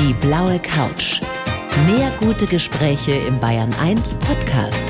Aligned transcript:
Die 0.00 0.14
blaue 0.14 0.58
Couch. 0.60 1.20
Mehr 1.84 2.10
gute 2.20 2.46
Gespräche 2.46 3.12
im 3.12 3.38
Bayern 3.38 3.74
1 3.74 4.14
Podcast. 4.14 4.80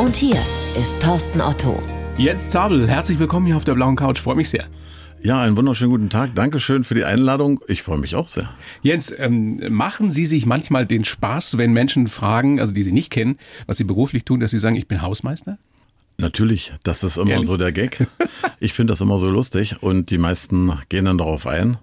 Und 0.00 0.16
hier 0.16 0.36
ist 0.76 1.00
Thorsten 1.00 1.40
Otto. 1.40 1.80
Jens 2.18 2.48
Zabel, 2.48 2.88
herzlich 2.88 3.20
willkommen 3.20 3.46
hier 3.46 3.56
auf 3.56 3.62
der 3.62 3.74
blauen 3.74 3.94
Couch. 3.94 4.18
Freue 4.18 4.34
mich 4.34 4.48
sehr. 4.48 4.66
Ja, 5.22 5.40
einen 5.40 5.56
wunderschönen 5.56 5.92
guten 5.92 6.10
Tag. 6.10 6.34
Dankeschön 6.34 6.82
für 6.82 6.96
die 6.96 7.04
Einladung. 7.04 7.60
Ich 7.68 7.84
freue 7.84 7.98
mich 7.98 8.16
auch 8.16 8.26
sehr. 8.26 8.52
Jens, 8.82 9.14
ähm, 9.16 9.60
machen 9.72 10.10
Sie 10.10 10.26
sich 10.26 10.44
manchmal 10.44 10.86
den 10.86 11.04
Spaß, 11.04 11.56
wenn 11.56 11.72
Menschen 11.72 12.08
fragen, 12.08 12.58
also 12.58 12.72
die 12.72 12.82
Sie 12.82 12.90
nicht 12.90 13.10
kennen, 13.10 13.38
was 13.66 13.76
Sie 13.76 13.84
beruflich 13.84 14.24
tun, 14.24 14.40
dass 14.40 14.50
Sie 14.50 14.58
sagen, 14.58 14.74
ich 14.74 14.88
bin 14.88 15.02
Hausmeister? 15.02 15.56
Natürlich, 16.18 16.74
das 16.82 17.04
ist 17.04 17.16
immer 17.16 17.30
Ehrlich? 17.30 17.46
so 17.46 17.56
der 17.56 17.70
Gag. 17.70 18.08
Ich 18.62 18.72
finde 18.72 18.92
das 18.92 19.00
immer 19.00 19.18
so 19.18 19.30
lustig 19.30 19.76
und 19.82 20.10
die 20.10 20.18
meisten 20.18 20.72
gehen 20.88 21.04
dann 21.04 21.16
darauf 21.16 21.46
ein. 21.46 21.78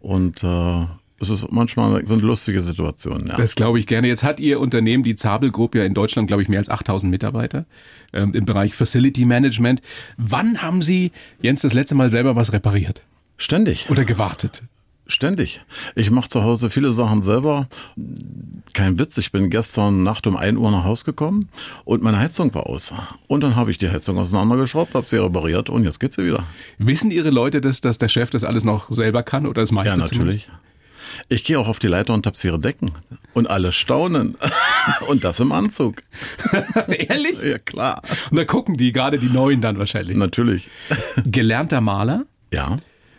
Und 0.00 0.42
äh, 0.42 0.86
es 1.20 1.30
ist 1.30 1.50
manchmal 1.50 2.06
so 2.06 2.14
eine 2.14 2.22
lustige 2.22 2.62
Situation. 2.62 3.26
Ja. 3.28 3.36
Das 3.36 3.54
glaube 3.54 3.78
ich 3.78 3.86
gerne. 3.86 4.08
Jetzt 4.08 4.22
hat 4.22 4.40
Ihr 4.40 4.60
Unternehmen, 4.60 5.02
die 5.02 5.16
Zabel 5.16 5.50
Group, 5.50 5.74
ja 5.74 5.84
in 5.84 5.94
Deutschland, 5.94 6.28
glaube 6.28 6.42
ich, 6.42 6.48
mehr 6.48 6.58
als 6.58 6.68
8000 6.68 7.10
Mitarbeiter 7.10 7.64
ähm, 8.12 8.34
im 8.34 8.44
Bereich 8.44 8.74
Facility 8.74 9.24
Management. 9.24 9.80
Wann 10.16 10.62
haben 10.62 10.82
Sie, 10.82 11.12
Jens, 11.40 11.62
das 11.62 11.72
letzte 11.72 11.94
Mal 11.94 12.10
selber 12.10 12.36
was 12.36 12.52
repariert 12.52 13.02
Ständig. 13.36 13.88
oder 13.90 14.04
gewartet? 14.04 14.62
Ständig. 15.08 15.60
Ich 15.94 16.10
mache 16.10 16.28
zu 16.28 16.42
Hause 16.42 16.68
viele 16.68 16.90
Sachen 16.92 17.22
selber. 17.22 17.68
Kein 18.72 18.98
Witz, 18.98 19.16
ich 19.18 19.30
bin 19.30 19.50
gestern 19.50 20.02
Nacht 20.02 20.26
um 20.26 20.36
1 20.36 20.58
Uhr 20.58 20.70
nach 20.72 20.82
Hause 20.82 21.04
gekommen 21.04 21.48
und 21.84 22.02
meine 22.02 22.18
Heizung 22.18 22.52
war 22.54 22.66
aus. 22.66 22.92
Und 23.28 23.42
dann 23.44 23.54
habe 23.54 23.70
ich 23.70 23.78
die 23.78 23.88
Heizung 23.88 24.18
auseinandergeschraubt, 24.18 24.94
habe 24.94 25.06
sie 25.06 25.18
repariert 25.18 25.70
und 25.70 25.84
jetzt 25.84 26.00
geht 26.00 26.12
sie 26.12 26.24
wieder. 26.24 26.44
Wissen 26.78 27.12
Ihre 27.12 27.30
Leute, 27.30 27.60
dass, 27.60 27.80
dass 27.80 27.98
der 27.98 28.08
Chef 28.08 28.30
das 28.30 28.42
alles 28.42 28.64
noch 28.64 28.90
selber 28.90 29.22
kann 29.22 29.46
oder 29.46 29.62
das 29.62 29.70
meiste 29.70 29.96
Ja, 29.96 29.96
natürlich. 29.96 30.48
Ich 31.28 31.44
gehe 31.44 31.58
auch 31.58 31.68
auf 31.68 31.78
die 31.78 31.86
Leiter 31.88 32.14
und 32.14 32.22
tapsiere 32.22 32.58
Decken. 32.58 32.92
Und 33.34 33.48
alle 33.50 33.72
staunen. 33.72 34.36
Und 35.08 35.24
das 35.24 35.40
im 35.40 35.52
Anzug. 35.52 36.02
Ehrlich? 36.88 37.40
Ja, 37.42 37.58
klar. 37.58 38.02
Und 38.30 38.38
da 38.38 38.44
gucken 38.44 38.76
die 38.76 38.92
gerade 38.92 39.18
die 39.18 39.28
Neuen 39.28 39.60
dann 39.60 39.78
wahrscheinlich. 39.78 40.16
Natürlich. 40.16 40.70
Gelernter 41.24 41.80
Maler. 41.80 42.24
Ja. 42.52 42.78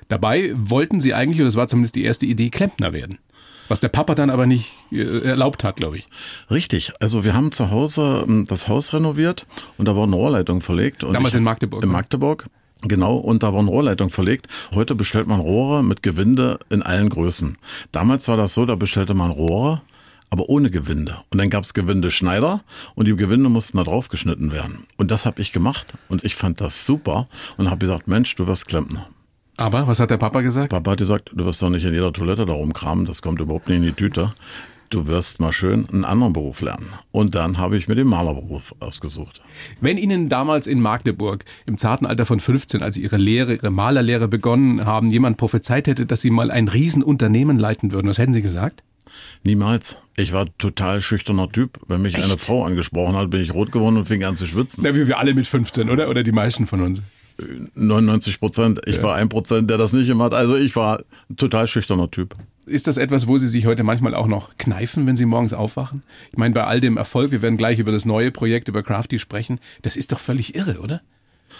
Dabei 0.09 0.53
wollten 0.56 1.00
sie 1.02 1.14
eigentlich, 1.14 1.38
oder 1.38 1.45
das 1.45 1.56
war 1.56 1.67
zumindest 1.67 1.95
die 1.95 2.03
erste 2.03 2.25
Idee, 2.25 2.50
Klempner 2.50 2.94
werden. 2.94 3.20
Was 3.67 3.81
der 3.81 3.90
Papa 3.90 4.16
dann 4.16 4.30
aber 4.30 4.45
nicht 4.45 4.72
äh, 4.94 5.23
erlaubt 5.25 5.66
hat, 5.66 5.75
glaube 5.75 5.97
ich. 5.97 6.08
Richtig. 6.50 6.94
Also 7.02 7.25
wir 7.25 7.34
haben 7.34 7.52
zu 7.52 7.69
Hause 7.69 8.23
ähm, 8.25 8.47
das 8.47 8.69
Haus 8.69 8.94
renoviert 8.94 9.45
und 9.78 9.86
da 9.88 9.95
wurden 9.95 10.14
Rohrleitungen 10.14 10.62
verlegt. 10.62 11.03
Und 11.03 11.12
Damals 11.14 11.34
ich- 11.34 11.40
in 11.40 11.44
Magdeburg, 11.44 11.84
In 11.84 11.90
ne? 11.90 11.94
Magdeburg. 11.94 12.45
Genau, 12.81 13.16
und 13.16 13.44
da 13.44 13.53
wurden 13.53 13.67
Rohrleitungen 13.67 14.11
verlegt. 14.11 14.47
Heute 14.75 14.95
bestellt 14.95 15.28
man 15.28 15.39
Rohre 15.39 15.83
mit 15.83 16.03
Gewinde 16.03 16.59
in 16.70 16.84
allen 16.84 17.09
Größen. 17.09 17.58
Damals 17.92 18.28
war 18.28 18.38
das 18.38 18.53
so, 18.53 18.66
da 18.66 18.75
bestellte 18.75 19.14
man 19.14 19.31
Rohre, 19.31 19.81
aber 20.30 20.50
ohne 20.50 20.69
Gewinde. 20.69 21.17
Und 21.31 21.39
dann 21.39 21.50
gab's 21.50 21.73
Gewindeschneider 21.73 22.61
und 22.95 23.08
die 23.08 23.16
Gewinde 23.16 23.50
mussten 23.50 23.78
da 23.78 23.84
drauf 23.84 24.09
geschnitten 24.09 24.52
werden. 24.52 24.86
Und 24.97 25.11
das 25.11 25.25
habe 25.25 25.42
ich 25.42 25.52
gemacht 25.52 25.94
und 26.09 26.23
ich 26.23 26.36
fand 26.36 26.61
das 26.61 26.86
super 26.86 27.28
und 27.58 27.69
habe 27.69 27.80
gesagt, 27.80 28.08
Mensch, 28.08 28.36
du 28.36 28.47
wirst 28.47 28.67
Klempner. 28.67 29.08
Aber 29.58 29.88
was 29.88 30.00
hat 30.00 30.12
der 30.12 30.17
Papa 30.17 30.41
gesagt? 30.41 30.69
Papa 30.69 30.91
hat 30.91 31.00
gesagt, 31.00 31.31
du 31.34 31.45
wirst 31.45 31.62
doch 31.62 31.69
nicht 31.69 31.84
in 31.84 31.94
jeder 31.94 32.14
Toilette 32.14 32.45
da 32.45 32.53
rumkramen, 32.53 33.06
das 33.06 33.23
kommt 33.23 33.39
überhaupt 33.39 33.67
nicht 33.67 33.78
in 33.78 33.84
die 33.84 33.94
Tüte. 33.94 34.34
Du 34.90 35.06
wirst 35.06 35.42
mal 35.42 35.52
schön 35.52 35.88
einen 35.90 36.06
anderen 36.06 36.32
Beruf 36.32 36.62
lernen. 36.62 36.88
Und 37.12 37.36
dann 37.36 37.58
habe 37.58 37.78
ich 37.78 37.90
mir 37.90 37.96
den 37.96 38.08
Malerberuf 38.08 38.74
ausgesucht. 38.80 39.42
Wenn 39.82 39.98
Ihnen 39.98 40.30
damals 40.30 40.66
in 40.66 40.80
Magdeburg 40.80 41.44
im 41.66 41.78
zarten 41.78 42.06
Alter 42.06 42.26
von 42.26 42.40
15, 42.40 42.82
als 42.82 42.96
Sie 42.96 43.04
Ihre 43.04 43.18
Lehre, 43.18 43.56
Ihre 43.56 43.70
Malerlehre 43.70 44.30
begonnen 44.30 44.86
haben, 44.86 45.12
jemand 45.12 45.38
prophezeit 45.38 45.88
hätte, 45.88 46.06
dass 46.06 46.22
Sie 46.22 46.30
mal 46.30 46.52
ein 46.52 46.70
Riesenunternehmen 46.70 47.60
leiten 47.60 47.92
würden, 47.92 48.08
was 48.08 48.18
hätten 48.18 48.34
Sie 48.34 48.42
gesagt? 48.42 48.84
Niemals. 49.44 49.98
Ich 50.16 50.32
war 50.32 50.48
total 50.58 51.02
schüchterner 51.02 51.52
Typ. 51.52 51.80
Wenn 51.88 52.02
mich 52.02 52.16
eine 52.16 52.38
Frau 52.38 52.64
angesprochen 52.64 53.16
hat, 53.16 53.30
bin 53.30 53.42
ich 53.42 53.53
rot 53.53 53.72
geworden 53.72 53.97
und 53.97 54.08
fing 54.08 54.24
an 54.24 54.38
zu 54.38 54.47
schwitzen. 54.47 54.84
Na, 54.84 54.96
wie 54.96 55.08
wir 55.08 55.18
alle 55.18 55.34
mit 55.34 55.47
15, 55.47 55.90
oder? 55.90 56.09
Oder 56.09 56.24
die 56.24 56.31
meisten 56.31 56.66
von 56.66 56.81
uns. 56.81 57.02
99 57.76 58.40
Prozent. 58.40 58.81
Ich 58.86 59.03
war 59.03 59.16
ein 59.16 59.30
Prozent, 59.30 59.70
der 59.70 59.78
das 59.78 59.94
nicht 59.94 60.09
immer 60.09 60.26
hat. 60.26 60.34
Also 60.34 60.56
ich 60.56 60.76
war 60.76 61.03
ein 61.30 61.36
total 61.36 61.68
schüchterner 61.68 62.09
Typ. 62.09 62.36
Ist 62.67 62.88
das 62.88 62.97
etwas, 62.97 63.28
wo 63.28 63.38
Sie 63.38 63.47
sich 63.47 63.66
heute 63.66 63.83
manchmal 63.83 64.13
auch 64.13 64.28
noch 64.28 64.57
kneifen, 64.57 65.07
wenn 65.07 65.16
Sie 65.16 65.25
morgens 65.25 65.53
aufwachen? 65.53 66.03
Ich 66.31 66.38
meine, 66.38 66.53
bei 66.53 66.66
all 66.66 66.81
dem 66.81 66.97
Erfolg, 66.97 67.31
wir 67.31 67.41
werden 67.41 67.55
gleich 67.55 67.79
über 67.79 67.94
das 67.94 68.03
neue 68.03 68.29
Projekt, 68.29 68.67
über 68.67 68.83
Crafty 68.83 69.19
sprechen, 69.19 69.59
das 69.83 69.95
ist 69.95 70.11
doch 70.11 70.19
völlig 70.19 70.53
irre, 70.53 70.81
oder? 70.81 71.01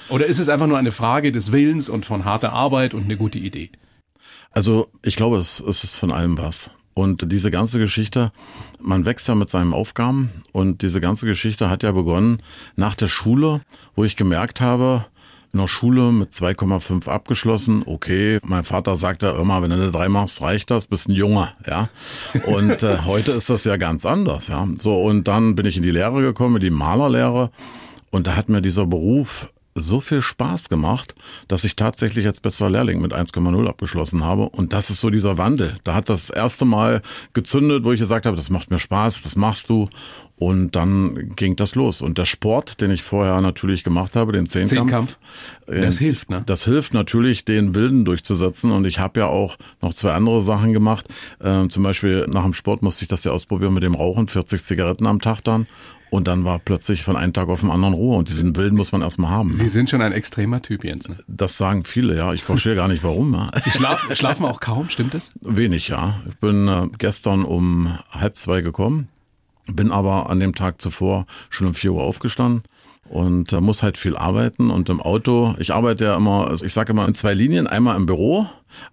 Oder 0.10 0.26
ist 0.26 0.40
es 0.40 0.50
einfach 0.50 0.68
nur 0.68 0.78
eine 0.78 0.92
Frage 0.92 1.32
des 1.32 1.54
Willens 1.54 1.88
und 1.88 2.06
von 2.06 2.26
harter 2.26 2.52
Arbeit 2.52 2.94
und 2.94 3.06
eine 3.06 3.16
gute 3.16 3.40
Idee? 3.40 3.70
Also 4.52 4.90
ich 5.02 5.16
glaube, 5.16 5.38
es, 5.38 5.62
es 5.62 5.86
ist 5.86 5.96
von 5.96 6.12
allem 6.12 6.38
was. 6.38 6.72
Und 6.94 7.32
diese 7.32 7.52
ganze 7.52 7.80
Geschichte, 7.80 8.32
man 8.80 9.06
wächst 9.06 9.30
ja 9.30 9.36
mit 9.36 9.50
seinen 9.50 9.72
Aufgaben 9.72 10.30
und 10.52 10.82
diese 10.82 11.00
ganze 11.00 11.26
Geschichte 11.26 11.70
hat 11.70 11.84
ja 11.84 11.92
begonnen 11.94 12.42
nach 12.76 12.96
der 12.96 13.08
Schule, 13.08 13.62
wo 13.96 14.04
ich 14.04 14.18
gemerkt 14.18 14.60
habe, 14.60 15.06
in 15.54 15.60
der 15.60 15.68
Schule 15.68 16.12
mit 16.12 16.32
2,5 16.32 17.08
abgeschlossen, 17.08 17.84
okay, 17.86 18.40
mein 18.44 18.64
Vater 18.64 18.98
sagte 18.98 19.28
immer, 19.40 19.62
wenn 19.62 19.70
du 19.70 19.76
eine 19.76 19.92
3 19.92 20.10
machst, 20.10 20.42
reicht 20.42 20.72
das, 20.72 20.88
bist 20.88 21.10
ein 21.10 21.14
Junge, 21.14 21.54
ja. 21.66 21.90
Und 22.46 22.84
äh, 22.84 23.00
heute 23.06 23.32
ist 23.32 23.50
das 23.50 23.64
ja 23.64 23.78
ganz 23.78 24.06
anders, 24.06 24.48
ja. 24.48 24.68
So, 24.78 25.02
und 25.02 25.28
dann 25.28 25.56
bin 25.56 25.66
ich 25.66 25.78
in 25.78 25.84
die 25.84 25.92
Lehre 25.92 26.22
gekommen, 26.22 26.58
in 26.58 26.62
die 26.62 26.70
Malerlehre 26.70 27.52
und 28.12 28.28
da 28.28 28.36
hat 28.36 28.50
mir 28.50 28.62
dieser 28.62 28.86
Beruf 28.86 29.50
so 29.82 30.00
viel 30.00 30.22
Spaß 30.22 30.70
gemacht, 30.70 31.16
dass 31.48 31.64
ich 31.64 31.76
tatsächlich 31.76 32.26
als 32.26 32.40
bester 32.40 32.70
Lehrling 32.70 33.02
mit 33.02 33.14
1,0 33.14 33.68
abgeschlossen 33.68 34.24
habe. 34.24 34.50
Und 34.50 34.74
das 34.74 34.90
ist 34.90 35.02
so 35.02 35.10
dieser 35.10 35.38
Wandel. 35.38 35.78
Da 35.84 35.94
hat 35.94 36.10
das 36.10 36.30
erste 36.30 36.66
Mal 36.66 37.02
gezündet, 37.34 37.84
wo 37.84 37.92
ich 37.92 38.00
gesagt 38.00 38.26
habe, 38.26 38.38
das 38.38 38.50
macht 38.50 38.70
mir 38.70 38.80
Spaß, 38.80 39.24
das 39.24 39.36
machst 39.36 39.70
du. 39.70 39.90
Und 40.40 40.76
dann 40.76 41.32
ging 41.36 41.56
das 41.56 41.74
los. 41.74 42.04
Und 42.04 42.20
der 42.20 42.26
Sport, 42.26 42.80
den 42.80 42.92
ich 42.92 43.02
vorher 43.02 43.42
natürlich 43.42 43.84
gemacht 43.84 44.16
habe, 44.16 44.34
den 44.34 44.46
Zehnkampf, 44.46 44.70
Zehnkampf, 44.80 45.18
das 45.66 45.96
äh, 45.98 46.04
hilft, 46.04 46.30
ne? 46.30 46.44
Das 46.46 46.64
hilft 46.66 46.94
natürlich, 46.94 47.44
den 47.44 47.74
Wilden 47.74 48.06
durchzusetzen. 48.06 48.72
Und 48.72 48.86
ich 48.86 49.00
habe 49.00 49.22
ja 49.22 49.26
auch 49.26 49.58
noch 49.82 49.96
zwei 49.96 50.14
andere 50.14 50.44
Sachen 50.44 50.74
gemacht. 50.74 51.08
Ähm, 51.44 51.72
zum 51.72 51.82
Beispiel 51.82 52.28
nach 52.30 52.44
dem 52.44 52.54
Sport 52.54 52.84
musste 52.84 53.04
ich 53.04 53.10
das 53.10 53.24
ja 53.24 53.32
ausprobieren 53.32 53.74
mit 53.74 53.82
dem 53.82 53.96
Rauchen, 53.96 54.28
40 54.28 54.64
Zigaretten 54.64 55.08
am 55.08 55.22
Tag 55.22 55.44
dann. 55.44 55.66
Und 56.10 56.28
dann 56.28 56.46
war 56.46 56.60
plötzlich 56.60 57.04
von 57.04 57.16
einem 57.16 57.34
Tag 57.34 57.50
auf 57.50 57.62
den 57.62 57.70
anderen 57.70 57.94
Ruhe. 57.94 58.18
Und 58.18 58.30
diesen 58.30 58.56
Wilden 58.56 58.78
muss 58.78 58.92
man 58.92 59.02
erstmal 59.02 59.30
haben. 59.30 59.54
Sie 59.54 59.68
sind 59.70 59.90
schon 59.90 60.02
ein 60.02 60.14
extremer 60.14 60.62
Typ, 60.62 60.84
Jens. 60.84 61.08
Ne? 61.08 61.18
Das 61.28 61.58
sagen 61.58 61.84
viele, 61.84 62.16
ja. 62.16 62.34
Ich 62.34 62.44
verstehe 62.44 62.76
gar 62.76 62.88
nicht 62.88 63.04
warum. 63.04 63.34
Ja. 63.34 63.52
Sie 63.64 63.72
schlafen, 63.72 64.16
schlafen 64.16 64.46
auch 64.46 64.60
kaum, 64.60 64.90
stimmt 64.90 65.14
das? 65.14 65.32
Wenig, 65.42 65.90
ja. 65.90 66.22
Ich 66.30 66.38
bin 66.38 66.68
äh, 66.68 66.88
gestern 66.98 67.44
um 67.44 67.98
halb 68.12 68.38
zwei 68.38 68.62
gekommen, 68.62 69.10
bin 69.68 69.92
aber 69.92 70.30
an 70.30 70.40
dem 70.40 70.56
Tag 70.56 70.82
zuvor 70.82 71.26
schon 71.50 71.68
um 71.68 71.74
vier 71.74 71.94
Uhr 71.94 72.04
aufgestanden 72.04 72.64
und 73.10 73.54
äh, 73.54 73.62
muss 73.62 73.84
halt 73.84 73.98
viel 73.98 74.16
arbeiten. 74.16 74.70
Und 74.70 74.90
im 74.90 75.02
Auto, 75.02 75.56
ich 75.60 75.74
arbeite 75.74 76.06
ja 76.06 76.16
immer, 76.16 76.48
also 76.48 76.66
ich 76.66 76.74
sage 76.74 76.94
immer 76.94 77.08
in 77.08 77.14
zwei 77.14 77.34
Linien, 77.34 77.68
einmal 77.68 77.96
im 77.96 78.06
Büro, 78.06 78.48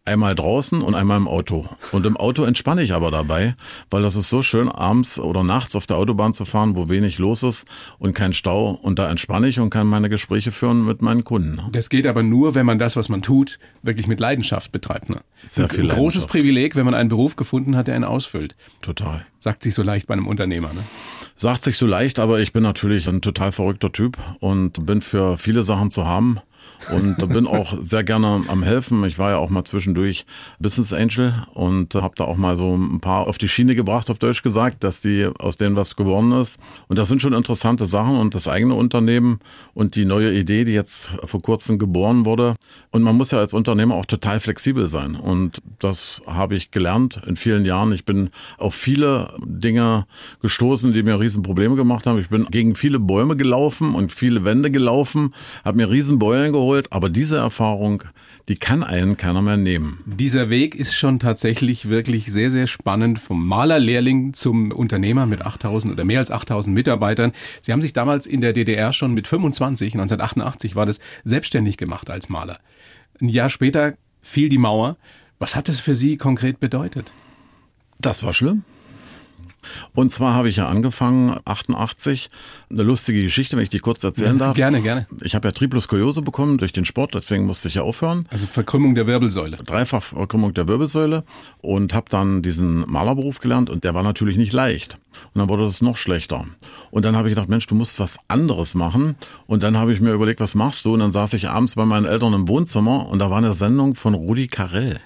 einmal 0.04 0.34
draußen 0.34 0.82
und 0.82 0.94
einmal 0.94 1.16
im 1.16 1.28
Auto. 1.28 1.68
Und 1.92 2.06
im 2.06 2.16
Auto 2.16 2.44
entspanne 2.44 2.82
ich 2.82 2.92
aber 2.92 3.10
dabei, 3.10 3.56
weil 3.90 4.02
das 4.02 4.16
ist 4.16 4.28
so 4.28 4.42
schön, 4.42 4.68
abends 4.68 5.18
oder 5.18 5.44
nachts 5.44 5.76
auf 5.76 5.86
der 5.86 5.96
Autobahn 5.96 6.34
zu 6.34 6.44
fahren, 6.44 6.76
wo 6.76 6.88
wenig 6.88 7.18
los 7.18 7.42
ist 7.42 7.66
und 7.98 8.14
kein 8.14 8.32
Stau. 8.32 8.70
Und 8.70 8.98
da 8.98 9.10
entspanne 9.10 9.48
ich 9.48 9.60
und 9.60 9.70
kann 9.70 9.86
meine 9.86 10.08
Gespräche 10.08 10.52
führen 10.52 10.86
mit 10.86 11.02
meinen 11.02 11.24
Kunden. 11.24 11.60
Das 11.72 11.88
geht 11.88 12.06
aber 12.06 12.22
nur, 12.22 12.54
wenn 12.54 12.66
man 12.66 12.78
das, 12.78 12.96
was 12.96 13.08
man 13.08 13.22
tut, 13.22 13.58
wirklich 13.82 14.06
mit 14.06 14.20
Leidenschaft 14.20 14.72
betreibt. 14.72 15.10
Ne? 15.10 15.20
Sehr 15.46 15.64
ein 15.64 15.70
viel 15.70 15.88
großes 15.88 15.96
Leidenschaft. 15.98 16.28
Privileg, 16.28 16.76
wenn 16.76 16.84
man 16.84 16.94
einen 16.94 17.08
Beruf 17.08 17.36
gefunden 17.36 17.76
hat, 17.76 17.88
der 17.88 17.94
einen 17.94 18.04
ausfüllt. 18.04 18.56
Total. 18.80 19.26
Sagt 19.38 19.62
sich 19.62 19.74
so 19.74 19.82
leicht 19.82 20.06
bei 20.06 20.14
einem 20.14 20.26
Unternehmer. 20.26 20.72
Ne? 20.72 20.82
Sagt 21.36 21.64
sich 21.64 21.78
so 21.78 21.86
leicht, 21.86 22.20
aber 22.20 22.38
ich 22.40 22.52
bin 22.52 22.62
natürlich 22.62 23.08
ein 23.08 23.20
total 23.20 23.50
verrückter 23.50 23.90
Typ 23.90 24.16
und 24.38 24.86
bin 24.86 25.02
für 25.02 25.36
viele 25.36 25.64
Sachen 25.64 25.90
zu 25.90 26.06
haben. 26.06 26.38
Und 26.90 27.16
bin 27.28 27.46
auch 27.46 27.76
sehr 27.82 28.04
gerne 28.04 28.44
am 28.48 28.62
helfen. 28.62 29.04
Ich 29.04 29.18
war 29.18 29.30
ja 29.30 29.38
auch 29.38 29.50
mal 29.50 29.64
zwischendurch 29.64 30.26
Business 30.58 30.92
Angel 30.92 31.34
und 31.54 31.94
habe 31.94 32.14
da 32.16 32.24
auch 32.24 32.36
mal 32.36 32.56
so 32.56 32.76
ein 32.76 33.00
paar 33.00 33.26
auf 33.26 33.38
die 33.38 33.48
Schiene 33.48 33.74
gebracht, 33.74 34.10
auf 34.10 34.18
Deutsch 34.18 34.42
gesagt, 34.42 34.84
dass 34.84 35.00
die 35.00 35.28
aus 35.38 35.56
denen 35.56 35.76
was 35.76 35.96
geworden 35.96 36.32
ist. 36.32 36.58
Und 36.88 36.98
das 36.98 37.08
sind 37.08 37.22
schon 37.22 37.32
interessante 37.32 37.86
Sachen 37.86 38.16
und 38.16 38.34
das 38.34 38.48
eigene 38.48 38.74
Unternehmen 38.74 39.38
und 39.72 39.96
die 39.96 40.04
neue 40.04 40.32
Idee, 40.32 40.64
die 40.64 40.72
jetzt 40.72 41.08
vor 41.24 41.42
kurzem 41.42 41.78
geboren 41.78 42.24
wurde. 42.24 42.56
Und 42.90 43.02
man 43.02 43.16
muss 43.16 43.30
ja 43.30 43.38
als 43.38 43.52
Unternehmer 43.52 43.94
auch 43.94 44.06
total 44.06 44.40
flexibel 44.40 44.88
sein. 44.88 45.16
Und 45.16 45.62
das 45.78 46.22
habe 46.26 46.56
ich 46.56 46.70
gelernt 46.70 47.20
in 47.26 47.36
vielen 47.36 47.64
Jahren. 47.64 47.92
Ich 47.92 48.04
bin 48.04 48.30
auf 48.58 48.74
viele 48.74 49.34
Dinge 49.44 50.06
gestoßen, 50.42 50.92
die 50.92 51.02
mir 51.02 51.18
Riesenprobleme 51.18 51.76
gemacht 51.76 52.06
haben. 52.06 52.18
Ich 52.18 52.28
bin 52.28 52.46
gegen 52.46 52.74
viele 52.74 52.98
Bäume 52.98 53.36
gelaufen 53.36 53.94
und 53.94 54.12
viele 54.12 54.44
Wände 54.44 54.70
gelaufen, 54.70 55.34
habe 55.64 55.78
mir 55.78 55.90
Riesenbeulen 55.90 56.52
geholt. 56.52 56.73
Aber 56.90 57.10
diese 57.10 57.36
Erfahrung, 57.36 58.02
die 58.48 58.56
kann 58.56 58.82
einen 58.82 59.16
keiner 59.16 59.42
mehr 59.42 59.56
nehmen. 59.56 60.00
Dieser 60.04 60.50
Weg 60.50 60.74
ist 60.74 60.94
schon 60.94 61.18
tatsächlich 61.18 61.88
wirklich 61.88 62.26
sehr, 62.26 62.50
sehr 62.50 62.66
spannend. 62.66 63.18
Vom 63.18 63.46
Malerlehrling 63.46 64.34
zum 64.34 64.70
Unternehmer 64.70 65.26
mit 65.26 65.42
8000 65.42 65.92
oder 65.92 66.04
mehr 66.04 66.18
als 66.18 66.30
8000 66.30 66.74
Mitarbeitern. 66.74 67.32
Sie 67.62 67.72
haben 67.72 67.82
sich 67.82 67.92
damals 67.92 68.26
in 68.26 68.40
der 68.40 68.52
DDR 68.52 68.92
schon 68.92 69.14
mit 69.14 69.26
25, 69.26 69.94
1988 69.94 70.76
war 70.76 70.86
das, 70.86 71.00
selbstständig 71.24 71.76
gemacht 71.76 72.10
als 72.10 72.28
Maler. 72.28 72.58
Ein 73.20 73.28
Jahr 73.28 73.48
später 73.48 73.94
fiel 74.20 74.48
die 74.48 74.58
Mauer. 74.58 74.96
Was 75.38 75.56
hat 75.56 75.68
das 75.68 75.80
für 75.80 75.94
Sie 75.94 76.16
konkret 76.16 76.60
bedeutet? 76.60 77.12
Das 78.00 78.22
war 78.22 78.34
schlimm. 78.34 78.64
Und 79.94 80.12
zwar 80.12 80.34
habe 80.34 80.48
ich 80.48 80.56
ja 80.56 80.68
angefangen, 80.68 81.38
88, 81.44 82.28
eine 82.70 82.82
lustige 82.82 83.22
Geschichte, 83.22 83.56
wenn 83.56 83.64
ich 83.64 83.70
die 83.70 83.78
kurz 83.78 84.02
erzählen 84.04 84.38
darf. 84.38 84.56
Gerne, 84.56 84.82
gerne. 84.82 85.06
Ich 85.22 85.34
habe 85.34 85.48
ja 85.48 85.52
Triploskoliose 85.52 86.22
bekommen 86.22 86.58
durch 86.58 86.72
den 86.72 86.84
Sport, 86.84 87.14
deswegen 87.14 87.46
musste 87.46 87.68
ich 87.68 87.74
ja 87.74 87.82
aufhören. 87.82 88.26
Also 88.30 88.46
Verkrümmung 88.46 88.94
der 88.94 89.06
Wirbelsäule. 89.06 89.58
Dreifach 89.58 90.02
Verkrümmung 90.02 90.54
der 90.54 90.68
Wirbelsäule 90.68 91.24
und 91.60 91.94
habe 91.94 92.06
dann 92.10 92.42
diesen 92.42 92.84
Malerberuf 92.90 93.40
gelernt 93.40 93.70
und 93.70 93.84
der 93.84 93.94
war 93.94 94.02
natürlich 94.02 94.36
nicht 94.36 94.52
leicht. 94.52 94.98
Und 95.32 95.40
dann 95.40 95.48
wurde 95.48 95.64
das 95.64 95.82
noch 95.82 95.96
schlechter. 95.96 96.44
Und 96.90 97.04
dann 97.04 97.16
habe 97.16 97.28
ich 97.28 97.34
gedacht, 97.34 97.48
Mensch, 97.48 97.66
du 97.66 97.74
musst 97.74 97.98
was 97.98 98.18
anderes 98.28 98.74
machen. 98.74 99.16
Und 99.46 99.62
dann 99.62 99.76
habe 99.76 99.92
ich 99.92 100.00
mir 100.00 100.12
überlegt, 100.12 100.40
was 100.40 100.54
machst 100.54 100.84
du? 100.84 100.94
Und 100.94 101.00
dann 101.00 101.12
saß 101.12 101.32
ich 101.34 101.48
abends 101.48 101.74
bei 101.74 101.84
meinen 101.84 102.06
Eltern 102.06 102.32
im 102.32 102.48
Wohnzimmer 102.48 103.08
und 103.08 103.18
da 103.18 103.30
war 103.30 103.38
eine 103.38 103.54
Sendung 103.54 103.94
von 103.94 104.14
Rudi 104.14 104.46
Carell. 104.46 105.00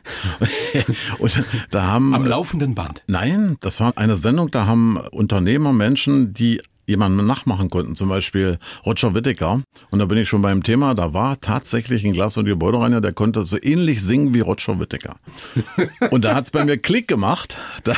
und 1.19 1.43
da 1.71 1.83
haben 1.83 2.15
Am 2.15 2.27
laufenden 2.27 2.75
Band. 2.75 3.03
Nein, 3.07 3.57
das 3.61 3.81
war 3.81 3.93
eine 3.97 4.17
Sendung, 4.17 4.51
da 4.51 4.67
haben 4.67 4.97
Unternehmer, 4.97 5.73
Menschen, 5.73 6.33
die 6.35 6.61
jemanden 6.89 7.27
nachmachen 7.27 7.71
konnten, 7.71 7.95
zum 7.95 8.09
Beispiel 8.09 8.59
Roger 8.85 9.15
Whittaker. 9.15 9.61
Und 9.91 9.99
da 9.99 10.07
bin 10.07 10.19
ich 10.19 10.29
schon 10.29 10.43
beim 10.43 10.63
Thema, 10.63 10.95
da 10.95 11.13
war 11.15 11.41
tatsächlich 11.41 12.05
ein 12.05 12.13
Glas- 12.13 12.37
und 12.37 12.47
Gebäudereiniger, 12.47 13.01
der 13.01 13.13
konnte 13.13 13.45
so 13.45 13.59
ähnlich 13.63 14.03
singen 14.03 14.35
wie 14.35 14.41
Roger 14.41 14.81
Whittaker. 14.81 15.17
und 16.11 16.25
da 16.25 16.35
hat's 16.35 16.51
bei 16.51 16.65
mir 16.65 16.79
Klick 16.79 17.07
gemacht, 17.07 17.57
da, 17.85 17.95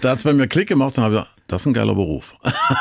da 0.00 0.10
hat's 0.10 0.22
bei 0.22 0.32
mir 0.32 0.46
Klick 0.46 0.68
gemacht 0.68 0.96
und 0.96 1.04
habe 1.04 1.14
gesagt, 1.14 1.30
das 1.48 1.62
ist 1.62 1.66
ein 1.66 1.74
geiler 1.74 1.94
Beruf. 1.94 2.34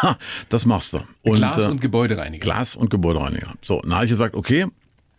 das 0.50 0.66
machst 0.66 0.94
du. 0.94 1.00
Und, 1.24 1.36
Glas- 1.36 1.68
äh, 1.68 1.70
und 1.70 1.82
Gebäudereiniger. 1.82 2.42
Glas- 2.42 2.76
und 2.76 2.90
Gebäudereiniger. 2.90 3.54
So, 3.62 3.82
dann 3.82 3.96
habe 3.96 4.06
ich 4.06 4.12
gesagt, 4.12 4.36
okay, 4.36 4.68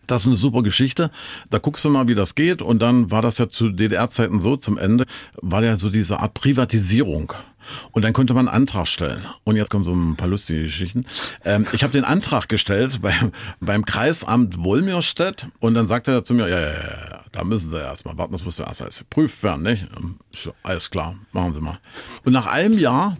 das 0.07 0.23
ist 0.23 0.29
eine 0.29 0.37
super 0.37 0.63
Geschichte. 0.63 1.11
Da 1.51 1.59
guckst 1.59 1.85
du 1.85 1.91
mal, 1.91 2.09
wie 2.09 2.15
das 2.15 2.35
geht. 2.35 2.63
Und 2.63 2.81
dann 2.81 3.11
war 3.11 3.23
das 3.23 3.39
ja 3.39 3.49
zu 3.49 3.71
DDR-Zeiten 3.71 4.41
so, 4.41 4.57
zum 4.57 4.79
Ende, 4.79 5.07
war 5.41 5.63
ja 5.63 5.77
so 5.77 5.91
diese 5.91 6.21
Art 6.21 6.35
Privatisierung. 6.35 7.33
Und 7.93 8.03
dann 8.03 8.13
konnte 8.13 8.35
man 8.35 8.49
einen 8.49 8.57
Antrag 8.57 8.87
stellen. 8.89 9.25
Und 9.45 9.57
jetzt 9.57 9.71
kommen 9.71 9.85
so 9.85 9.93
ein 9.93 10.17
paar 10.17 10.29
lustige 10.29 10.63
Geschichten. 10.63 11.07
Ähm, 11.45 11.67
ich 11.73 11.83
habe 11.83 11.93
den 11.93 12.05
Antrag 12.05 12.49
gestellt 12.49 13.01
beim, 13.03 13.33
beim 13.61 13.85
Kreisamt 13.85 14.63
Wolmirstedt 14.63 15.47
und 15.61 15.75
dann 15.75 15.89
sagte 15.89 16.13
er 16.13 16.25
zu 16.25 16.35
mir, 16.35 16.49
ja, 16.49 16.61
ja, 16.61 16.73
ja, 16.73 17.21
da 17.33 17.45
müssen 17.45 17.71
Sie 17.71 17.77
erstmal 17.77 18.19
warten, 18.19 18.33
das 18.33 18.45
muss 18.45 18.59
ja 18.59 18.67
erst 18.67 18.83
alles 18.83 18.99
geprüft 18.99 19.43
werden, 19.43 19.63
nicht? 19.63 19.87
Alles 20.63 20.91
klar, 20.91 21.17
machen 21.33 21.55
Sie 21.55 21.61
mal. 21.61 21.79
Und 22.25 22.33
nach 22.33 22.47
einem 22.47 22.79
Jahr 22.79 23.17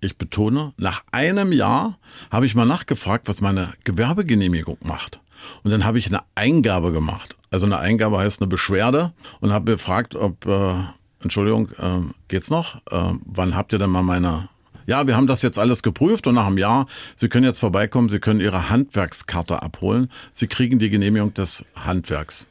ich 0.00 0.16
betone, 0.16 0.72
nach 0.78 1.04
einem 1.12 1.52
Jahr 1.52 1.98
habe 2.30 2.46
ich 2.46 2.54
mal 2.54 2.66
nachgefragt, 2.66 3.28
was 3.28 3.40
meine 3.40 3.74
Gewerbegenehmigung 3.84 4.78
macht. 4.82 5.20
Und 5.62 5.70
dann 5.70 5.84
habe 5.84 5.98
ich 5.98 6.06
eine 6.06 6.20
Eingabe 6.34 6.92
gemacht. 6.92 7.36
Also 7.50 7.66
eine 7.66 7.78
Eingabe 7.78 8.18
heißt 8.18 8.40
eine 8.40 8.48
Beschwerde 8.48 9.12
und 9.40 9.52
habe 9.52 9.72
gefragt, 9.72 10.16
ob, 10.16 10.46
äh, 10.46 10.74
Entschuldigung, 11.22 11.68
äh, 11.78 12.00
geht's 12.28 12.50
noch? 12.50 12.76
Äh, 12.90 13.14
wann 13.26 13.54
habt 13.54 13.72
ihr 13.72 13.78
denn 13.78 13.90
mal 13.90 14.02
meine 14.02 14.48
ja, 14.86 15.06
wir 15.06 15.16
haben 15.16 15.28
das 15.28 15.42
jetzt 15.42 15.56
alles 15.56 15.84
geprüft 15.84 16.26
und 16.26 16.34
nach 16.34 16.48
einem 16.48 16.58
Jahr, 16.58 16.86
Sie 17.16 17.28
können 17.28 17.44
jetzt 17.44 17.60
vorbeikommen, 17.60 18.08
Sie 18.08 18.18
können 18.18 18.40
Ihre 18.40 18.70
Handwerkskarte 18.70 19.62
abholen. 19.62 20.08
Sie 20.32 20.48
kriegen 20.48 20.80
die 20.80 20.90
Genehmigung 20.90 21.32
des 21.32 21.64
Handwerks. 21.76 22.46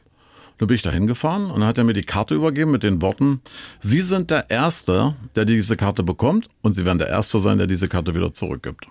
Dann 0.57 0.68
bin 0.68 0.75
ich 0.75 0.81
da 0.81 0.89
hingefahren 0.89 1.45
und 1.45 1.59
dann 1.59 1.68
hat 1.68 1.77
er 1.77 1.83
mir 1.83 1.94
die 1.94 2.03
Karte 2.03 2.35
übergeben 2.35 2.71
mit 2.71 2.83
den 2.83 3.01
Worten, 3.01 3.42
Sie 3.81 4.01
sind 4.01 4.31
der 4.31 4.50
Erste, 4.50 5.15
der 5.35 5.44
diese 5.44 5.75
Karte 5.75 6.03
bekommt 6.03 6.47
und 6.62 6.75
Sie 6.75 6.85
werden 6.85 7.00
der 7.00 7.09
Erste 7.09 7.39
sein, 7.39 7.57
der 7.57 7.68
diese 7.68 7.89
Karte 7.89 8.15
wieder 8.15 8.33
zurückgibt. 8.33 8.85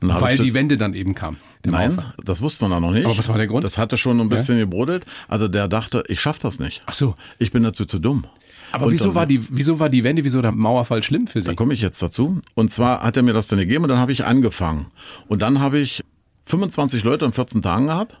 Weil 0.00 0.36
die 0.38 0.54
Wende 0.54 0.76
dann 0.76 0.94
eben 0.94 1.14
kam. 1.14 1.36
Nein, 1.64 1.94
Mauerfall. 1.96 2.14
das 2.24 2.40
wusste 2.40 2.64
man 2.64 2.70
da 2.70 2.80
noch 2.80 2.92
nicht. 2.92 3.04
Aber 3.04 3.18
was 3.18 3.28
war 3.28 3.36
der 3.36 3.46
Grund? 3.48 3.64
Das 3.64 3.78
hatte 3.78 3.98
schon 3.98 4.20
ein 4.20 4.28
bisschen 4.28 4.58
gebrodelt. 4.58 5.04
Also 5.26 5.48
der 5.48 5.66
dachte, 5.68 6.04
ich 6.08 6.20
schaff 6.20 6.38
das 6.38 6.58
nicht. 6.60 6.82
Ach 6.86 6.94
so. 6.94 7.14
Ich 7.38 7.50
bin 7.50 7.62
dazu 7.64 7.84
zu 7.84 7.98
dumm. 7.98 8.24
Aber 8.70 8.86
Und 8.86 8.92
wieso 8.92 9.06
dann- 9.06 9.14
war 9.16 9.26
die, 9.26 9.40
wieso 9.50 9.80
war 9.80 9.88
die 9.88 10.04
Wende, 10.04 10.22
wieso 10.24 10.40
der 10.42 10.52
Mauerfall 10.52 11.02
schlimm 11.02 11.26
für 11.26 11.42
Sie? 11.42 11.48
Da 11.48 11.54
komme 11.54 11.74
ich 11.74 11.80
jetzt 11.80 12.00
dazu. 12.02 12.40
Und 12.54 12.70
zwar 12.70 13.02
hat 13.02 13.16
er 13.16 13.22
mir 13.22 13.32
das 13.32 13.48
dann 13.48 13.58
gegeben 13.58 13.84
und 13.84 13.88
dann 13.88 13.98
habe 13.98 14.12
ich 14.12 14.24
angefangen. 14.24 14.86
Und 15.26 15.42
dann 15.42 15.58
habe 15.58 15.78
ich 15.78 16.04
25 16.44 17.02
Leute 17.02 17.24
in 17.24 17.32
14 17.32 17.62
Tagen 17.62 17.86
gehabt, 17.86 18.18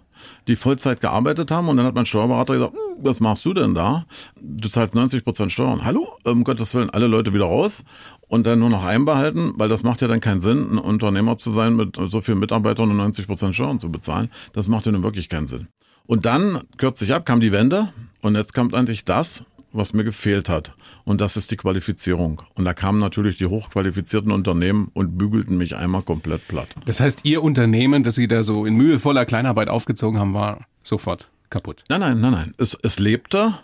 die 0.48 0.56
Vollzeit 0.56 1.00
gearbeitet 1.00 1.50
haben. 1.50 1.68
Und 1.68 1.76
dann 1.76 1.86
hat 1.86 1.94
mein 1.94 2.06
Steuerberater 2.06 2.54
gesagt, 2.54 2.72
"Hm, 2.72 3.04
was 3.04 3.20
machst 3.20 3.44
du 3.44 3.54
denn 3.54 3.74
da? 3.74 4.06
Du 4.40 4.68
zahlst 4.68 4.94
90 4.94 5.22
Prozent 5.22 5.52
Steuern. 5.52 5.84
Hallo? 5.84 6.08
Um 6.24 6.42
Gottes 6.44 6.74
Willen, 6.74 6.90
alle 6.90 7.06
Leute 7.06 7.32
wieder 7.34 7.44
raus 7.44 7.84
und 8.28 8.46
dann 8.46 8.58
nur 8.58 8.70
noch 8.70 8.84
einbehalten, 8.84 9.52
weil 9.56 9.68
das 9.68 9.82
macht 9.82 10.00
ja 10.00 10.08
dann 10.08 10.20
keinen 10.20 10.40
Sinn, 10.40 10.72
ein 10.72 10.78
Unternehmer 10.78 11.38
zu 11.38 11.52
sein 11.52 11.76
mit 11.76 11.96
so 11.96 12.20
vielen 12.20 12.38
Mitarbeitern 12.38 12.90
und 12.90 12.96
90 12.96 13.26
Prozent 13.26 13.54
Steuern 13.54 13.80
zu 13.80 13.90
bezahlen. 13.90 14.28
Das 14.52 14.68
macht 14.68 14.86
ja 14.86 14.92
nun 14.92 15.02
wirklich 15.02 15.28
keinen 15.28 15.48
Sinn. 15.48 15.68
Und 16.06 16.24
dann, 16.24 16.62
kürzlich 16.78 17.12
ab, 17.12 17.26
kam 17.26 17.40
die 17.40 17.52
Wende 17.52 17.92
und 18.22 18.34
jetzt 18.34 18.54
kommt 18.54 18.74
eigentlich 18.74 19.04
das, 19.04 19.44
was 19.72 19.92
mir 19.92 20.04
gefehlt 20.04 20.48
hat. 20.48 20.72
Und 21.04 21.20
das 21.20 21.36
ist 21.36 21.50
die 21.50 21.56
Qualifizierung. 21.56 22.42
Und 22.54 22.64
da 22.64 22.74
kamen 22.74 22.98
natürlich 22.98 23.36
die 23.36 23.46
hochqualifizierten 23.46 24.32
Unternehmen 24.32 24.90
und 24.94 25.18
bügelten 25.18 25.58
mich 25.58 25.76
einmal 25.76 26.02
komplett 26.02 26.48
platt. 26.48 26.68
Das 26.86 27.00
heißt, 27.00 27.24
Ihr 27.24 27.42
Unternehmen, 27.42 28.04
das 28.04 28.14
Sie 28.14 28.28
da 28.28 28.42
so 28.42 28.64
in 28.64 28.74
mühevoller 28.74 29.26
Kleinarbeit 29.26 29.68
aufgezogen 29.68 30.18
haben, 30.18 30.34
war 30.34 30.66
sofort 30.82 31.30
kaputt. 31.50 31.84
Nein, 31.88 32.00
nein, 32.00 32.20
nein, 32.20 32.32
nein. 32.32 32.54
Es, 32.58 32.76
es 32.82 32.98
lebte, 32.98 33.54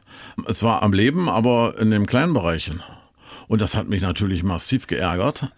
es 0.46 0.62
war 0.62 0.82
am 0.82 0.92
Leben, 0.92 1.28
aber 1.28 1.78
in 1.78 1.90
den 1.90 2.06
kleinen 2.06 2.34
Bereichen. 2.34 2.82
Und 3.48 3.60
das 3.60 3.76
hat 3.76 3.88
mich 3.88 4.02
natürlich 4.02 4.42
massiv 4.42 4.86
geärgert. 4.86 5.52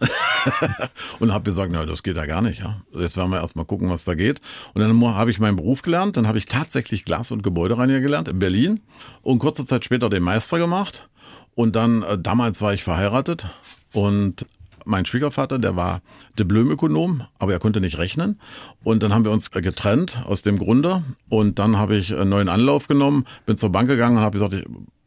und 1.19 1.33
habe 1.33 1.43
gesagt, 1.43 1.71
na, 1.71 1.85
das 1.85 2.03
geht 2.03 2.17
ja 2.17 2.25
gar 2.25 2.41
nicht. 2.41 2.59
Ja. 2.59 2.81
Jetzt 2.93 3.17
werden 3.17 3.31
wir 3.31 3.41
erstmal 3.41 3.65
gucken, 3.65 3.89
was 3.89 4.05
da 4.05 4.15
geht. 4.15 4.41
Und 4.73 4.81
dann 4.81 5.15
habe 5.15 5.31
ich 5.31 5.39
meinen 5.39 5.55
Beruf 5.55 5.81
gelernt. 5.81 6.17
Dann 6.17 6.27
habe 6.27 6.37
ich 6.37 6.45
tatsächlich 6.45 7.05
Glas- 7.05 7.31
und 7.31 7.43
Gebäudereiniger 7.43 7.99
gelernt 7.99 8.27
in 8.27 8.39
Berlin. 8.39 8.81
Und 9.21 9.39
kurze 9.39 9.65
Zeit 9.65 9.85
später 9.85 10.09
den 10.09 10.23
Meister 10.23 10.57
gemacht. 10.57 11.07
Und 11.55 11.75
dann, 11.75 12.03
äh, 12.03 12.17
damals 12.19 12.61
war 12.61 12.73
ich 12.73 12.83
verheiratet. 12.83 13.45
Und 13.93 14.45
mein 14.87 15.05
Schwiegervater, 15.05 15.59
der 15.59 15.75
war 15.75 16.01
Diplomökonom, 16.39 17.23
aber 17.39 17.51
er 17.53 17.59
konnte 17.59 17.81
nicht 17.81 17.97
rechnen. 17.97 18.39
Und 18.83 19.03
dann 19.03 19.13
haben 19.13 19.25
wir 19.25 19.31
uns 19.31 19.51
getrennt 19.51 20.23
aus 20.25 20.41
dem 20.41 20.57
Grunde. 20.57 21.03
Und 21.29 21.59
dann 21.59 21.77
habe 21.77 21.97
ich 21.97 22.13
einen 22.13 22.29
neuen 22.29 22.49
Anlauf 22.49 22.87
genommen, 22.87 23.25
bin 23.45 23.57
zur 23.57 23.71
Bank 23.71 23.87
gegangen 23.89 24.17
und 24.17 24.23
habe 24.23 24.39
gesagt, 24.39 24.53
ich 24.53 24.65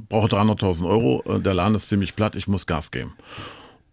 brauche 0.08 0.28
300.000 0.28 0.86
Euro. 0.88 1.22
Äh, 1.26 1.40
Der 1.40 1.54
Laden 1.54 1.74
ist 1.74 1.88
ziemlich 1.88 2.14
platt, 2.16 2.34
ich 2.36 2.46
muss 2.46 2.66
Gas 2.66 2.90
geben. 2.90 3.14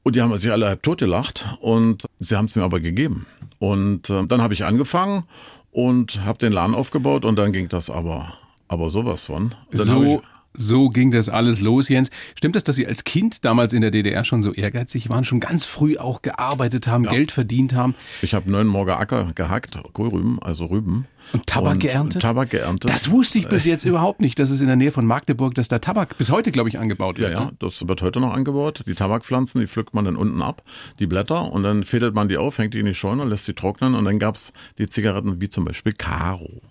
Und 0.04 0.16
die 0.16 0.22
haben 0.22 0.38
sich 0.38 0.51
alle 0.51 0.68
halb 0.68 0.84
tot 0.84 1.00
gelacht 1.00 1.45
und 1.60 2.06
sie 2.19 2.36
haben 2.36 2.45
es 2.45 2.56
mir 2.56 2.63
aber 2.63 2.80
gegeben. 2.80 3.25
Und 3.60 4.10
äh, 4.10 4.25
dann 4.25 4.42
habe 4.42 4.54
ich 4.54 4.63
angefangen 4.66 5.24
und 5.72 6.24
habe 6.25 6.38
den 6.39 6.54
Laden 6.54 6.75
aufgebaut 6.75 7.25
und 7.25 7.36
dann 7.36 7.51
ging 7.51 7.69
das 7.69 7.89
aber, 7.89 8.34
aber 8.68 8.89
sowas 8.89 9.22
von. 9.22 9.54
Dann 9.72 9.86
So, 9.88 10.22
so 10.57 10.89
ging 10.89 11.12
das 11.12 11.30
alles 11.30 11.62
los, 11.62 11.88
Jens. 11.88 12.09
Stimmt 12.36 12.56
es, 12.56 12.63
dass 12.65 12.75
Sie 12.75 12.86
als 12.86 13.03
Kind 13.03 13.46
damals 13.46 13.72
in 13.74 13.82
der 13.82 13.91
DDR 13.91 14.25
schon 14.25 14.41
so 14.41 14.51
ehrgeizig 14.53 15.08
waren, 15.10 15.24
schon 15.24 15.39
ganz 15.39 15.63
früh 15.65 15.98
auch 15.98 16.22
gearbeitet 16.22 16.88
haben, 16.88 17.03
Geld 17.03 17.32
verdient 17.32 17.74
haben? 17.74 17.96
ich 18.22 18.34
habe 18.34 18.51
neun 18.51 18.67
Morgen 18.67 18.91
Acker 18.91 19.32
gehackt, 19.36 19.77
Kohlrüben, 19.93 20.39
also 20.41 20.65
Rüben. 20.65 21.05
Und 21.34 21.46
Tabak 21.46 21.79
geerntet? 21.82 22.22
Tabak 22.22 22.50
geerntet. 22.51 22.89
Das 22.89 23.12
wusste 23.12 23.38
ich 23.38 23.48
bis 23.50 23.65
jetzt 23.65 23.84
überhaupt 23.84 24.22
nicht, 24.22 24.39
dass 24.39 24.50
es 24.50 24.62
in 24.62 24.67
der 24.67 24.77
Nähe 24.77 24.91
von 24.93 25.05
Magdeburg, 25.05 25.55
dass 25.55 25.67
da 25.67 25.79
Tabak 25.79 26.17
bis 26.17 26.32
heute, 26.32 26.51
glaube 26.51 26.70
ich, 26.70 26.79
angebaut 26.79 27.17
Ja, 27.17 27.24
wird. 27.24 27.34
ja, 27.34 27.46
ne? 27.46 27.51
das 27.60 27.88
wird 27.88 28.01
heute 28.01 28.20
noch 28.22 28.34
angebaut. 28.34 28.84
Die 28.88 28.93
Tabakpflanzen, 28.96 29.60
die 29.62 29.67
pflückt 29.67 29.93
man 29.93 30.05
dann 30.05 30.15
unten 30.15 30.41
ab, 30.41 30.63
die 31.00 31.05
Blätter, 31.08 31.51
und 31.51 31.63
dann 31.63 31.84
fädelt 31.84 32.15
man 32.15 32.29
die 32.29 32.38
auf, 32.38 32.58
hängt 32.58 32.74
die 32.74 32.79
in 32.79 32.86
die 32.86 32.96
Scheune, 32.96 33.25
lässt 33.25 33.46
sie 33.46 33.53
trocknen 33.53 33.93
und 33.93 34.05
dann 34.05 34.20
gab's 34.20 34.53
die 34.77 34.88
Zigaretten 34.88 35.41
wie 35.41 35.50
zum 35.50 35.65
Beispiel 35.65 35.91
Caro. 35.93 36.62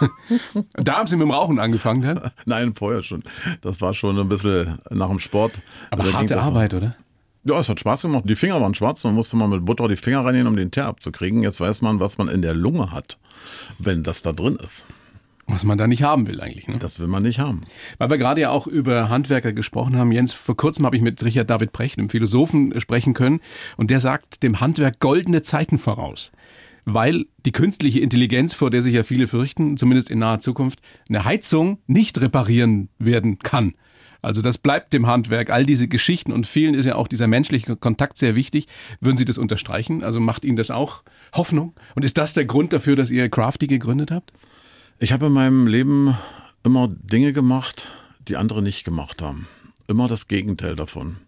Da 0.74 0.96
haben 0.96 1.06
Sie 1.08 1.16
mit 1.16 1.24
dem 1.26 1.32
Rauchen 1.32 1.58
angefangen, 1.58 2.02
dann? 2.02 2.30
Nein, 2.46 2.74
vorher 2.74 3.02
schon. 3.02 3.24
Das 3.62 3.80
war 3.80 3.94
schon 3.94 4.18
ein 4.18 4.28
bisschen 4.28 4.78
nach 4.90 5.08
dem 5.08 5.18
Sport. 5.20 5.54
Aber 5.90 6.04
Da 6.04 6.12
harte. 6.12 6.40
Arbeit, 6.40 6.74
oder? 6.74 6.94
Ja, 7.44 7.58
es 7.58 7.68
hat 7.68 7.80
Spaß 7.80 8.02
gemacht. 8.02 8.24
Die 8.26 8.36
Finger 8.36 8.60
waren 8.60 8.74
schwarz, 8.74 9.02
dann 9.02 9.14
musste 9.14 9.36
man 9.36 9.50
mit 9.50 9.64
Butter 9.64 9.88
die 9.88 9.96
Finger 9.96 10.24
reinigen, 10.24 10.46
um 10.46 10.56
den 10.56 10.70
Teer 10.70 10.86
abzukriegen. 10.86 11.42
Jetzt 11.42 11.60
weiß 11.60 11.82
man, 11.82 11.98
was 12.00 12.18
man 12.18 12.28
in 12.28 12.42
der 12.42 12.54
Lunge 12.54 12.92
hat, 12.92 13.18
wenn 13.78 14.02
das 14.02 14.22
da 14.22 14.32
drin 14.32 14.56
ist. 14.64 14.86
Was 15.46 15.64
man 15.64 15.78
da 15.78 15.86
nicht 15.86 16.02
haben 16.02 16.26
will 16.26 16.42
eigentlich. 16.42 16.68
Ne? 16.68 16.76
Das 16.78 17.00
will 17.00 17.06
man 17.06 17.22
nicht 17.22 17.38
haben. 17.38 17.62
Weil 17.96 18.10
wir 18.10 18.18
gerade 18.18 18.42
ja 18.42 18.50
auch 18.50 18.66
über 18.66 19.08
Handwerker 19.08 19.54
gesprochen 19.54 19.96
haben. 19.96 20.12
Jens, 20.12 20.34
vor 20.34 20.58
kurzem 20.58 20.84
habe 20.84 20.96
ich 20.96 21.02
mit 21.02 21.24
Richard 21.24 21.48
David 21.48 21.72
Brecht, 21.72 21.98
einem 21.98 22.10
Philosophen, 22.10 22.72
äh, 22.72 22.80
sprechen 22.80 23.14
können. 23.14 23.40
Und 23.78 23.90
der 23.90 24.00
sagt 24.00 24.42
dem 24.42 24.60
Handwerk 24.60 25.00
goldene 25.00 25.40
Zeiten 25.40 25.78
voraus. 25.78 26.32
Weil 26.90 27.26
die 27.44 27.52
künstliche 27.52 28.00
Intelligenz, 28.00 28.54
vor 28.54 28.70
der 28.70 28.80
sich 28.80 28.94
ja 28.94 29.02
viele 29.02 29.26
fürchten, 29.26 29.76
zumindest 29.76 30.10
in 30.10 30.20
naher 30.20 30.40
Zukunft, 30.40 30.80
eine 31.10 31.26
Heizung 31.26 31.80
nicht 31.86 32.18
reparieren 32.18 32.88
werden 32.98 33.38
kann. 33.40 33.74
Also 34.22 34.40
das 34.40 34.56
bleibt 34.56 34.94
dem 34.94 35.06
Handwerk. 35.06 35.50
All 35.50 35.66
diese 35.66 35.86
Geschichten 35.86 36.32
und 36.32 36.46
vielen 36.46 36.72
ist 36.72 36.86
ja 36.86 36.94
auch 36.94 37.06
dieser 37.06 37.26
menschliche 37.26 37.76
Kontakt 37.76 38.16
sehr 38.16 38.34
wichtig. 38.34 38.68
Würden 39.02 39.18
Sie 39.18 39.26
das 39.26 39.36
unterstreichen? 39.36 40.02
Also 40.02 40.18
macht 40.18 40.46
Ihnen 40.46 40.56
das 40.56 40.70
auch 40.70 41.02
Hoffnung? 41.34 41.74
Und 41.94 42.06
ist 42.06 42.16
das 42.16 42.32
der 42.32 42.46
Grund 42.46 42.72
dafür, 42.72 42.96
dass 42.96 43.10
ihr 43.10 43.28
Crafty 43.28 43.66
gegründet 43.66 44.10
habt? 44.10 44.32
Ich 44.98 45.12
habe 45.12 45.26
in 45.26 45.32
meinem 45.32 45.66
Leben 45.66 46.16
immer 46.64 46.88
Dinge 46.88 47.34
gemacht, 47.34 47.86
die 48.28 48.36
andere 48.36 48.62
nicht 48.62 48.84
gemacht 48.84 49.20
haben. 49.20 49.46
Immer 49.88 50.08
das 50.08 50.26
Gegenteil 50.26 50.74
davon. 50.74 51.18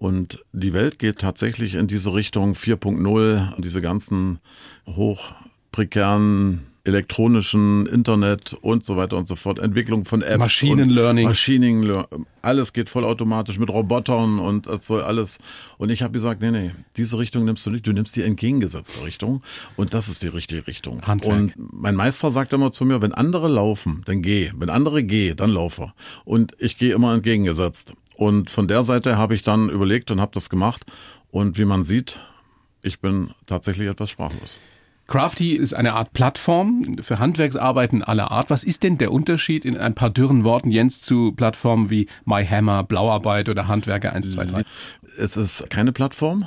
Und 0.00 0.42
die 0.52 0.72
Welt 0.72 0.98
geht 0.98 1.18
tatsächlich 1.18 1.74
in 1.74 1.86
diese 1.86 2.14
Richtung 2.14 2.54
4.0, 2.54 3.60
diese 3.60 3.82
ganzen 3.82 4.38
hochprekären 4.86 6.66
elektronischen 6.84 7.86
Internet 7.86 8.56
und 8.62 8.86
so 8.86 8.96
weiter 8.96 9.18
und 9.18 9.28
so 9.28 9.36
fort, 9.36 9.58
Entwicklung 9.58 10.06
von 10.06 10.22
Apps. 10.22 10.38
Machine 10.38 10.84
Learning. 10.84 11.26
Maschinen, 11.28 11.82
Lear- 11.82 12.08
alles 12.40 12.72
geht 12.72 12.88
vollautomatisch 12.88 13.58
mit 13.58 13.68
Robotern 13.68 14.38
und 14.38 14.66
das 14.66 14.86
soll 14.86 15.02
alles. 15.02 15.36
Und 15.76 15.90
ich 15.90 16.02
habe 16.02 16.14
gesagt, 16.14 16.40
nee, 16.40 16.50
nee, 16.50 16.70
diese 16.96 17.18
Richtung 17.18 17.44
nimmst 17.44 17.66
du 17.66 17.70
nicht, 17.70 17.86
du 17.86 17.92
nimmst 17.92 18.16
die 18.16 18.22
entgegengesetzte 18.22 19.04
Richtung 19.04 19.42
und 19.76 19.92
das 19.92 20.08
ist 20.08 20.22
die 20.22 20.28
richtige 20.28 20.66
Richtung. 20.66 21.02
Handwerk. 21.02 21.36
Und 21.38 21.52
mein 21.74 21.94
Meister 21.94 22.30
sagt 22.30 22.54
immer 22.54 22.72
zu 22.72 22.86
mir, 22.86 23.02
wenn 23.02 23.12
andere 23.12 23.48
laufen, 23.48 24.00
dann 24.06 24.22
geh. 24.22 24.50
Wenn 24.56 24.70
andere 24.70 25.04
geh, 25.04 25.34
dann 25.34 25.50
laufe. 25.50 25.92
Und 26.24 26.54
ich 26.58 26.78
gehe 26.78 26.94
immer 26.94 27.12
entgegengesetzt. 27.12 27.92
Und 28.20 28.50
von 28.50 28.68
der 28.68 28.84
Seite 28.84 29.16
habe 29.16 29.34
ich 29.34 29.44
dann 29.44 29.70
überlegt 29.70 30.10
und 30.10 30.20
habe 30.20 30.32
das 30.34 30.50
gemacht. 30.50 30.84
Und 31.30 31.56
wie 31.56 31.64
man 31.64 31.84
sieht, 31.84 32.20
ich 32.82 33.00
bin 33.00 33.30
tatsächlich 33.46 33.88
etwas 33.88 34.10
sprachlos. 34.10 34.58
Crafty 35.06 35.54
ist 35.54 35.72
eine 35.72 35.94
Art 35.94 36.12
Plattform 36.12 36.98
für 37.00 37.18
Handwerksarbeiten 37.18 38.04
aller 38.04 38.30
Art. 38.30 38.50
Was 38.50 38.62
ist 38.62 38.82
denn 38.82 38.98
der 38.98 39.10
Unterschied 39.10 39.64
in 39.64 39.78
ein 39.78 39.94
paar 39.94 40.10
dürren 40.10 40.44
Worten, 40.44 40.70
Jens, 40.70 41.00
zu 41.00 41.32
Plattformen 41.32 41.88
wie 41.88 42.08
MyHammer, 42.26 42.84
Blauarbeit 42.84 43.48
oder 43.48 43.68
Handwerker 43.68 44.12
123? 44.12 44.66
Es 45.16 45.38
ist 45.38 45.70
keine 45.70 45.92
Plattform. 45.92 46.44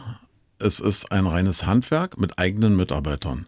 Es 0.64 0.80
ist 0.80 1.12
ein 1.12 1.28
reines 1.28 1.66
Handwerk 1.66 2.18
mit 2.18 2.40
eigenen 2.40 2.78
Mitarbeitern. 2.78 3.48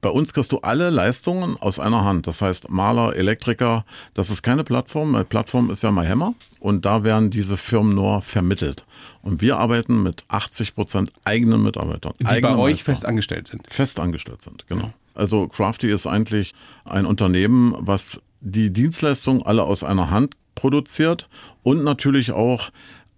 Bei 0.00 0.08
uns 0.08 0.32
kriegst 0.32 0.50
du 0.50 0.58
alle 0.58 0.90
Leistungen 0.90 1.56
aus 1.56 1.78
einer 1.78 2.04
Hand. 2.04 2.26
Das 2.26 2.42
heißt 2.42 2.70
Maler, 2.70 3.14
Elektriker. 3.14 3.84
Das 4.14 4.30
ist 4.30 4.42
keine 4.42 4.64
Plattform. 4.64 5.14
Eine 5.14 5.24
Plattform 5.24 5.70
ist 5.70 5.84
ja 5.84 5.92
MyHammer. 5.92 6.34
Und 6.58 6.84
da 6.84 7.04
werden 7.04 7.30
diese 7.30 7.56
Firmen 7.56 7.94
nur 7.94 8.20
vermittelt. 8.20 8.84
Und 9.22 9.42
wir 9.42 9.58
arbeiten 9.58 10.02
mit 10.02 10.24
80 10.26 10.74
Prozent 10.74 11.12
eigenen 11.24 11.62
Mitarbeitern. 11.62 12.14
Die 12.18 12.24
bei 12.24 12.30
eigenen 12.30 12.56
euch 12.56 12.78
Meister 12.78 12.84
fest 12.84 13.06
angestellt 13.06 13.46
sind. 13.46 13.72
fest 13.72 14.00
angestellt 14.00 14.42
sind, 14.42 14.66
genau. 14.66 14.92
Also 15.14 15.46
Crafty 15.46 15.88
ist 15.88 16.08
eigentlich 16.08 16.52
ein 16.84 17.06
Unternehmen, 17.06 17.74
was 17.78 18.20
die 18.40 18.72
Dienstleistungen 18.72 19.42
alle 19.42 19.62
aus 19.62 19.84
einer 19.84 20.10
Hand 20.10 20.34
produziert 20.56 21.28
und 21.62 21.84
natürlich 21.84 22.32
auch 22.32 22.70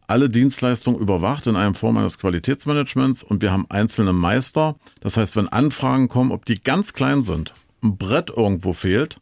alle 0.08 0.28
Dienstleistungen 0.28 0.98
überwacht 0.98 1.46
in 1.46 1.54
einem 1.54 1.74
Form 1.74 1.96
eines 1.98 2.18
Qualitätsmanagements 2.18 3.22
und 3.22 3.42
wir 3.42 3.52
haben 3.52 3.66
einzelne 3.68 4.12
Meister. 4.12 4.74
Das 5.00 5.16
heißt, 5.16 5.36
wenn 5.36 5.48
Anfragen 5.48 6.08
kommen, 6.08 6.32
ob 6.32 6.46
die 6.46 6.60
ganz 6.60 6.94
klein 6.94 7.22
sind, 7.22 7.52
ein 7.84 7.96
Brett 7.96 8.30
irgendwo 8.34 8.72
fehlt 8.72 9.18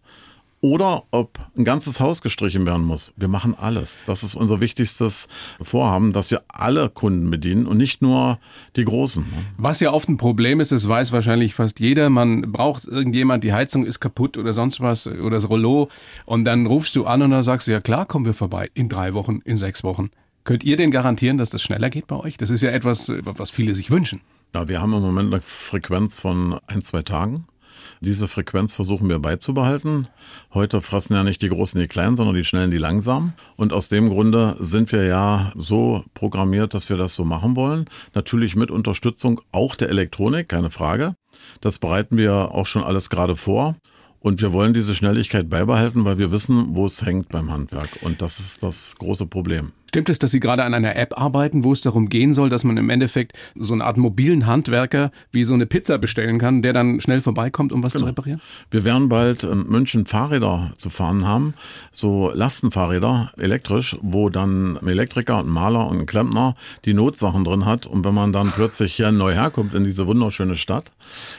oder 0.60 1.04
ob 1.10 1.38
ein 1.56 1.64
ganzes 1.64 2.00
Haus 2.00 2.22
gestrichen 2.22 2.64
werden 2.66 2.84
muss. 2.86 3.12
Wir 3.16 3.28
machen 3.28 3.54
alles. 3.58 3.98
Das 4.06 4.22
ist 4.24 4.34
unser 4.34 4.60
wichtigstes 4.60 5.28
Vorhaben, 5.60 6.12
dass 6.12 6.30
wir 6.30 6.42
alle 6.48 6.88
Kunden 6.88 7.30
bedienen 7.30 7.66
und 7.66 7.76
nicht 7.76 8.00
nur 8.00 8.38
die 8.76 8.84
Großen. 8.84 9.22
ne? 9.22 9.44
Was 9.58 9.80
ja 9.80 9.92
oft 9.92 10.08
ein 10.08 10.16
Problem 10.16 10.60
ist, 10.60 10.72
das 10.72 10.88
weiß 10.88 11.12
wahrscheinlich 11.12 11.54
fast 11.54 11.78
jeder. 11.80 12.10
Man 12.10 12.52
braucht 12.52 12.84
irgendjemand, 12.84 13.44
die 13.44 13.52
Heizung 13.52 13.84
ist 13.84 14.00
kaputt 14.00 14.38
oder 14.38 14.54
sonst 14.54 14.80
was 14.80 15.06
oder 15.06 15.36
das 15.36 15.48
Rollo. 15.48 15.88
Und 16.24 16.44
dann 16.44 16.66
rufst 16.66 16.96
du 16.96 17.06
an 17.06 17.22
und 17.22 17.30
dann 17.32 17.42
sagst 17.42 17.66
du, 17.66 17.72
ja 17.72 17.80
klar, 17.80 18.06
kommen 18.06 18.24
wir 18.24 18.34
vorbei. 18.34 18.70
In 18.72 18.88
drei 18.88 19.14
Wochen, 19.14 19.40
in 19.44 19.56
sechs 19.56 19.84
Wochen. 19.84 20.10
Könnt 20.46 20.62
ihr 20.62 20.76
denn 20.76 20.92
garantieren, 20.92 21.38
dass 21.38 21.50
das 21.50 21.60
schneller 21.60 21.90
geht 21.90 22.06
bei 22.06 22.14
euch? 22.14 22.36
Das 22.36 22.50
ist 22.50 22.62
ja 22.62 22.70
etwas, 22.70 23.12
was 23.24 23.50
viele 23.50 23.74
sich 23.74 23.90
wünschen. 23.90 24.20
Ja, 24.54 24.68
wir 24.68 24.80
haben 24.80 24.94
im 24.94 25.02
Moment 25.02 25.34
eine 25.34 25.42
Frequenz 25.42 26.16
von 26.16 26.60
ein, 26.68 26.84
zwei 26.84 27.02
Tagen. 27.02 27.46
Diese 28.00 28.28
Frequenz 28.28 28.72
versuchen 28.72 29.08
wir 29.08 29.18
beizubehalten. 29.18 30.06
Heute 30.54 30.80
fressen 30.82 31.14
ja 31.14 31.24
nicht 31.24 31.42
die 31.42 31.48
Großen 31.48 31.80
die 31.80 31.88
Kleinen, 31.88 32.16
sondern 32.16 32.36
die 32.36 32.44
Schnellen 32.44 32.70
die 32.70 32.78
Langsamen. 32.78 33.32
Und 33.56 33.72
aus 33.72 33.88
dem 33.88 34.08
Grunde 34.08 34.56
sind 34.60 34.92
wir 34.92 35.04
ja 35.04 35.52
so 35.56 36.04
programmiert, 36.14 36.74
dass 36.74 36.90
wir 36.90 36.96
das 36.96 37.16
so 37.16 37.24
machen 37.24 37.56
wollen. 37.56 37.86
Natürlich 38.14 38.54
mit 38.54 38.70
Unterstützung 38.70 39.40
auch 39.50 39.74
der 39.74 39.88
Elektronik, 39.88 40.48
keine 40.48 40.70
Frage. 40.70 41.16
Das 41.60 41.78
bereiten 41.78 42.16
wir 42.16 42.52
auch 42.52 42.66
schon 42.66 42.84
alles 42.84 43.10
gerade 43.10 43.34
vor. 43.34 43.74
Und 44.20 44.40
wir 44.40 44.52
wollen 44.52 44.74
diese 44.74 44.94
Schnelligkeit 44.94 45.50
beibehalten, 45.50 46.04
weil 46.04 46.18
wir 46.18 46.30
wissen, 46.30 46.76
wo 46.76 46.86
es 46.86 47.04
hängt 47.04 47.30
beim 47.30 47.50
Handwerk. 47.50 47.98
Und 48.02 48.22
das 48.22 48.38
ist 48.38 48.62
das 48.62 48.94
große 48.96 49.26
Problem. 49.26 49.72
Stimmt 49.96 50.10
es, 50.10 50.18
dass 50.18 50.30
Sie 50.30 50.40
gerade 50.40 50.62
an 50.62 50.74
einer 50.74 50.94
App 50.94 51.18
arbeiten, 51.18 51.64
wo 51.64 51.72
es 51.72 51.80
darum 51.80 52.10
gehen 52.10 52.34
soll, 52.34 52.50
dass 52.50 52.64
man 52.64 52.76
im 52.76 52.90
Endeffekt 52.90 53.32
so 53.54 53.72
eine 53.72 53.82
Art 53.82 53.96
mobilen 53.96 54.44
Handwerker 54.44 55.10
wie 55.32 55.42
so 55.42 55.54
eine 55.54 55.64
Pizza 55.64 55.96
bestellen 55.96 56.38
kann, 56.38 56.60
der 56.60 56.74
dann 56.74 57.00
schnell 57.00 57.22
vorbeikommt, 57.22 57.72
um 57.72 57.82
was 57.82 57.94
zu 57.94 58.04
reparieren? 58.04 58.42
Wir 58.70 58.84
werden 58.84 59.08
bald 59.08 59.42
in 59.44 59.66
München 59.68 60.04
Fahrräder 60.04 60.74
zu 60.76 60.90
fahren 60.90 61.26
haben, 61.26 61.54
so 61.92 62.30
Lastenfahrräder, 62.30 63.32
elektrisch, 63.38 63.96
wo 64.02 64.28
dann 64.28 64.76
ein 64.76 64.86
Elektriker, 64.86 65.38
ein 65.38 65.48
Maler 65.48 65.88
und 65.88 66.00
ein 66.00 66.04
Klempner 66.04 66.56
die 66.84 66.92
Notsachen 66.92 67.44
drin 67.44 67.64
hat. 67.64 67.86
Und 67.86 68.04
wenn 68.04 68.12
man 68.12 68.34
dann 68.34 68.52
plötzlich 68.54 68.94
hier 68.96 69.10
neu 69.12 69.32
herkommt 69.32 69.72
in 69.72 69.84
diese 69.84 70.06
wunderschöne 70.06 70.56
Stadt 70.56 70.92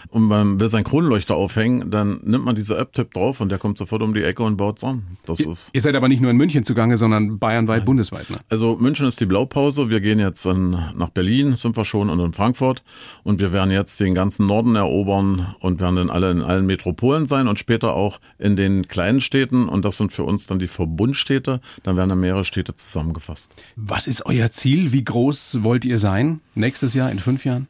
und 0.09 0.23
man 0.23 0.59
will 0.59 0.69
sein 0.69 0.83
Kronleuchter 0.83 1.35
aufhängen, 1.35 1.91
dann 1.91 2.21
nimmt 2.23 2.45
man 2.45 2.55
diese 2.55 2.75
App, 2.75 2.93
tippt 2.93 3.17
drauf 3.17 3.39
und 3.39 3.49
der 3.49 3.59
kommt 3.59 3.77
sofort 3.77 4.01
um 4.01 4.15
die 4.15 4.23
Ecke 4.23 4.41
und 4.41 4.57
baut 4.57 4.83
an. 4.83 5.03
Das 5.27 5.41
ist 5.41 5.69
Ihr 5.73 5.83
seid 5.83 5.95
aber 5.95 6.07
nicht 6.07 6.23
nur 6.23 6.31
in 6.31 6.37
München 6.37 6.63
zugange, 6.63 6.97
sondern 6.97 7.37
bayernweit, 7.37 7.85
bundesweit. 7.85 8.31
Ne? 8.31 8.39
Also 8.49 8.77
München 8.77 9.07
ist 9.07 9.19
die 9.19 9.25
Blaupause. 9.25 9.89
Wir 9.89 9.99
gehen 9.99 10.19
jetzt 10.19 10.45
in, 10.45 10.71
nach 10.95 11.09
Berlin, 11.09 11.57
sind 11.57 11.75
wir 11.75 11.83
schon, 11.83 12.09
und 12.09 12.19
in 12.21 12.31
Frankfurt. 12.31 12.81
Und 13.23 13.41
wir 13.41 13.51
werden 13.51 13.71
jetzt 13.71 13.99
den 13.99 14.13
ganzen 14.13 14.47
Norden 14.47 14.75
erobern 14.75 15.53
und 15.59 15.81
werden 15.81 15.97
dann 15.97 16.09
alle 16.09 16.31
in 16.31 16.41
allen 16.41 16.65
Metropolen 16.65 17.27
sein 17.27 17.49
und 17.49 17.59
später 17.59 17.93
auch 17.93 18.19
in 18.39 18.55
den 18.55 18.87
kleinen 18.87 19.19
Städten. 19.19 19.67
Und 19.67 19.83
das 19.83 19.97
sind 19.97 20.13
für 20.13 20.23
uns 20.23 20.47
dann 20.47 20.59
die 20.59 20.67
Verbundstädte. 20.67 21.59
Dann 21.83 21.97
werden 21.97 22.09
dann 22.09 22.21
mehrere 22.21 22.45
Städte 22.45 22.73
zusammengefasst. 22.73 23.53
Was 23.75 24.07
ist 24.07 24.25
euer 24.25 24.49
Ziel? 24.49 24.93
Wie 24.93 25.03
groß 25.03 25.63
wollt 25.63 25.83
ihr 25.83 25.99
sein? 25.99 26.39
Nächstes 26.55 26.93
Jahr, 26.93 27.11
in 27.11 27.19
fünf 27.19 27.43
Jahren? 27.43 27.67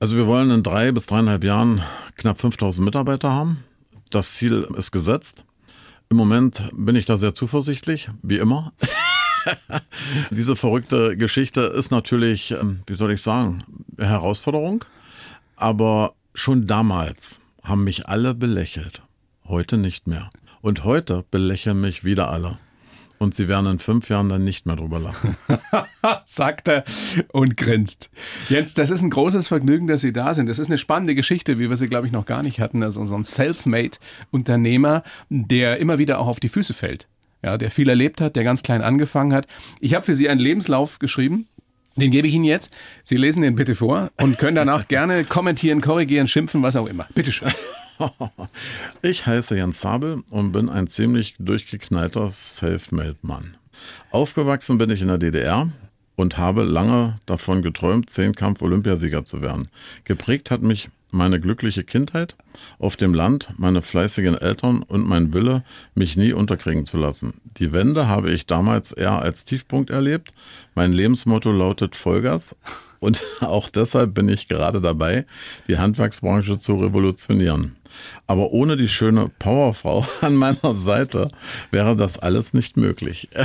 Also 0.00 0.18
wir 0.18 0.26
wollen 0.26 0.50
in 0.50 0.62
drei 0.62 0.92
bis 0.92 1.06
dreieinhalb 1.06 1.42
Jahren 1.44 1.82
knapp 2.16 2.38
5000 2.38 2.84
Mitarbeiter 2.84 3.32
haben. 3.32 3.64
Das 4.10 4.34
Ziel 4.34 4.68
ist 4.76 4.92
gesetzt. 4.92 5.44
Im 6.10 6.18
Moment 6.18 6.62
bin 6.72 6.94
ich 6.94 7.06
da 7.06 7.16
sehr 7.16 7.34
zuversichtlich, 7.34 8.10
wie 8.22 8.36
immer. 8.36 8.74
Diese 10.30 10.56
verrückte 10.56 11.16
Geschichte 11.16 11.62
ist 11.62 11.90
natürlich, 11.90 12.52
ähm, 12.52 12.80
wie 12.86 12.94
soll 12.94 13.12
ich 13.12 13.22
sagen, 13.22 13.64
eine 13.96 14.08
Herausforderung. 14.08 14.84
Aber 15.56 16.14
schon 16.34 16.66
damals 16.66 17.40
haben 17.62 17.84
mich 17.84 18.08
alle 18.08 18.34
belächelt. 18.34 19.02
Heute 19.46 19.76
nicht 19.76 20.06
mehr. 20.06 20.30
Und 20.60 20.84
heute 20.84 21.24
belächeln 21.30 21.80
mich 21.80 22.04
wieder 22.04 22.30
alle. 22.30 22.58
Und 23.18 23.34
sie 23.34 23.48
werden 23.48 23.66
in 23.66 23.78
fünf 23.80 24.08
Jahren 24.08 24.28
dann 24.28 24.44
nicht 24.44 24.66
mehr 24.66 24.76
drüber 24.76 25.00
lachen. 25.00 25.36
sagt 26.24 26.68
er 26.68 26.84
und 27.32 27.56
grinst. 27.56 28.10
Jens, 28.48 28.74
das 28.74 28.90
ist 28.90 29.02
ein 29.02 29.10
großes 29.10 29.48
Vergnügen, 29.48 29.88
dass 29.88 30.02
Sie 30.02 30.12
da 30.12 30.34
sind. 30.34 30.48
Das 30.48 30.60
ist 30.60 30.68
eine 30.68 30.78
spannende 30.78 31.16
Geschichte, 31.16 31.58
wie 31.58 31.68
wir 31.68 31.76
sie, 31.76 31.88
glaube 31.88 32.06
ich, 32.06 32.12
noch 32.12 32.26
gar 32.26 32.44
nicht 32.44 32.60
hatten. 32.60 32.82
Also 32.84 33.04
so 33.06 33.16
ein 33.16 33.24
Selfmade-Unternehmer, 33.24 35.02
der 35.30 35.78
immer 35.78 35.98
wieder 35.98 36.20
auch 36.20 36.28
auf 36.28 36.38
die 36.38 36.48
Füße 36.48 36.74
fällt. 36.74 37.08
Ja, 37.42 37.56
der 37.56 37.70
viel 37.70 37.88
erlebt 37.88 38.20
hat, 38.20 38.36
der 38.36 38.44
ganz 38.44 38.62
klein 38.62 38.82
angefangen 38.82 39.32
hat. 39.32 39.46
Ich 39.80 39.94
habe 39.94 40.04
für 40.04 40.14
Sie 40.14 40.28
einen 40.28 40.40
Lebenslauf 40.40 40.98
geschrieben. 40.98 41.46
Den 41.96 42.10
gebe 42.10 42.28
ich 42.28 42.34
Ihnen 42.34 42.44
jetzt. 42.44 42.72
Sie 43.04 43.16
lesen 43.16 43.42
den 43.42 43.56
bitte 43.56 43.74
vor 43.74 44.10
und 44.20 44.38
können 44.38 44.56
danach 44.56 44.88
gerne 44.88 45.24
kommentieren, 45.24 45.80
korrigieren, 45.80 46.28
schimpfen, 46.28 46.62
was 46.62 46.76
auch 46.76 46.86
immer. 46.86 47.06
Bitte 47.14 47.32
schön. 47.32 47.52
Ich 49.02 49.26
heiße 49.26 49.56
Jens 49.56 49.80
Sabel 49.80 50.22
und 50.30 50.52
bin 50.52 50.68
ein 50.68 50.86
ziemlich 50.86 51.34
durchgeknallter 51.40 52.30
Selfmade-Mann. 52.30 53.56
Aufgewachsen 54.12 54.78
bin 54.78 54.90
ich 54.90 55.02
in 55.02 55.08
der 55.08 55.18
DDR 55.18 55.68
und 56.14 56.38
habe 56.38 56.62
lange 56.62 57.18
davon 57.26 57.62
geträumt, 57.62 58.10
Zehnkampf-Olympiasieger 58.10 59.24
zu 59.24 59.42
werden. 59.42 59.68
Geprägt 60.04 60.52
hat 60.52 60.62
mich 60.62 60.88
meine 61.10 61.40
glückliche 61.40 61.84
Kindheit 61.84 62.36
auf 62.78 62.96
dem 62.96 63.14
Land, 63.14 63.50
meine 63.56 63.82
fleißigen 63.82 64.36
Eltern 64.36 64.82
und 64.82 65.06
mein 65.06 65.32
Wille, 65.32 65.64
mich 65.94 66.16
nie 66.16 66.32
unterkriegen 66.32 66.86
zu 66.86 66.98
lassen. 66.98 67.40
Die 67.58 67.72
Wende 67.72 68.08
habe 68.08 68.30
ich 68.30 68.46
damals 68.46 68.92
eher 68.92 69.20
als 69.20 69.44
Tiefpunkt 69.44 69.90
erlebt. 69.90 70.32
Mein 70.74 70.92
Lebensmotto 70.92 71.50
lautet 71.50 71.96
Vollgas 71.96 72.54
und 73.00 73.24
auch 73.40 73.68
deshalb 73.70 74.14
bin 74.14 74.28
ich 74.28 74.48
gerade 74.48 74.80
dabei, 74.80 75.26
die 75.66 75.78
Handwerksbranche 75.78 76.58
zu 76.58 76.74
revolutionieren. 76.74 77.76
Aber 78.26 78.50
ohne 78.52 78.76
die 78.76 78.88
schöne 78.88 79.30
Powerfrau 79.38 80.06
an 80.20 80.34
meiner 80.36 80.74
Seite 80.74 81.30
wäre 81.70 81.96
das 81.96 82.18
alles 82.18 82.52
nicht 82.54 82.76
möglich. 82.76 83.28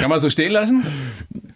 Kann 0.00 0.10
man 0.10 0.18
so 0.20 0.30
stehen 0.30 0.52
lassen? 0.52 0.84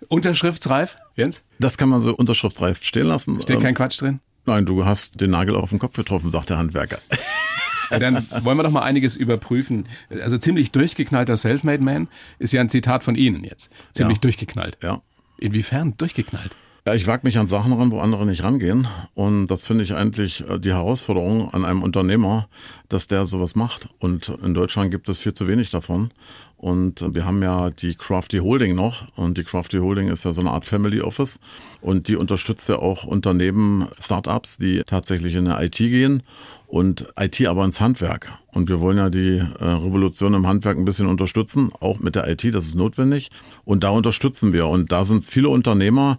Unterschriftsreif, 0.09 0.97
Jens? 1.17 1.43
Das 1.59 1.79
kann 1.79 1.89
man 1.89 2.01
so 2.01 2.15
unterschriftsreif 2.15 2.83
stehen 2.83 3.07
lassen. 3.07 3.41
Steht 3.41 3.57
Ähm, 3.57 3.63
kein 3.63 3.75
Quatsch 3.75 4.01
drin? 4.01 4.21
Nein, 4.47 4.67
du 4.67 4.85
hast 4.85 5.21
den 5.21 5.31
Nagel 5.31 5.55
auf 5.55 5.71
den 5.71 5.79
Kopf 5.79 5.97
getroffen, 5.97 6.31
sagt 6.31 6.51
der 6.51 6.59
Handwerker. 6.59 6.99
Dann 7.91 8.25
wollen 8.45 8.57
wir 8.57 8.63
doch 8.63 8.71
mal 8.71 8.83
einiges 8.83 9.17
überprüfen. 9.17 9.87
Also 10.11 10.39
ziemlich 10.39 10.71
durchgeknallter 10.71 11.37
Selfmade 11.37 11.83
Man 11.83 12.09
ist 12.39 12.53
ja 12.53 12.61
ein 12.61 12.69
Zitat 12.69 13.03
von 13.05 13.17
Ihnen 13.17 13.43
jetzt. 13.45 13.71
Ziemlich 13.93 14.19
Ja. 14.19 14.21
durchgeknallt. 14.23 14.79
Ja. 14.83 15.03
Inwiefern 15.39 15.97
durchgeknallt? 15.97 16.53
Ja, 16.87 16.95
ich 16.95 17.07
wage 17.07 17.27
mich 17.27 17.37
an 17.37 17.47
Sachen 17.47 17.75
ran, 17.75 17.91
wo 17.91 18.01
andere 18.01 18.25
nicht 18.25 18.43
rangehen. 18.43 18.89
Und 19.15 19.49
das 19.49 19.65
finde 19.65 19.85
ich 19.85 19.95
eigentlich 19.95 20.49
äh, 20.49 20.59
die 20.59 20.73
Herausforderung 20.73 21.53
an 21.53 21.67
einem 21.67 21.83
Unternehmer, 21.83 22.49
dass 22.89 23.07
der 23.07 23.27
sowas 23.27 23.55
macht. 23.55 23.89
Und 23.99 24.31
in 24.43 24.55
Deutschland 24.55 24.91
gibt 24.91 25.09
es 25.11 25.19
viel 25.19 25.35
zu 25.35 25.47
wenig 25.47 25.69
davon. 25.71 26.11
Und 26.57 27.15
wir 27.15 27.25
haben 27.25 27.43
ja 27.43 27.71
die 27.71 27.95
Crafty 27.95 28.39
Holding 28.39 28.75
noch. 28.75 29.07
Und 29.17 29.37
die 29.37 29.45
Crafty 29.45 29.79
Holding 29.79 30.09
ist 30.09 30.25
ja 30.25 30.33
so 30.33 30.41
eine 30.41 30.51
Art 30.51 30.65
Family 30.65 31.03
Office. 31.03 31.39
Und 31.83 32.09
die 32.09 32.17
unterstützt 32.17 32.69
ja 32.69 32.79
auch 32.79 33.05
Unternehmen, 33.05 33.89
Startups, 33.99 34.57
die 34.57 34.83
tatsächlich 34.85 35.35
in 35.35 35.47
der 35.47 35.61
IT 35.63 35.77
gehen 35.77 36.23
und 36.67 37.13
IT 37.19 37.47
aber 37.47 37.65
ins 37.65 37.81
Handwerk. 37.81 38.33
Und 38.53 38.69
wir 38.69 38.81
wollen 38.81 38.99
ja 38.99 39.11
die 39.11 39.39
äh, 39.39 39.65
Revolution 39.65 40.35
im 40.35 40.47
Handwerk 40.47 40.77
ein 40.77 40.85
bisschen 40.85 41.07
unterstützen, 41.07 41.73
auch 41.81 42.01
mit 42.01 42.15
der 42.15 42.29
IT, 42.29 42.55
das 42.55 42.67
ist 42.67 42.75
notwendig. 42.75 43.31
Und 43.65 43.83
da 43.83 43.91
unterstützen 43.91 44.53
wir. 44.53 44.67
Und 44.67 44.93
da 44.93 45.05
sind 45.05 45.25
viele 45.25 45.49
Unternehmer, 45.49 46.19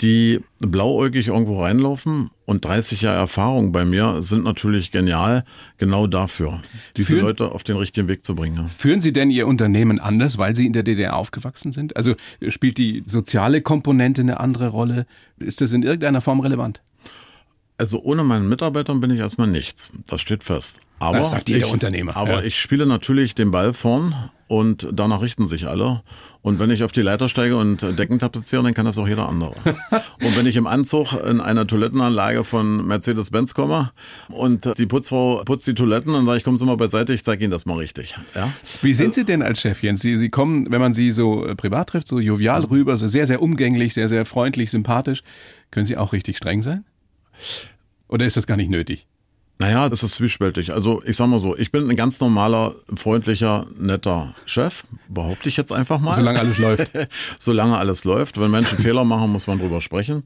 die 0.00 0.40
blauäugig 0.58 1.28
irgendwo 1.28 1.60
reinlaufen 1.62 2.30
und 2.46 2.64
30 2.64 3.02
Jahre 3.02 3.18
Erfahrung 3.18 3.72
bei 3.72 3.84
mir 3.84 4.22
sind 4.22 4.44
natürlich 4.44 4.90
genial 4.90 5.44
genau 5.78 6.06
dafür, 6.06 6.62
diese 6.96 7.08
Führen, 7.08 7.26
Leute 7.26 7.52
auf 7.52 7.64
den 7.64 7.76
richtigen 7.76 8.08
Weg 8.08 8.24
zu 8.24 8.34
bringen. 8.34 8.68
Führen 8.68 9.00
Sie 9.00 9.12
denn 9.12 9.30
Ihr 9.30 9.46
Unternehmen 9.46 10.00
anders, 10.00 10.38
weil 10.38 10.56
Sie 10.56 10.66
in 10.66 10.72
der 10.72 10.82
DDR 10.82 11.16
aufgewachsen 11.16 11.72
sind? 11.72 11.96
Also 11.96 12.14
spielt 12.48 12.78
die 12.78 13.02
soziale 13.06 13.60
Komponente 13.60 14.22
eine 14.22 14.40
andere 14.40 14.68
Rolle? 14.68 15.06
Ist 15.38 15.60
das 15.60 15.72
in 15.72 15.82
irgendeiner 15.82 16.20
Form 16.20 16.40
relevant? 16.40 16.80
Also 17.80 17.98
ohne 18.02 18.24
meinen 18.24 18.46
Mitarbeitern 18.46 19.00
bin 19.00 19.10
ich 19.10 19.20
erstmal 19.20 19.46
nichts. 19.46 19.90
Das 20.06 20.20
steht 20.20 20.44
fest. 20.44 20.80
Aber 20.98 21.20
das 21.20 21.30
sagt 21.30 21.48
jeder 21.48 21.66
ich, 21.66 21.72
Unternehmer. 21.72 22.14
Aber 22.14 22.40
ja. 22.40 22.42
ich 22.42 22.60
spiele 22.60 22.84
natürlich 22.84 23.34
den 23.34 23.50
Ball 23.50 23.72
vorn 23.72 24.14
und 24.48 24.86
danach 24.92 25.22
richten 25.22 25.48
sich 25.48 25.66
alle. 25.66 26.02
Und 26.42 26.58
wenn 26.58 26.68
ich 26.68 26.84
auf 26.84 26.92
die 26.92 27.00
Leiter 27.00 27.30
steige 27.30 27.56
und 27.56 27.80
Decken 27.98 28.18
tapeziere, 28.18 28.62
dann 28.62 28.74
kann 28.74 28.84
das 28.84 28.98
auch 28.98 29.08
jeder 29.08 29.30
andere. 29.30 29.54
und 30.22 30.36
wenn 30.36 30.44
ich 30.44 30.56
im 30.56 30.66
Anzug 30.66 31.14
in 31.26 31.40
einer 31.40 31.66
Toilettenanlage 31.66 32.44
von 32.44 32.86
Mercedes-Benz 32.86 33.54
komme 33.54 33.92
und 34.28 34.70
die 34.76 34.84
Putzfrau 34.84 35.42
putzt 35.46 35.66
die 35.66 35.74
Toiletten, 35.74 36.12
dann 36.12 36.26
sage 36.26 36.36
ich, 36.36 36.44
kommen 36.44 36.58
Sie 36.58 36.66
mal 36.66 36.76
beiseite, 36.76 37.14
ich 37.14 37.24
zeige 37.24 37.44
Ihnen 37.44 37.50
das 37.50 37.64
mal 37.64 37.78
richtig. 37.78 38.14
Ja? 38.34 38.52
Wie 38.82 38.92
sind 38.92 39.14
Sie 39.14 39.24
denn 39.24 39.40
als 39.40 39.62
Chef, 39.62 39.82
Jens? 39.82 40.02
Sie, 40.02 40.18
Sie 40.18 40.28
kommen, 40.28 40.70
wenn 40.70 40.82
man 40.82 40.92
Sie 40.92 41.12
so 41.12 41.46
äh, 41.46 41.54
privat 41.54 41.88
trifft, 41.88 42.08
so 42.08 42.20
jovial 42.20 42.64
rüber, 42.64 42.98
so 42.98 43.06
sehr, 43.06 43.26
sehr 43.26 43.40
umgänglich, 43.40 43.94
sehr, 43.94 44.10
sehr 44.10 44.26
freundlich, 44.26 44.70
sympathisch. 44.70 45.22
Können 45.70 45.86
Sie 45.86 45.96
auch 45.96 46.12
richtig 46.12 46.36
streng 46.36 46.62
sein? 46.62 46.84
Oder 48.08 48.26
ist 48.26 48.36
das 48.36 48.46
gar 48.46 48.56
nicht 48.56 48.70
nötig? 48.70 49.06
Naja, 49.60 49.90
das 49.90 50.02
ist 50.02 50.14
zwiespältig. 50.14 50.72
Also 50.72 51.02
ich 51.04 51.18
sag 51.18 51.26
mal 51.26 51.38
so, 51.38 51.54
ich 51.54 51.70
bin 51.70 51.90
ein 51.90 51.94
ganz 51.94 52.18
normaler, 52.18 52.74
freundlicher, 52.96 53.66
netter 53.78 54.34
Chef, 54.46 54.84
behaupte 55.06 55.50
ich 55.50 55.58
jetzt 55.58 55.70
einfach 55.70 56.00
mal. 56.00 56.14
Solange 56.14 56.38
alles 56.40 56.56
läuft. 56.56 56.90
Solange 57.38 57.76
alles 57.76 58.04
läuft. 58.04 58.40
Wenn 58.40 58.50
Menschen 58.50 58.78
Fehler 58.82 59.04
machen, 59.04 59.30
muss 59.30 59.46
man 59.46 59.58
drüber 59.58 59.82
sprechen. 59.82 60.22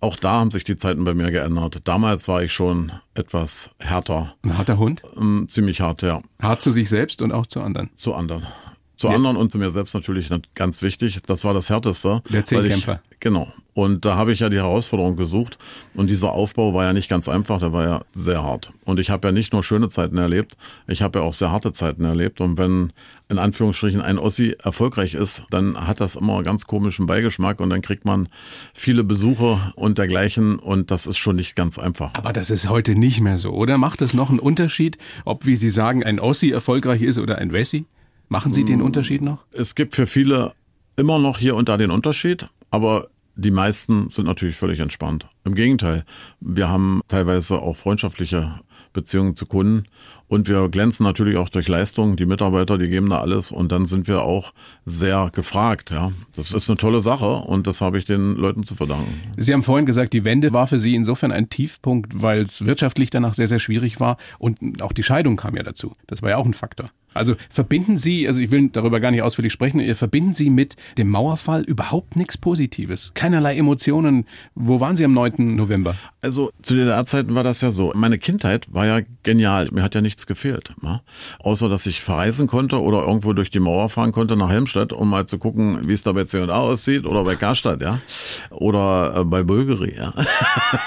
Auch 0.00 0.16
da 0.16 0.32
haben 0.32 0.50
sich 0.50 0.64
die 0.64 0.78
Zeiten 0.78 1.04
bei 1.04 1.12
mir 1.12 1.30
geändert. 1.30 1.82
Damals 1.84 2.28
war 2.28 2.42
ich 2.42 2.54
schon 2.54 2.90
etwas 3.12 3.68
härter. 3.78 4.34
Ein 4.42 4.56
harter 4.56 4.78
Hund? 4.78 5.02
Ähm, 5.18 5.48
ziemlich 5.50 5.82
hart, 5.82 6.00
ja. 6.00 6.22
Hart 6.40 6.62
zu 6.62 6.70
sich 6.70 6.88
selbst 6.88 7.20
und 7.20 7.30
auch 7.30 7.46
zu 7.46 7.60
anderen? 7.60 7.90
Zu 7.94 8.14
anderen. 8.14 8.46
Zu 8.98 9.06
ja. 9.06 9.14
anderen 9.14 9.36
und 9.36 9.52
zu 9.52 9.58
mir 9.58 9.70
selbst 9.70 9.94
natürlich 9.94 10.28
ganz 10.56 10.82
wichtig. 10.82 11.20
Das 11.24 11.44
war 11.44 11.54
das 11.54 11.70
Härteste. 11.70 12.20
Der 12.30 12.44
Zehnkämpfer. 12.44 13.00
Ich, 13.10 13.20
genau. 13.20 13.46
Und 13.72 14.04
da 14.04 14.16
habe 14.16 14.32
ich 14.32 14.40
ja 14.40 14.48
die 14.48 14.56
Herausforderung 14.56 15.14
gesucht. 15.14 15.56
Und 15.94 16.10
dieser 16.10 16.32
Aufbau 16.32 16.74
war 16.74 16.84
ja 16.84 16.92
nicht 16.92 17.08
ganz 17.08 17.28
einfach, 17.28 17.60
der 17.60 17.72
war 17.72 17.84
ja 17.84 18.00
sehr 18.12 18.42
hart. 18.42 18.72
Und 18.84 18.98
ich 18.98 19.10
habe 19.10 19.28
ja 19.28 19.32
nicht 19.32 19.52
nur 19.52 19.62
schöne 19.62 19.88
Zeiten 19.88 20.18
erlebt, 20.18 20.56
ich 20.88 21.00
habe 21.00 21.20
ja 21.20 21.24
auch 21.24 21.32
sehr 21.32 21.52
harte 21.52 21.72
Zeiten 21.72 22.04
erlebt. 22.04 22.40
Und 22.40 22.58
wenn 22.58 22.92
in 23.28 23.38
Anführungsstrichen 23.38 24.00
ein 24.00 24.18
Ossi 24.18 24.56
erfolgreich 24.60 25.14
ist, 25.14 25.44
dann 25.50 25.86
hat 25.86 26.00
das 26.00 26.16
immer 26.16 26.42
ganz 26.42 26.66
komischen 26.66 27.06
Beigeschmack 27.06 27.60
und 27.60 27.70
dann 27.70 27.82
kriegt 27.82 28.04
man 28.04 28.28
viele 28.74 29.04
Besuche 29.04 29.60
und 29.76 29.98
dergleichen 29.98 30.58
und 30.58 30.90
das 30.90 31.06
ist 31.06 31.18
schon 31.18 31.36
nicht 31.36 31.54
ganz 31.54 31.78
einfach. 31.78 32.14
Aber 32.14 32.32
das 32.32 32.50
ist 32.50 32.68
heute 32.68 32.96
nicht 32.96 33.20
mehr 33.20 33.38
so, 33.38 33.50
oder? 33.50 33.78
Macht 33.78 34.02
es 34.02 34.12
noch 34.12 34.30
einen 34.30 34.40
Unterschied, 34.40 34.98
ob, 35.24 35.46
wie 35.46 35.54
Sie 35.54 35.70
sagen, 35.70 36.02
ein 36.02 36.18
Ossi 36.18 36.50
erfolgreich 36.50 37.02
ist 37.02 37.18
oder 37.18 37.38
ein 37.38 37.52
Wessi? 37.52 37.86
Machen 38.28 38.52
Sie 38.52 38.64
den 38.64 38.82
Unterschied 38.82 39.22
noch? 39.22 39.44
Es 39.52 39.74
gibt 39.74 39.94
für 39.94 40.06
viele 40.06 40.52
immer 40.96 41.18
noch 41.18 41.38
hier 41.38 41.56
und 41.56 41.68
da 41.68 41.76
den 41.76 41.90
Unterschied, 41.90 42.46
aber 42.70 43.08
die 43.36 43.50
meisten 43.50 44.10
sind 44.10 44.26
natürlich 44.26 44.56
völlig 44.56 44.80
entspannt. 44.80 45.26
Im 45.44 45.54
Gegenteil, 45.54 46.04
wir 46.40 46.68
haben 46.68 47.00
teilweise 47.08 47.62
auch 47.62 47.76
freundschaftliche 47.76 48.60
Beziehungen 48.92 49.36
zu 49.36 49.46
Kunden 49.46 49.84
und 50.26 50.48
wir 50.48 50.68
glänzen 50.68 51.04
natürlich 51.04 51.36
auch 51.36 51.48
durch 51.48 51.68
Leistung. 51.68 52.16
Die 52.16 52.26
Mitarbeiter, 52.26 52.78
die 52.78 52.88
geben 52.88 53.08
da 53.10 53.20
alles 53.20 53.52
und 53.52 53.70
dann 53.70 53.86
sind 53.86 54.08
wir 54.08 54.22
auch 54.22 54.52
sehr 54.84 55.30
gefragt. 55.32 55.90
Ja, 55.90 56.10
das 56.36 56.52
ist 56.52 56.68
eine 56.68 56.76
tolle 56.76 57.00
Sache 57.00 57.28
und 57.28 57.66
das 57.66 57.80
habe 57.80 57.98
ich 57.98 58.04
den 58.04 58.34
Leuten 58.34 58.64
zu 58.64 58.74
verdanken. 58.74 59.14
Sie 59.36 59.52
haben 59.52 59.62
vorhin 59.62 59.86
gesagt, 59.86 60.12
die 60.12 60.24
Wende 60.24 60.52
war 60.52 60.66
für 60.66 60.78
Sie 60.78 60.94
insofern 60.94 61.32
ein 61.32 61.48
Tiefpunkt, 61.48 62.20
weil 62.20 62.40
es 62.40 62.66
wirtschaftlich 62.66 63.10
danach 63.10 63.34
sehr, 63.34 63.48
sehr 63.48 63.60
schwierig 63.60 64.00
war 64.00 64.16
und 64.38 64.82
auch 64.82 64.92
die 64.92 65.04
Scheidung 65.04 65.36
kam 65.36 65.54
ja 65.54 65.62
dazu. 65.62 65.92
Das 66.08 66.22
war 66.22 66.30
ja 66.30 66.36
auch 66.36 66.46
ein 66.46 66.54
Faktor. 66.54 66.90
Also 67.18 67.34
verbinden 67.50 67.96
Sie, 67.96 68.26
also 68.26 68.40
ich 68.40 68.50
will 68.50 68.68
darüber 68.70 69.00
gar 69.00 69.10
nicht 69.10 69.22
ausführlich 69.22 69.52
sprechen, 69.52 69.94
verbinden 69.94 70.34
Sie 70.34 70.50
mit 70.50 70.76
dem 70.96 71.10
Mauerfall 71.10 71.62
überhaupt 71.62 72.16
nichts 72.16 72.38
Positives, 72.38 73.12
keinerlei 73.14 73.56
Emotionen. 73.56 74.26
Wo 74.54 74.80
waren 74.80 74.96
Sie 74.96 75.04
am 75.04 75.12
9. 75.12 75.56
November? 75.56 75.96
Also 76.22 76.50
zu 76.62 76.74
DDR-Zeiten 76.74 77.34
war 77.34 77.44
das 77.44 77.60
ja 77.60 77.70
so. 77.72 77.92
Meine 77.94 78.18
Kindheit 78.18 78.66
war 78.72 78.86
ja 78.86 79.00
genial. 79.22 79.68
Mir 79.72 79.82
hat 79.82 79.94
ja 79.94 80.00
nichts 80.00 80.26
gefehlt. 80.26 80.72
Ne? 80.82 81.00
Außer, 81.40 81.68
dass 81.68 81.86
ich 81.86 82.00
verreisen 82.00 82.46
konnte 82.46 82.82
oder 82.82 83.02
irgendwo 83.02 83.32
durch 83.32 83.50
die 83.50 83.60
Mauer 83.60 83.88
fahren 83.88 84.12
konnte 84.12 84.36
nach 84.36 84.50
Helmstedt, 84.50 84.92
um 84.92 85.10
mal 85.10 85.26
zu 85.26 85.38
gucken, 85.38 85.88
wie 85.88 85.92
es 85.92 86.02
da 86.02 86.12
bei 86.12 86.24
C&A 86.24 86.46
aussieht 86.48 87.06
oder 87.06 87.24
bei 87.24 87.36
Karstadt, 87.36 87.80
ja. 87.80 88.00
Oder 88.50 89.14
äh, 89.18 89.24
bei 89.24 89.42
Bulgari, 89.42 89.94
ja. 89.96 90.12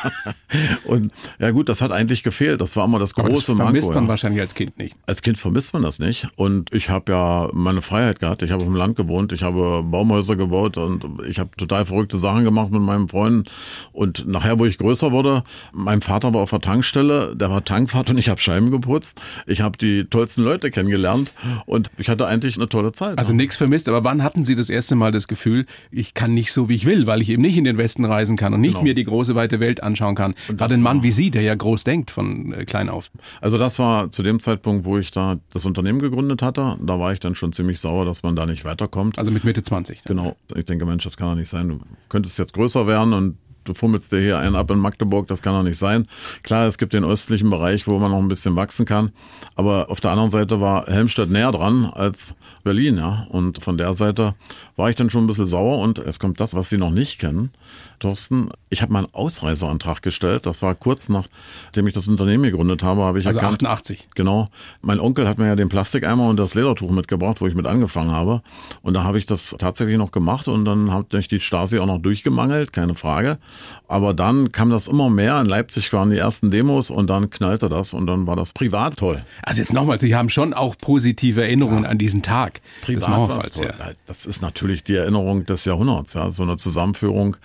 Und 0.85 1.11
ja 1.39 1.51
gut, 1.51 1.69
das 1.69 1.81
hat 1.81 1.91
eigentlich 1.91 2.23
gefehlt. 2.23 2.61
Das 2.61 2.75
war 2.75 2.85
immer 2.85 2.99
das 2.99 3.13
große 3.13 3.27
Aber 3.27 3.35
das 3.35 3.45
vermisst 3.45 3.87
Manko, 3.87 3.93
man 3.95 4.03
ja. 4.05 4.09
wahrscheinlich 4.09 4.41
als 4.41 4.55
Kind 4.55 4.77
nicht. 4.77 4.95
Als 5.05 5.21
Kind 5.21 5.37
vermisst 5.37 5.73
man 5.73 5.83
das 5.83 5.99
nicht. 5.99 6.20
Und 6.35 6.73
ich 6.73 6.89
habe 6.89 7.11
ja 7.11 7.49
meine 7.53 7.81
Freiheit 7.81 8.19
gehabt. 8.19 8.41
Ich 8.41 8.51
habe 8.51 8.63
auf 8.63 8.67
dem 8.67 8.75
Land 8.75 8.95
gewohnt, 8.95 9.31
ich 9.31 9.43
habe 9.43 9.83
Baumhäuser 9.83 10.35
gebaut 10.35 10.77
und 10.77 11.05
ich 11.27 11.39
habe 11.39 11.49
total 11.57 11.85
verrückte 11.85 12.17
Sachen 12.19 12.43
gemacht 12.43 12.71
mit 12.71 12.81
meinen 12.81 13.09
Freunden. 13.09 13.45
Und 13.91 14.27
nachher, 14.27 14.59
wo 14.59 14.65
ich 14.65 14.77
größer 14.77 15.11
wurde, 15.11 15.43
mein 15.73 16.01
Vater 16.01 16.33
war 16.33 16.41
auf 16.41 16.49
der 16.49 16.61
Tankstelle, 16.61 17.35
der 17.35 17.49
war 17.49 17.63
Tankfahrt 17.63 18.09
und 18.09 18.17
ich 18.17 18.29
habe 18.29 18.39
Scheiben 18.39 18.71
geputzt. 18.71 19.19
Ich 19.45 19.61
habe 19.61 19.77
die 19.77 20.05
tollsten 20.05 20.43
Leute 20.43 20.71
kennengelernt 20.71 21.33
und 21.65 21.89
ich 21.97 22.09
hatte 22.09 22.27
eigentlich 22.27 22.57
eine 22.57 22.69
tolle 22.69 22.91
Zeit. 22.91 23.17
Also 23.17 23.33
nichts 23.33 23.55
vermisst, 23.55 23.89
aber 23.89 24.03
wann 24.03 24.23
hatten 24.23 24.43
Sie 24.43 24.55
das 24.55 24.69
erste 24.69 24.95
Mal 24.95 25.11
das 25.11 25.27
Gefühl, 25.27 25.65
ich 25.91 26.13
kann 26.13 26.33
nicht 26.33 26.51
so, 26.51 26.69
wie 26.69 26.75
ich 26.75 26.85
will, 26.85 27.07
weil 27.07 27.21
ich 27.21 27.29
eben 27.29 27.41
nicht 27.41 27.57
in 27.57 27.63
den 27.63 27.77
Westen 27.77 28.05
reisen 28.05 28.37
kann 28.37 28.53
und 28.53 28.61
nicht 28.61 28.73
genau. 28.73 28.83
mir 28.83 28.93
die 28.93 29.03
große 29.03 29.35
weite 29.35 29.59
Welt 29.59 29.83
anschauen 29.83 30.15
kann? 30.15 30.35
Gerade 30.47 30.73
ein 30.73 30.81
Mann 30.81 31.03
wie 31.03 31.11
Sie, 31.11 31.31
der 31.31 31.41
ja 31.41 31.55
groß 31.55 31.83
denkt 31.83 32.11
von 32.11 32.53
äh, 32.53 32.65
klein 32.65 32.89
auf. 32.89 33.11
Also 33.39 33.57
das 33.57 33.79
war 33.79 34.11
zu 34.11 34.23
dem 34.23 34.39
Zeitpunkt, 34.39 34.85
wo 34.85 34.97
ich 34.97 35.11
da 35.11 35.37
das 35.53 35.65
Unternehmen 35.65 35.99
gegründet 36.01 36.41
hatte. 36.41 36.77
Da 36.81 36.99
war 36.99 37.13
ich 37.13 37.19
dann 37.19 37.35
schon 37.35 37.53
ziemlich 37.53 37.79
sauer, 37.79 38.05
dass 38.05 38.23
man 38.23 38.35
da 38.35 38.45
nicht 38.45 38.65
weiterkommt. 38.65 39.17
Also 39.17 39.31
mit 39.31 39.43
Mitte 39.43 39.63
20. 39.63 40.03
Dann. 40.03 40.17
Genau. 40.17 40.35
Ich 40.55 40.65
denke, 40.65 40.85
Mensch, 40.85 41.03
das 41.03 41.17
kann 41.17 41.29
doch 41.29 41.35
nicht 41.35 41.49
sein. 41.49 41.69
Du 41.69 41.79
könntest 42.09 42.37
jetzt 42.37 42.53
größer 42.53 42.87
werden 42.87 43.13
und 43.13 43.37
du 43.63 43.73
fummelst 43.73 44.11
dir 44.11 44.19
hier 44.19 44.39
einen 44.39 44.55
ab 44.55 44.71
in 44.71 44.79
Magdeburg, 44.79 45.27
das 45.27 45.41
kann 45.41 45.53
doch 45.53 45.63
nicht 45.63 45.77
sein. 45.77 46.07
Klar, 46.43 46.67
es 46.67 46.77
gibt 46.77 46.93
den 46.93 47.03
östlichen 47.03 47.49
Bereich, 47.49 47.87
wo 47.87 47.99
man 47.99 48.11
noch 48.11 48.19
ein 48.19 48.27
bisschen 48.27 48.55
wachsen 48.55 48.85
kann, 48.85 49.11
aber 49.55 49.89
auf 49.89 50.01
der 50.01 50.11
anderen 50.11 50.31
Seite 50.31 50.61
war 50.61 50.87
Helmstedt 50.87 51.29
näher 51.29 51.51
dran 51.51 51.85
als 51.85 52.35
Berlin, 52.63 52.97
ja. 52.97 53.27
Und 53.29 53.63
von 53.63 53.77
der 53.77 53.93
Seite 53.93 54.35
war 54.75 54.89
ich 54.89 54.95
dann 54.95 55.09
schon 55.09 55.25
ein 55.25 55.27
bisschen 55.27 55.47
sauer 55.47 55.79
und 55.79 55.99
es 55.99 56.19
kommt 56.19 56.39
das, 56.39 56.53
was 56.53 56.69
Sie 56.69 56.77
noch 56.77 56.91
nicht 56.91 57.19
kennen. 57.19 57.51
Thorsten, 58.01 58.49
ich 58.69 58.81
habe 58.81 58.93
meinen 58.93 59.07
Ausreiseantrag 59.13 60.01
gestellt. 60.01 60.45
Das 60.45 60.61
war 60.61 60.75
kurz 60.75 61.09
nachdem 61.09 61.87
ich 61.87 61.93
das 61.93 62.07
Unternehmen 62.07 62.43
gegründet 62.43 62.83
habe, 62.83 63.01
habe 63.01 63.19
ich 63.19 63.27
also 63.27 63.39
erkannt. 63.39 63.63
88. 63.63 64.09
Genau. 64.15 64.49
Mein 64.81 64.99
Onkel 64.99 65.27
hat 65.27 65.37
mir 65.37 65.47
ja 65.47 65.55
den 65.55 65.69
Plastikeimer 65.69 66.27
und 66.27 66.37
das 66.37 66.53
Ledertuch 66.53 66.91
mitgebracht, 66.91 67.41
wo 67.41 67.47
ich 67.47 67.55
mit 67.55 67.67
angefangen 67.67 68.11
habe. 68.11 68.41
Und 68.81 68.93
da 68.93 69.03
habe 69.03 69.19
ich 69.19 69.25
das 69.25 69.55
tatsächlich 69.57 69.97
noch 69.97 70.11
gemacht 70.11 70.47
und 70.47 70.65
dann 70.65 70.91
hat 70.91 71.13
mich 71.13 71.27
die 71.27 71.39
Stasi 71.39 71.79
auch 71.79 71.85
noch 71.85 71.99
durchgemangelt, 71.99 72.73
keine 72.73 72.95
Frage. 72.95 73.37
Aber 73.87 74.13
dann 74.13 74.51
kam 74.51 74.69
das 74.69 74.87
immer 74.87 75.09
mehr. 75.09 75.39
In 75.39 75.47
Leipzig 75.47 75.91
waren 75.93 76.09
die 76.09 76.17
ersten 76.17 76.51
Demos 76.51 76.89
und 76.89 77.07
dann 77.09 77.29
knallte 77.29 77.69
das 77.69 77.93
und 77.93 78.07
dann 78.07 78.27
war 78.27 78.35
das 78.35 78.53
privat 78.53 78.97
toll. 78.97 79.23
Also 79.43 79.61
jetzt 79.61 79.73
nochmal, 79.73 79.99
Sie 79.99 80.15
haben 80.15 80.29
schon 80.29 80.53
auch 80.53 80.77
positive 80.77 81.41
Erinnerungen 81.41 81.83
ja. 81.83 81.89
an 81.89 81.97
diesen 81.97 82.21
Tag 82.21 82.61
privat 82.81 83.09
Mauerfalls. 83.09 83.57
Ja. 83.59 83.71
Das 84.05 84.25
ist 84.25 84.41
natürlich 84.41 84.83
die 84.83 84.95
Erinnerung 84.95 85.45
des 85.45 85.65
Jahrhunderts. 85.65 86.13
Ja. 86.13 86.31
So 86.31 86.43
eine 86.43 86.57
Zusammenführung 86.57 87.37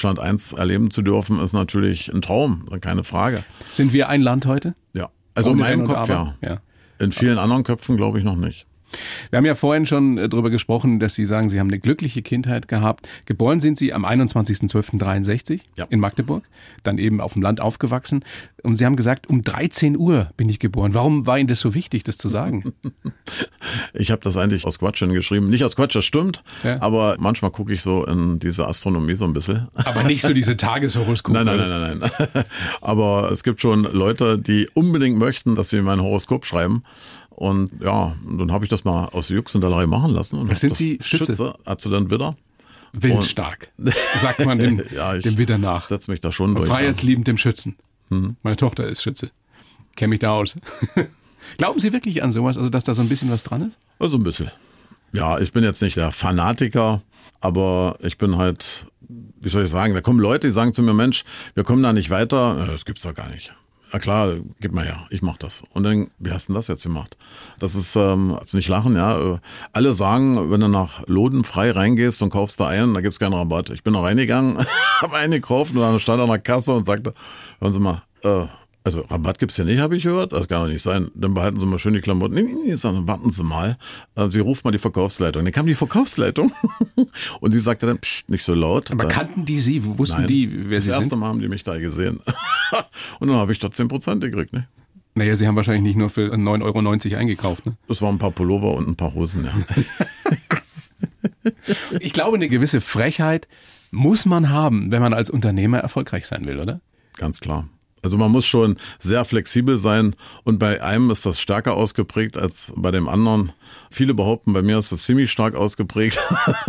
Deutschland 0.00 0.18
1 0.18 0.52
erleben 0.54 0.90
zu 0.90 1.02
dürfen, 1.02 1.44
ist 1.44 1.52
natürlich 1.52 2.10
ein 2.10 2.22
Traum, 2.22 2.66
keine 2.80 3.04
Frage. 3.04 3.44
Sind 3.70 3.92
wir 3.92 4.08
ein 4.08 4.22
Land 4.22 4.46
heute? 4.46 4.74
Ja. 4.94 5.10
Also 5.34 5.50
Ohne 5.50 5.60
in 5.60 5.80
meinem 5.80 5.86
Kopf 5.86 6.08
ja. 6.08 6.36
ja. 6.40 6.60
In 6.98 7.12
vielen 7.12 7.36
anderen 7.36 7.64
Köpfen 7.64 7.98
glaube 7.98 8.18
ich 8.18 8.24
noch 8.24 8.36
nicht. 8.36 8.66
Wir 9.30 9.36
haben 9.38 9.44
ja 9.46 9.54
vorhin 9.54 9.86
schon 9.86 10.18
äh, 10.18 10.28
darüber 10.28 10.50
gesprochen, 10.50 10.98
dass 11.00 11.14
Sie 11.14 11.24
sagen, 11.24 11.48
Sie 11.50 11.60
haben 11.60 11.68
eine 11.68 11.78
glückliche 11.78 12.22
Kindheit 12.22 12.68
gehabt. 12.68 13.08
Geboren 13.26 13.60
sind 13.60 13.78
Sie 13.78 13.92
am 13.92 14.04
21.12.63 14.04 15.60
Ja. 15.76 15.86
in 15.90 16.00
Magdeburg, 16.00 16.44
dann 16.82 16.98
eben 16.98 17.20
auf 17.20 17.34
dem 17.34 17.42
Land 17.42 17.60
aufgewachsen. 17.60 18.24
Und 18.62 18.76
Sie 18.76 18.84
haben 18.84 18.96
gesagt, 18.96 19.28
um 19.28 19.42
13 19.42 19.96
Uhr 19.96 20.28
bin 20.36 20.48
ich 20.48 20.58
geboren. 20.58 20.94
Warum 20.94 21.26
war 21.26 21.38
Ihnen 21.38 21.48
das 21.48 21.60
so 21.60 21.74
wichtig, 21.74 22.04
das 22.04 22.18
zu 22.18 22.28
sagen? 22.28 22.64
Ich 23.94 24.10
habe 24.10 24.20
das 24.22 24.36
eigentlich 24.36 24.64
aus 24.66 24.78
Quatsch 24.78 25.00
geschrieben. 25.00 25.48
Nicht 25.50 25.64
aus 25.64 25.76
Quatsch, 25.76 25.94
das 25.94 26.04
stimmt, 26.04 26.42
Ja. 26.64 26.80
aber 26.80 27.16
manchmal 27.18 27.50
gucke 27.50 27.72
ich 27.72 27.82
so 27.82 28.04
in 28.04 28.38
diese 28.38 28.66
Astronomie 28.66 29.14
so 29.14 29.24
ein 29.24 29.32
bisschen. 29.32 29.68
Aber 29.74 30.02
nicht 30.04 30.22
so 30.22 30.32
diese 30.32 30.56
Tageshoroskope. 30.56 31.32
Nein, 31.44 31.46
nein, 31.46 31.58
nein, 31.58 31.98
nein, 32.00 32.10
nein. 32.34 32.44
Aber 32.80 33.30
es 33.32 33.42
gibt 33.42 33.60
schon 33.60 33.84
Leute, 33.84 34.38
die 34.38 34.68
unbedingt 34.74 35.18
möchten, 35.18 35.54
dass 35.56 35.70
sie 35.70 35.80
mein 35.82 36.00
Horoskop 36.00 36.46
schreiben. 36.46 36.82
Und 37.40 37.82
ja, 37.82 38.14
dann 38.38 38.52
habe 38.52 38.66
ich 38.66 38.68
das 38.68 38.84
mal 38.84 39.06
aus 39.06 39.30
Jux 39.30 39.54
und 39.54 39.62
Dallerei 39.62 39.86
machen 39.86 40.12
lassen. 40.12 40.36
Und 40.36 40.50
hab 40.50 40.58
sind 40.58 40.76
Sie 40.76 40.98
Schütze? 41.00 41.34
Du 41.34 41.88
dann 41.88 42.10
wieder? 42.10 42.36
Willensstark, 42.92 43.70
sagt 44.18 44.44
man 44.44 44.58
dem, 44.58 44.82
Ja, 44.94 45.14
ich 45.14 45.22
dem 45.22 45.38
Widder 45.38 45.56
nach. 45.56 45.88
Setz 45.88 46.06
mich 46.06 46.20
da 46.20 46.32
schon 46.32 46.54
durch. 46.54 46.68
Freiheitsliebend 46.68 47.26
dem 47.26 47.38
Schützen. 47.38 47.76
Mhm. 48.10 48.36
Meine 48.42 48.56
Tochter 48.56 48.86
ist 48.86 49.02
Schütze. 49.02 49.30
Kenne 49.96 50.10
mich 50.10 50.18
da 50.18 50.32
aus. 50.32 50.54
Glauben 51.56 51.80
Sie 51.80 51.94
wirklich 51.94 52.22
an 52.22 52.30
sowas, 52.30 52.58
also 52.58 52.68
dass 52.68 52.84
da 52.84 52.92
so 52.92 53.00
ein 53.00 53.08
bisschen 53.08 53.30
was 53.30 53.42
dran 53.42 53.68
ist? 53.68 53.78
Also 53.98 54.18
ein 54.18 54.22
bisschen. 54.22 54.50
Ja, 55.14 55.38
ich 55.38 55.54
bin 55.54 55.64
jetzt 55.64 55.80
nicht 55.80 55.96
der 55.96 56.12
Fanatiker, 56.12 57.00
aber 57.40 57.96
ich 58.00 58.18
bin 58.18 58.36
halt, 58.36 58.86
wie 59.08 59.48
soll 59.48 59.64
ich 59.64 59.70
sagen, 59.70 59.94
da 59.94 60.02
kommen 60.02 60.20
Leute, 60.20 60.48
die 60.48 60.52
sagen 60.52 60.74
zu 60.74 60.82
mir, 60.82 60.92
Mensch, 60.92 61.24
wir 61.54 61.64
kommen 61.64 61.82
da 61.82 61.94
nicht 61.94 62.10
weiter. 62.10 62.66
Das 62.66 62.84
gibt's 62.84 63.04
doch 63.04 63.14
gar 63.14 63.30
nicht. 63.30 63.50
Ja 63.92 63.98
klar, 63.98 64.34
gib 64.60 64.72
mal 64.72 64.84
her, 64.84 65.06
ich 65.10 65.20
mach 65.22 65.36
das. 65.36 65.62
Und 65.72 65.82
dann, 65.82 66.10
wie 66.18 66.30
hast 66.30 66.48
du 66.48 66.52
denn 66.52 66.60
das 66.60 66.68
jetzt 66.68 66.84
gemacht? 66.84 67.16
Das 67.58 67.74
ist, 67.74 67.96
ähm, 67.96 68.36
also 68.38 68.56
nicht 68.56 68.68
lachen, 68.68 68.94
ja. 68.94 69.34
äh, 69.34 69.38
Alle 69.72 69.94
sagen, 69.94 70.50
wenn 70.50 70.60
du 70.60 70.68
nach 70.68 71.02
Loden 71.08 71.42
frei 71.44 71.70
reingehst 71.72 72.22
und 72.22 72.30
kaufst 72.30 72.60
da 72.60 72.68
ein, 72.68 72.94
da 72.94 73.00
gibt's 73.00 73.18
keinen 73.18 73.34
Rabatt. 73.34 73.70
Ich 73.70 73.82
bin 73.82 73.94
da 73.94 74.00
reingegangen, 74.00 74.58
habe 75.00 75.16
eingekauft 75.16 75.74
und 75.74 75.80
dann 75.80 75.98
stand 75.98 76.20
an 76.22 76.28
der 76.28 76.38
Kasse 76.38 76.72
und 76.72 76.86
sagte, 76.86 77.14
hören 77.60 77.72
Sie 77.72 77.80
mal, 77.80 78.02
äh, 78.22 78.46
also 78.82 79.02
Rabatt 79.10 79.38
gibt's 79.38 79.56
hier 79.56 79.66
nicht, 79.66 79.78
habe 79.78 79.94
ich 79.96 80.04
gehört. 80.04 80.32
Das 80.32 80.48
kann 80.48 80.62
doch 80.62 80.68
nicht 80.72 80.82
sein. 80.82 81.10
Dann 81.14 81.34
behalten 81.34 81.60
Sie 81.60 81.66
mal 81.66 81.78
schön 81.78 81.92
die 81.92 82.00
Klamotten. 82.00 82.34
Nee, 82.34 82.42
nee, 82.44 82.54
nee, 82.68 82.74
sagen, 82.76 83.06
warten 83.06 83.30
Sie 83.30 83.42
mal. 83.42 83.76
Äh, 84.14 84.30
Sie 84.30 84.40
ruft 84.40 84.64
mal 84.64 84.70
die 84.70 84.78
Verkaufsleitung. 84.78 85.44
Dann 85.44 85.52
kam 85.52 85.66
die 85.66 85.74
Verkaufsleitung 85.74 86.50
und 87.40 87.52
die 87.52 87.60
sagte 87.60 87.86
dann, 87.86 87.98
Psst, 87.98 88.30
nicht 88.30 88.42
so 88.42 88.54
laut. 88.54 88.90
Aber 88.90 89.04
Äh, 89.04 89.08
kannten 89.08 89.44
die 89.44 89.60
Sie? 89.60 89.84
Wussten 89.98 90.20
nein. 90.22 90.28
die, 90.28 90.70
wer 90.70 90.78
das 90.78 90.84
Sie 90.84 90.90
erste 90.92 91.04
sind? 91.10 91.18
Mal 91.18 91.26
haben 91.28 91.40
die 91.40 91.48
mich 91.48 91.62
da 91.62 91.78
gesehen. 91.78 92.20
und 93.20 93.28
dann 93.28 93.36
habe 93.36 93.52
ich 93.52 93.58
da 93.58 93.68
10% 93.68 94.20
gekriegt. 94.20 94.52
Ne? 94.52 94.68
Naja, 95.14 95.36
Sie 95.36 95.46
haben 95.46 95.56
wahrscheinlich 95.56 95.82
nicht 95.82 95.96
nur 95.96 96.10
für 96.10 96.32
9,90 96.34 97.10
Euro 97.10 97.18
eingekauft. 97.20 97.66
Ne? 97.66 97.76
Das 97.88 98.00
waren 98.00 98.14
ein 98.14 98.18
paar 98.18 98.30
Pullover 98.30 98.74
und 98.74 98.88
ein 98.88 98.96
paar 98.96 99.14
Hosen. 99.14 99.44
Ja. 99.44 99.52
Ich 102.00 102.12
glaube, 102.12 102.36
eine 102.36 102.48
gewisse 102.48 102.80
Frechheit 102.80 103.48
muss 103.90 104.26
man 104.26 104.50
haben, 104.50 104.90
wenn 104.90 105.02
man 105.02 105.14
als 105.14 105.30
Unternehmer 105.30 105.78
erfolgreich 105.78 106.26
sein 106.26 106.46
will, 106.46 106.60
oder? 106.60 106.80
Ganz 107.16 107.40
klar. 107.40 107.68
Also 108.02 108.16
man 108.16 108.30
muss 108.30 108.46
schon 108.46 108.76
sehr 108.98 109.24
flexibel 109.24 109.78
sein 109.78 110.14
und 110.44 110.58
bei 110.58 110.82
einem 110.82 111.10
ist 111.10 111.26
das 111.26 111.40
stärker 111.40 111.74
ausgeprägt 111.74 112.36
als 112.36 112.72
bei 112.76 112.90
dem 112.90 113.08
anderen. 113.08 113.52
Viele 113.90 114.14
behaupten, 114.14 114.52
bei 114.52 114.62
mir 114.62 114.78
ist 114.78 114.92
das 114.92 115.04
ziemlich 115.04 115.30
stark 115.30 115.54
ausgeprägt 115.54 116.18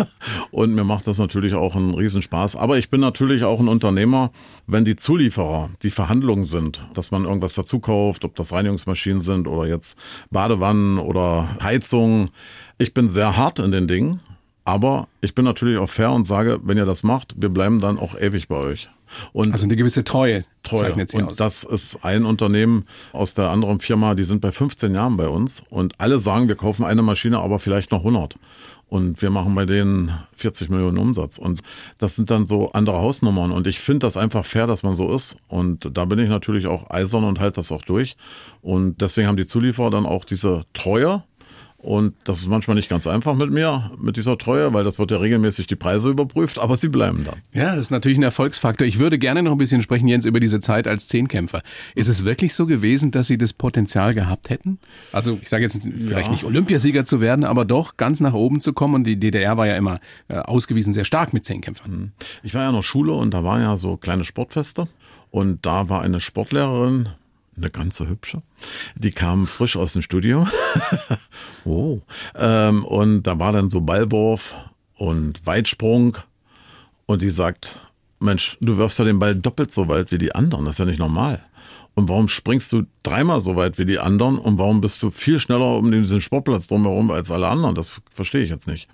und 0.52 0.76
mir 0.76 0.84
macht 0.84 1.08
das 1.08 1.18
natürlich 1.18 1.54
auch 1.54 1.76
einen 1.76 1.94
Riesenspaß. 1.94 2.56
Aber 2.56 2.78
ich 2.78 2.90
bin 2.90 3.00
natürlich 3.00 3.44
auch 3.44 3.60
ein 3.60 3.68
Unternehmer, 3.68 4.32
wenn 4.68 4.86
die 4.86 4.96
Zulieferer, 4.96 5.70
die 5.84 5.92
Verhandlungen 5.92 6.46
sind, 6.46 6.84
dass 6.94 7.12
man 7.12 7.24
irgendwas 7.24 7.54
dazu 7.54 7.80
kauft, 7.80 8.26
ob 8.26 8.36
das 8.36 8.52
Reinigungsmaschinen 8.52 9.22
sind 9.22 9.48
oder 9.48 9.68
jetzt 9.68 9.96
Badewannen 10.32 10.98
oder 10.98 11.48
Heizungen. 11.62 12.32
Ich 12.78 12.94
bin 12.94 13.10
sehr 13.10 13.38
hart 13.38 13.60
in 13.60 13.72
den 13.72 13.88
Dingen, 13.88 14.20
aber 14.66 15.08
ich 15.22 15.34
bin 15.34 15.46
natürlich 15.46 15.78
auch 15.78 15.90
fair 15.90 16.12
und 16.12 16.28
sage, 16.28 16.60
wenn 16.64 16.78
ihr 16.78 16.86
das 16.86 17.04
macht, 17.04 17.36
wir 17.38 17.50
bleiben 17.50 17.80
dann 17.80 17.98
auch 17.98 18.20
ewig 18.20 18.48
bei 18.48 18.58
euch. 18.58 18.90
Und 19.34 19.52
Also 19.54 19.66
eine 19.66 19.76
gewisse 19.76 20.04
Treue, 20.04 20.46
Treue. 20.64 20.80
zeichnet 20.80 21.10
Sie 21.10 21.18
Und 21.18 21.32
aus. 21.32 21.38
das 21.38 21.64
ist 21.64 22.00
ein 22.04 22.26
Unternehmen 22.26 22.86
aus 23.14 23.34
der 23.34 23.50
anderen 23.50 23.80
Firma, 23.80 24.16
die 24.16 24.24
sind 24.24 24.42
bei 24.42 24.52
15 24.52 24.94
Jahren 24.94 25.18
bei 25.18 25.28
uns 25.28 25.64
und 25.70 26.00
alle 26.00 26.20
sagen, 26.20 26.48
wir 26.48 26.56
kaufen 26.56 26.86
eine 26.86 27.02
Maschine, 27.02 27.40
aber 27.40 27.60
vielleicht 27.60 27.92
noch 27.92 28.00
100. 28.00 28.36
Und 28.88 29.22
wir 29.22 29.30
machen 29.30 29.56
bei 29.56 29.66
denen 29.66 30.12
40 30.36 30.70
Millionen 30.70 30.98
Umsatz. 30.98 31.38
Und 31.38 31.62
das 31.98 32.18
sind 32.18 32.30
dann 32.30 32.46
so 32.46 32.74
andere 32.74 32.98
Hausnummern. 32.98 33.52
Und 33.52 33.66
ich 33.66 33.80
finde 33.80 34.00
das 34.00 34.18
einfach 34.18 34.44
fair, 34.44 34.68
dass 34.68 34.84
man 34.84 34.98
so 34.98 35.16
ist. 35.16 35.38
Und 35.48 35.90
da 35.98 36.04
bin 36.04 36.20
ich 36.20 36.28
natürlich 36.28 36.68
auch 36.68 36.90
eisern 36.90 37.24
und 37.24 37.40
halte 37.40 37.56
das 37.62 37.72
auch 37.72 37.84
durch. 37.84 38.18
Und 38.62 39.00
deswegen 39.00 39.30
haben 39.30 39.38
die 39.38 39.46
Zulieferer 39.46 39.92
dann 39.92 40.06
auch 40.06 40.26
diese 40.26 40.66
Treue. 40.74 41.24
Und 41.82 42.14
das 42.26 42.40
ist 42.42 42.48
manchmal 42.48 42.76
nicht 42.76 42.90
ganz 42.90 43.08
einfach 43.08 43.34
mit 43.36 43.50
mir, 43.50 43.90
mit 43.98 44.16
dieser 44.16 44.38
Treue, 44.38 44.72
weil 44.72 44.84
das 44.84 45.00
wird 45.00 45.10
ja 45.10 45.18
regelmäßig 45.18 45.66
die 45.66 45.76
Preise 45.76 46.10
überprüft, 46.12 46.60
aber 46.60 46.78
sie 46.78 46.90
bleiben 46.90 47.24
da. 47.26 47.34
Ja, 47.60 47.72
das 47.76 47.86
ist 47.86 47.92
natürlich 47.92 48.20
ein 48.20 48.24
Erfolgsfaktor. 48.24 48.86
Ich 48.88 49.00
würde 49.00 49.18
gerne 49.18 49.42
noch 49.42 49.54
ein 49.54 49.58
bisschen 49.58 49.82
sprechen, 49.82 50.08
Jens, 50.08 50.26
über 50.26 50.40
diese 50.40 50.60
Zeit 50.60 50.88
als 50.88 51.08
Zehnkämpfer. 51.08 51.64
Ist 51.96 52.08
es 52.08 52.24
wirklich 52.24 52.54
so 52.54 52.68
gewesen, 52.68 53.10
dass 53.10 53.26
Sie 53.28 53.38
das 53.40 53.54
Potenzial 53.54 54.14
gehabt 54.14 54.52
hätten? 54.52 54.78
Also 55.12 55.40
ich 55.42 55.50
sage 55.50 55.64
jetzt 55.64 55.82
vielleicht 55.82 56.28
Ja. 56.28 56.32
nicht 56.32 56.44
Olympiasieger 56.44 57.04
zu 57.04 57.20
werden, 57.20 57.44
aber 57.46 57.66
doch 57.66 57.98
ganz 57.98 58.20
nach 58.20 58.34
oben 58.34 58.60
zu 58.62 58.74
kommen. 58.74 58.94
Und 58.94 59.04
die 59.06 59.20
DDR 59.20 59.58
war 59.58 59.66
ja 59.66 59.76
immer 59.76 60.00
äh, 60.28 60.36
ausgewiesen 60.38 60.94
sehr 60.94 61.06
stark 61.06 61.34
mit 61.34 61.46
Zehnkämpfern. 61.46 62.12
Ich 62.44 62.54
war 62.54 62.62
ja 62.62 62.70
in 62.70 62.76
der 62.76 62.84
Schule 62.84 63.14
und 63.14 63.34
da 63.34 63.44
waren 63.44 63.62
ja 63.62 63.78
so 63.80 63.98
kleine 63.98 64.24
Sportfeste 64.24 64.88
und 65.32 65.66
da 65.66 65.90
war 65.90 66.04
eine 66.04 66.22
Sportlehrerin, 66.22 67.10
eine 67.62 67.72
ganze 67.72 68.08
hübsche, 68.08 68.42
die 68.96 69.12
kam 69.12 69.48
frisch 69.48 69.78
aus 69.78 69.94
dem 69.94 70.02
Studio. 70.02 70.48
oh. 71.66 72.00
Ähm, 72.36 72.84
und 72.86 73.24
da 73.24 73.40
war 73.40 73.52
dann 73.52 73.70
so 73.70 73.82
Ballwurf 73.82 74.56
und 74.96 75.46
Weitsprung 75.46 76.18
und 77.06 77.22
die 77.22 77.30
sagt, 77.30 77.78
Mensch, 78.20 78.58
du 78.62 78.78
wirfst 78.78 79.00
ja 79.00 79.06
den 79.06 79.20
Ball 79.20 79.36
doppelt 79.36 79.74
so 79.74 79.88
weit 79.88 80.12
wie 80.12 80.18
die 80.18 80.36
anderen, 80.36 80.66
das 80.66 80.76
ist 80.76 80.80
ja 80.80 80.86
nicht 80.86 81.00
normal. 81.00 81.44
Und 81.94 82.08
warum 82.08 82.30
springst 82.30 82.72
du 82.72 82.84
dreimal 83.04 83.42
so 83.42 83.56
weit 83.56 83.78
wie 83.78 83.86
die 83.86 84.00
anderen 84.00 84.38
und 84.38 84.58
warum 84.58 84.80
bist 84.80 85.04
du 85.04 85.12
viel 85.12 85.40
schneller 85.40 85.76
um 85.76 85.92
diesen 85.92 86.22
Sportplatz 86.22 86.68
drumherum 86.68 87.12
als 87.12 87.32
alle 87.32 87.50
anderen? 87.50 87.76
Das 87.76 88.02
verstehe 88.10 88.44
ich 88.44 88.50
jetzt 88.50 88.68
nicht. 88.68 88.88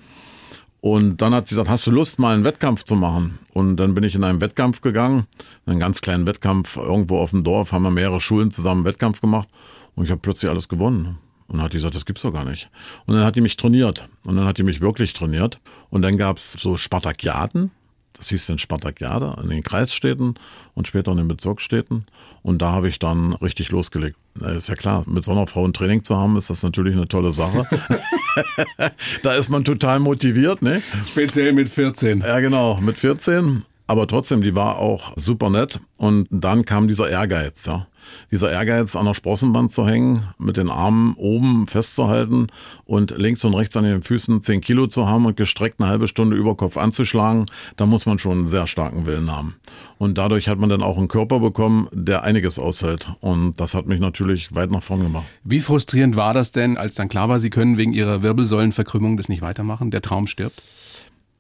Und 0.80 1.22
dann 1.22 1.34
hat 1.34 1.48
sie 1.48 1.56
gesagt, 1.56 1.70
hast 1.70 1.88
du 1.88 1.92
Lust, 1.92 2.20
mal 2.20 2.36
einen 2.36 2.44
Wettkampf 2.44 2.84
zu 2.84 2.96
machen? 2.96 3.40
Und 3.54 3.78
dann 3.78 3.94
bin 3.94 4.04
ich 4.04 4.16
in 4.16 4.24
einen 4.24 4.42
Wettkampf 4.42 4.82
gegangen, 4.82 5.26
einen 5.66 5.80
ganz 5.80 6.02
kleinen 6.02 6.28
Wettkampf 6.28 6.78
irgendwo 6.78 7.18
auf 7.18 7.32
dem 7.32 7.44
Dorf, 7.44 7.72
haben 7.72 7.84
wir 7.84 7.92
mehrere 7.92 8.22
Schulen 8.22 8.52
zusammen 8.52 8.80
einen 8.80 8.86
Wettkampf 8.86 9.22
gemacht 9.22 9.50
und 9.96 10.06
ich 10.06 10.12
habe 10.12 10.22
plötzlich 10.22 10.50
alles 10.50 10.70
gewonnen. 10.70 11.18
Und 11.48 11.58
dann 11.58 11.64
hat 11.64 11.74
die 11.74 11.78
gesagt, 11.78 11.96
das 11.96 12.06
gibt's 12.06 12.22
doch 12.22 12.34
gar 12.34 12.46
nicht. 12.46 12.70
Und 13.06 13.16
dann 13.16 13.24
hat 13.24 13.36
die 13.36 13.42
mich 13.42 13.58
trainiert. 13.58 14.08
Und 14.26 14.36
dann 14.36 14.46
hat 14.46 14.58
die 14.58 14.64
mich 14.64 14.82
wirklich 14.82 15.14
trainiert. 15.14 15.60
Und 15.90 16.02
dann 16.02 16.18
gab's 16.18 16.54
so 16.60 16.76
Spartakiaden. 16.76 17.72
Das 18.18 18.30
hieß 18.30 18.48
dann 18.48 18.60
Spartakiade 18.60 19.38
in 19.44 19.50
den 19.50 19.64
Kreisstädten 19.64 20.36
und 20.74 20.88
später 20.88 21.12
in 21.12 21.18
den 21.18 21.28
Bezirksstädten. 21.28 22.06
Und 22.42 22.62
da 22.62 22.72
habe 22.72 22.90
ich 22.90 23.00
dann 23.00 23.34
richtig 23.34 23.70
losgelegt. 23.70 24.18
Ist 24.42 24.70
ja 24.70 24.76
klar, 24.76 25.04
mit 25.08 25.24
so 25.24 25.32
einer 25.32 25.48
Frau 25.48 25.66
ein 25.66 25.74
Training 25.74 26.04
zu 26.04 26.18
haben, 26.18 26.38
ist 26.38 26.50
das 26.50 26.64
natürlich 26.64 26.96
eine 26.96 27.08
tolle 27.08 27.34
Sache. 27.34 27.68
da 29.24 29.36
ist 29.36 29.50
man 29.50 29.64
total 29.64 30.00
motiviert, 30.00 30.62
ne? 30.62 30.82
Speziell 31.12 31.54
mit 31.54 31.70
14. 31.70 32.20
Ja, 32.22 32.40
genau, 32.40 32.80
mit 32.82 32.98
14. 32.98 33.64
Aber 33.88 34.06
trotzdem, 34.06 34.42
die 34.42 34.54
war 34.54 34.78
auch 34.78 35.14
super 35.16 35.50
nett. 35.50 35.80
Und 35.98 36.28
dann 36.30 36.66
kam 36.66 36.88
dieser 36.88 37.10
Ehrgeiz, 37.10 37.66
ja. 37.66 37.88
Dieser 38.32 38.52
Ehrgeiz, 38.52 38.96
an 38.96 39.06
der 39.06 39.14
Sprossenband 39.14 39.72
zu 39.72 39.88
hängen, 39.88 40.24
mit 40.38 40.56
den 40.58 40.70
Armen 40.70 41.16
oben 41.18 41.68
festzuhalten 41.68 42.48
und 42.86 43.12
links 43.18 43.44
und 43.44 43.54
rechts 43.54 43.76
an 43.76 43.84
den 43.84 44.02
Füßen 44.02 44.42
10 44.42 44.62
Kilo 44.62 44.88
zu 44.88 45.08
haben 45.08 45.26
und 45.26 45.36
gestreckt 45.36 45.82
eine 45.82 45.90
halbe 45.90 46.08
Stunde 46.08 46.38
über 46.38 46.56
Kopf 46.56 46.78
anzuschlagen, 46.78 47.48
da 47.76 47.86
muss 47.86 48.06
man 48.06 48.20
schon 48.20 48.40
einen 48.40 48.48
sehr 48.48 48.68
starken 48.68 49.06
Willen 49.06 49.32
haben. 49.32 49.56
Und 49.98 50.18
dadurch 50.18 50.48
hat 50.48 50.60
man 50.60 50.70
dann 50.70 50.84
auch 50.84 50.98
einen 50.98 51.10
Körper 51.10 51.40
bekommen, 51.40 51.90
der 51.92 52.24
einiges 52.24 52.60
aushält. 52.60 53.12
Und 53.20 53.60
das 53.60 53.74
hat 53.74 53.88
mich 53.88 54.00
natürlich 54.00 54.54
weit 54.56 54.72
nach 54.72 54.84
vorn 54.84 55.04
gemacht. 55.04 55.26
Wie 55.44 55.60
frustrierend 55.60 56.16
war 56.16 56.34
das 56.34 56.52
denn, 56.52 56.78
als 56.78 56.96
dann 56.96 57.10
klar 57.10 57.30
war, 57.30 57.40
Sie 57.40 57.50
können 57.50 57.78
wegen 57.78 57.94
Ihrer 57.94 58.22
Wirbelsäulenverkrümmung 58.22 59.18
das 59.18 59.28
nicht 59.28 59.42
weitermachen? 59.42 59.92
Der 59.92 60.02
Traum 60.02 60.28
stirbt? 60.28 60.62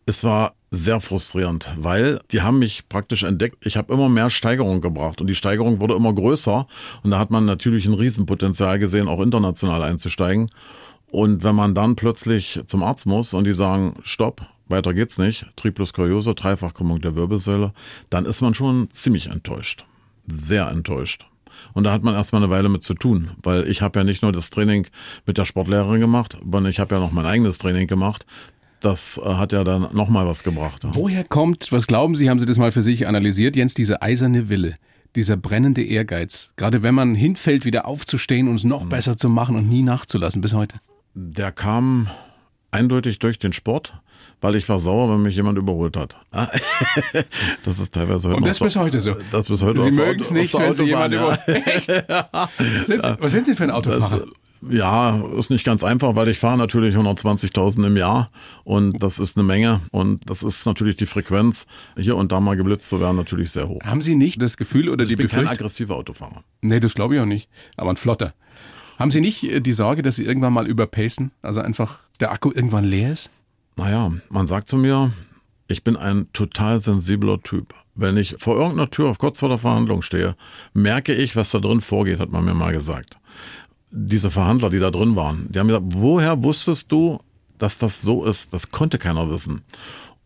Es 0.09 0.23
war 0.23 0.53
sehr 0.71 1.01
frustrierend, 1.01 1.69
weil 1.75 2.21
die 2.31 2.41
haben 2.41 2.59
mich 2.59 2.87
praktisch 2.87 3.23
entdeckt. 3.23 3.57
Ich 3.65 3.75
habe 3.75 3.93
immer 3.93 4.07
mehr 4.07 4.29
Steigerung 4.29 4.79
gebracht 4.79 5.19
und 5.19 5.27
die 5.27 5.35
Steigerung 5.35 5.81
wurde 5.81 5.95
immer 5.95 6.13
größer 6.15 6.65
und 7.03 7.11
da 7.11 7.19
hat 7.19 7.29
man 7.29 7.45
natürlich 7.45 7.85
ein 7.85 7.93
Riesenpotenzial 7.93 8.79
gesehen, 8.79 9.09
auch 9.09 9.19
international 9.19 9.83
einzusteigen. 9.83 10.49
Und 11.11 11.43
wenn 11.43 11.55
man 11.55 11.75
dann 11.75 11.97
plötzlich 11.97 12.61
zum 12.67 12.83
Arzt 12.83 13.05
muss 13.05 13.33
und 13.33 13.43
die 13.43 13.53
sagen, 13.53 13.95
stopp, 14.03 14.47
weiter 14.69 14.93
geht's 14.93 15.17
nicht, 15.17 15.45
Tripluskoliose, 15.57 16.35
Dreifachkrümmung 16.35 17.01
der 17.01 17.15
Wirbelsäule, 17.15 17.73
dann 18.09 18.23
ist 18.23 18.39
man 18.39 18.55
schon 18.55 18.89
ziemlich 18.91 19.27
enttäuscht. 19.27 19.83
Sehr 20.25 20.69
enttäuscht. 20.69 21.25
Und 21.73 21.83
da 21.83 21.91
hat 21.91 22.03
man 22.03 22.15
erstmal 22.15 22.41
eine 22.41 22.51
Weile 22.51 22.69
mit 22.69 22.85
zu 22.85 22.93
tun, 22.93 23.31
weil 23.43 23.67
ich 23.67 23.81
habe 23.81 23.99
ja 23.99 24.05
nicht 24.05 24.21
nur 24.23 24.31
das 24.31 24.51
Training 24.51 24.87
mit 25.25 25.37
der 25.37 25.43
Sportlehrerin 25.43 25.99
gemacht, 25.99 26.37
sondern 26.41 26.67
ich 26.67 26.79
habe 26.79 26.95
ja 26.95 27.01
noch 27.01 27.11
mein 27.11 27.25
eigenes 27.25 27.57
Training 27.57 27.87
gemacht. 27.87 28.25
Das 28.79 29.19
äh, 29.23 29.33
hat 29.33 29.51
ja 29.51 29.63
dann 29.63 29.87
nochmal 29.93 30.27
was 30.27 30.43
gebracht. 30.43 30.83
Woher 30.91 31.23
kommt, 31.23 31.71
was 31.71 31.87
glauben 31.87 32.15
Sie, 32.15 32.29
haben 32.29 32.39
Sie 32.39 32.45
das 32.45 32.57
mal 32.57 32.71
für 32.71 32.81
sich 32.81 33.07
analysiert, 33.07 33.55
Jens, 33.55 33.73
diese 33.73 34.01
eiserne 34.01 34.49
Wille, 34.49 34.75
dieser 35.15 35.37
brennende 35.37 35.83
Ehrgeiz, 35.83 36.53
gerade 36.57 36.83
wenn 36.83 36.93
man 36.93 37.15
hinfällt, 37.15 37.65
wieder 37.65 37.87
aufzustehen 37.87 38.47
und 38.47 38.55
es 38.55 38.63
noch 38.63 38.85
besser 38.85 39.17
zu 39.17 39.29
machen 39.29 39.55
und 39.55 39.67
nie 39.67 39.81
nachzulassen 39.81 40.41
bis 40.41 40.53
heute? 40.53 40.75
Der 41.15 41.51
kam 41.51 42.07
eindeutig 42.69 43.17
durch 43.17 43.39
den 43.39 43.53
Sport, 43.53 43.93
weil 44.41 44.55
ich 44.55 44.69
war 44.69 44.79
sauer, 44.79 45.11
wenn 45.11 45.23
mich 45.23 45.35
jemand 45.35 45.57
überholt 45.57 45.97
hat. 45.97 46.15
das 47.63 47.79
ist 47.79 47.93
teilweise 47.93 48.29
heute 48.29 48.37
Und 48.37 48.45
das 48.45 48.59
bis 48.59 48.75
heute 48.75 49.01
so. 49.01 49.15
Das 49.31 49.45
bis 49.45 49.63
heute 49.63 49.81
Sie 49.81 49.91
mögen 49.91 50.19
es 50.19 50.31
nicht, 50.31 50.53
wenn 50.53 50.73
Sie 50.73 50.83
jemand 50.83 51.15
Autobahn, 51.15 51.37
ja. 51.47 51.55
über. 51.55 51.67
Echt? 51.67 53.19
Was 53.21 53.31
sind 53.31 53.47
Sie 53.47 53.55
für 53.55 53.63
ein 53.63 53.71
Autofahrer? 53.71 54.25
Ja, 54.61 55.21
ist 55.37 55.51
nicht 55.51 55.63
ganz 55.63 55.83
einfach, 55.83 56.15
weil 56.15 56.27
ich 56.29 56.39
fahre 56.39 56.57
natürlich 56.57 56.95
120.000 56.95 57.85
im 57.87 57.97
Jahr 57.97 58.29
und 58.63 59.01
das 59.03 59.19
ist 59.19 59.37
eine 59.37 59.45
Menge 59.45 59.81
und 59.91 60.27
das 60.29 60.41
ist 60.41 60.65
natürlich 60.65 60.95
die 60.95 61.05
Frequenz, 61.05 61.65
hier 61.95 62.15
und 62.15 62.31
da 62.31 62.39
mal 62.39 62.57
geblitzt 62.57 62.89
zu 62.89 62.99
werden, 62.99 63.17
natürlich 63.17 63.51
sehr 63.51 63.67
hoch. 63.67 63.81
Haben 63.85 64.01
Sie 64.01 64.15
nicht 64.15 64.41
das 64.41 64.57
Gefühl 64.57 64.89
oder 64.89 65.05
die 65.05 65.11
Ich 65.11 65.17
bin 65.17 65.27
kein 65.27 65.41
Befürchtung? 65.41 65.53
aggressiver 65.53 65.95
Autofahrer. 65.95 66.43
Nee, 66.61 66.79
das 66.79 66.95
glaube 66.95 67.15
ich 67.15 67.21
auch 67.21 67.25
nicht. 67.25 67.49
Aber 67.75 67.91
ein 67.91 67.97
flotter. 67.97 68.33
Haben 68.97 69.11
Sie 69.11 69.21
nicht 69.21 69.43
äh, 69.43 69.59
die 69.61 69.73
Sorge, 69.73 70.01
dass 70.01 70.15
Sie 70.15 70.25
irgendwann 70.25 70.53
mal 70.53 70.65
überpacen? 70.67 71.31
Also 71.43 71.61
einfach 71.61 71.99
der 72.19 72.31
Akku 72.31 72.51
irgendwann 72.51 72.83
leer 72.83 73.13
ist? 73.13 73.29
Naja, 73.75 74.11
man 74.29 74.47
sagt 74.47 74.69
zu 74.69 74.77
mir, 74.77 75.11
ich 75.67 75.83
bin 75.83 75.95
ein 75.95 76.27
total 76.33 76.81
sensibler 76.81 77.39
Typ. 77.43 77.75
Wenn 77.93 78.17
ich 78.17 78.35
vor 78.39 78.55
irgendeiner 78.55 78.89
Tür 78.89 79.09
auf 79.09 79.19
kurz 79.19 79.39
vor 79.39 79.49
der 79.49 79.57
Verhandlung 79.59 80.01
stehe, 80.01 80.35
merke 80.73 81.13
ich, 81.13 81.35
was 81.35 81.51
da 81.51 81.59
drin 81.59 81.81
vorgeht, 81.81 82.19
hat 82.19 82.31
man 82.31 82.45
mir 82.45 82.53
mal 82.55 82.73
gesagt. 82.73 83.17
Diese 83.99 84.29
Verhandler, 84.31 84.69
die 84.69 84.79
da 84.79 84.91
drin 84.91 85.15
waren, 85.15 85.47
die 85.51 85.59
haben 85.59 85.67
gesagt, 85.67 85.85
woher 85.89 86.43
wusstest 86.43 86.91
du, 86.91 87.19
dass 87.57 87.79
das 87.79 88.01
so 88.01 88.25
ist? 88.25 88.53
Das 88.53 88.69
konnte 88.71 88.97
keiner 88.99 89.29
wissen. 89.31 89.61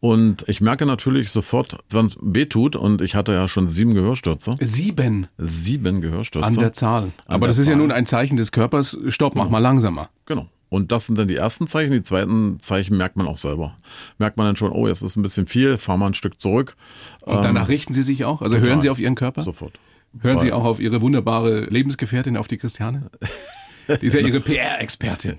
Und 0.02 0.44
ich 0.50 0.62
merke 0.62 0.86
natürlich 0.86 1.30
sofort, 1.30 1.78
wenn 1.90 2.08
es 2.08 2.18
weh 2.22 2.48
tut, 2.48 2.76
und 2.76 3.02
ich 3.02 3.14
hatte 3.16 3.34
ja 3.34 3.48
schon 3.48 3.70
sieben 3.70 3.94
Gehörstürze. 3.94 4.56
Sieben 4.60 5.28
Sieben 5.38 6.02
Gehörstürze. 6.02 6.46
an 6.48 6.56
der 6.56 6.74
Zahl. 6.74 7.04
An 7.04 7.12
Aber 7.28 7.40
der 7.42 7.48
das 7.50 7.60
ist 7.60 7.68
ja 7.68 7.74
Zahl. 7.74 7.78
nun 7.78 7.92
ein 7.92 8.06
Zeichen 8.06 8.36
des 8.36 8.52
Körpers. 8.52 8.98
Stopp, 9.10 9.36
mach 9.36 9.48
mal 9.50 9.60
langsamer. 9.60 10.10
Genau. 10.26 10.48
Und 10.70 10.92
das 10.92 11.06
sind 11.06 11.18
dann 11.20 11.28
die 11.28 11.36
ersten 11.36 11.68
Zeichen. 11.68 11.92
Die 11.92 12.02
zweiten 12.02 12.60
Zeichen 12.62 12.98
merkt 12.98 13.16
man 13.16 13.28
auch 13.28 13.38
selber. 13.38 13.76
Merkt 14.18 14.38
man 14.38 14.48
dann 14.48 14.56
schon, 14.56 14.72
oh, 14.72 14.88
jetzt 14.88 15.02
ist 15.04 15.18
ein 15.18 15.22
bisschen 15.22 15.46
viel, 15.46 15.78
fahr 15.78 15.98
mal 15.98 16.08
ein 16.08 16.14
Stück 16.16 16.42
zurück. 16.42 16.76
Und 17.22 17.44
danach 17.44 17.68
richten 17.68 17.94
Sie 17.94 18.04
sich 18.04 18.26
auch? 18.26 18.42
Also 18.42 18.56
total. 18.56 18.70
hören 18.70 18.82
Sie 18.82 18.90
auf 18.90 18.98
Ihren 19.00 19.16
Körper? 19.16 19.44
Sofort. 19.44 19.74
Hören 20.20 20.40
Sie 20.40 20.48
Weil- 20.48 20.54
auch 20.54 20.64
auf 20.66 20.80
Ihre 20.80 21.00
wunderbare 21.02 21.66
Lebensgefährtin, 21.66 22.38
auf 22.38 22.48
die 22.48 22.58
Christiane? 22.58 23.12
Die 24.02 24.06
ist 24.06 24.14
ja 24.14 24.22
Ihre 24.22 24.40
PR-Expertin. 24.40 25.36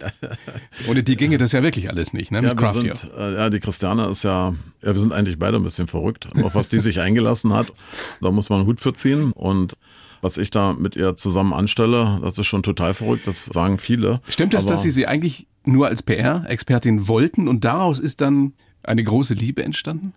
Ohne 0.89 1.03
die 1.03 1.17
ginge 1.17 1.39
das 1.39 1.53
ja 1.53 1.63
wirklich 1.63 1.89
alles 1.89 2.13
nicht, 2.13 2.31
ne? 2.33 2.43
Ja, 2.43 2.51
Mit 2.51 2.59
Crafty. 2.59 2.81
sind, 2.97 3.13
äh, 3.17 3.35
ja, 3.35 3.51
die 3.51 3.61
Christiane 3.61 4.07
ist 4.09 4.25
ja, 4.25 4.55
ja, 4.83 4.95
wir 4.95 5.01
sind 5.01 5.13
eigentlich 5.13 5.39
beide 5.39 5.57
ein 5.57 5.63
bisschen 5.63 5.87
verrückt, 5.87 6.29
auf 6.43 6.55
was 6.55 6.69
die 6.69 6.81
sich 6.81 7.01
eingelassen 7.01 7.53
hat. 7.53 7.73
Da 8.21 8.31
muss 8.31 8.49
man 8.51 8.61
einen 8.61 8.69
Hut 8.69 8.81
für 8.81 8.93
ziehen. 8.95 9.33
Und 9.33 9.75
was 10.21 10.37
ich 10.37 10.51
da 10.51 10.73
mit 10.73 10.97
ihr 10.97 11.17
zusammen 11.17 11.53
anstelle, 11.53 12.21
das 12.23 12.39
ist 12.39 12.47
schon 12.47 12.63
total 12.63 12.95
verrückt, 12.95 13.27
das 13.27 13.45
sagen 13.47 13.79
viele. 13.79 14.21
Stimmt 14.29 14.55
das, 14.55 14.67
dass 14.67 14.83
Sie 14.83 14.91
sie 14.91 15.07
eigentlich 15.07 15.47
nur 15.65 15.87
als 15.89 16.03
PR-Expertin 16.03 17.09
wollten 17.09 17.49
und 17.49 17.65
daraus 17.65 17.99
ist 17.99 18.21
dann 18.21 18.53
eine 18.83 19.05
große 19.05 19.35
Liebe 19.35 19.63
entstanden? 19.65 20.13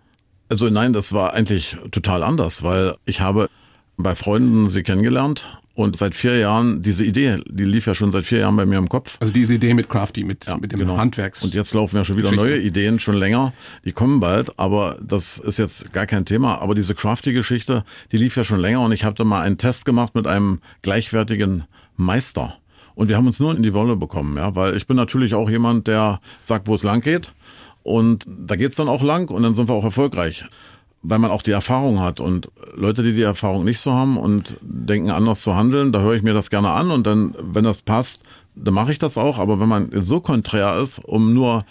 Also 0.48 0.68
nein, 0.70 0.92
das 0.92 1.12
war 1.12 1.34
eigentlich 1.34 1.76
total 1.90 2.22
anders, 2.22 2.62
weil 2.62 2.96
ich 3.04 3.20
habe 3.20 3.48
bei 3.96 4.14
Freunden 4.14 4.68
sie 4.68 4.82
kennengelernt 4.82 5.60
und 5.76 5.96
seit 5.96 6.14
vier 6.14 6.38
Jahren, 6.38 6.80
diese 6.80 7.04
Idee, 7.04 7.38
die 7.46 7.64
lief 7.66 7.86
ja 7.86 7.94
schon 7.94 8.10
seit 8.10 8.24
vier 8.24 8.38
Jahren 8.38 8.56
bei 8.56 8.64
mir 8.64 8.78
im 8.78 8.88
Kopf. 8.88 9.18
Also 9.20 9.34
diese 9.34 9.54
Idee 9.54 9.74
mit 9.74 9.90
Crafty, 9.90 10.24
mit, 10.24 10.46
mit 10.60 10.72
dem 10.72 10.80
Genau. 10.80 10.96
Handwerks. 10.96 11.44
Und 11.44 11.52
jetzt 11.52 11.74
laufen 11.74 11.96
ja 11.96 12.04
schon 12.04 12.16
wieder 12.16 12.32
neue 12.32 12.58
Ideen, 12.58 12.98
schon 12.98 13.16
länger. 13.16 13.52
Die 13.84 13.92
kommen 13.92 14.18
bald, 14.18 14.58
aber 14.58 14.96
das 15.02 15.36
ist 15.36 15.58
jetzt 15.58 15.92
gar 15.92 16.06
kein 16.06 16.24
Thema. 16.24 16.62
Aber 16.62 16.74
diese 16.74 16.94
Crafty-Geschichte, 16.94 17.84
die 18.10 18.16
lief 18.16 18.36
ja 18.36 18.44
schon 18.44 18.58
länger 18.58 18.80
und 18.80 18.92
ich 18.92 19.04
habe 19.04 19.16
da 19.16 19.24
mal 19.24 19.42
einen 19.42 19.58
Test 19.58 19.84
gemacht 19.84 20.14
mit 20.14 20.26
einem 20.26 20.60
gleichwertigen 20.80 21.64
Meister. 21.96 22.56
Und 22.94 23.08
wir 23.08 23.18
haben 23.18 23.26
uns 23.26 23.38
nur 23.38 23.54
in 23.54 23.62
die 23.62 23.74
Wolle 23.74 23.96
bekommen, 23.96 24.38
ja, 24.38 24.56
weil 24.56 24.74
ich 24.78 24.86
bin 24.86 24.96
natürlich 24.96 25.34
auch 25.34 25.50
jemand, 25.50 25.86
der 25.86 26.20
sagt, 26.40 26.68
wo 26.68 26.74
es 26.74 26.82
lang 26.84 27.02
geht. 27.02 27.34
Und 27.82 28.24
da 28.26 28.56
geht's 28.56 28.76
dann 28.76 28.88
auch 28.88 29.02
lang 29.02 29.28
und 29.30 29.42
dann 29.42 29.54
sind 29.54 29.68
wir 29.68 29.74
auch 29.74 29.84
erfolgreich. 29.84 30.46
Weil 31.08 31.18
man 31.18 31.30
auch 31.30 31.42
die 31.42 31.52
Erfahrung 31.52 32.00
hat 32.00 32.20
und 32.20 32.48
Leute, 32.74 33.02
die 33.02 33.12
die 33.12 33.22
Erfahrung 33.22 33.64
nicht 33.64 33.80
so 33.80 33.92
haben 33.92 34.16
und 34.16 34.56
denken 34.60 35.10
anders 35.10 35.40
zu 35.40 35.54
handeln, 35.54 35.92
da 35.92 36.00
höre 36.00 36.14
ich 36.14 36.22
mir 36.22 36.34
das 36.34 36.50
gerne 36.50 36.70
an 36.70 36.90
und 36.90 37.06
dann, 37.06 37.34
wenn 37.40 37.64
das 37.64 37.82
passt, 37.82 38.22
dann 38.56 38.74
mache 38.74 38.90
ich 38.90 38.98
das 38.98 39.16
auch. 39.16 39.38
Aber 39.38 39.60
wenn 39.60 39.68
man 39.68 39.90
so 40.02 40.20
konträr 40.20 40.78
ist, 40.78 40.98
um 40.98 41.32
nur 41.32 41.64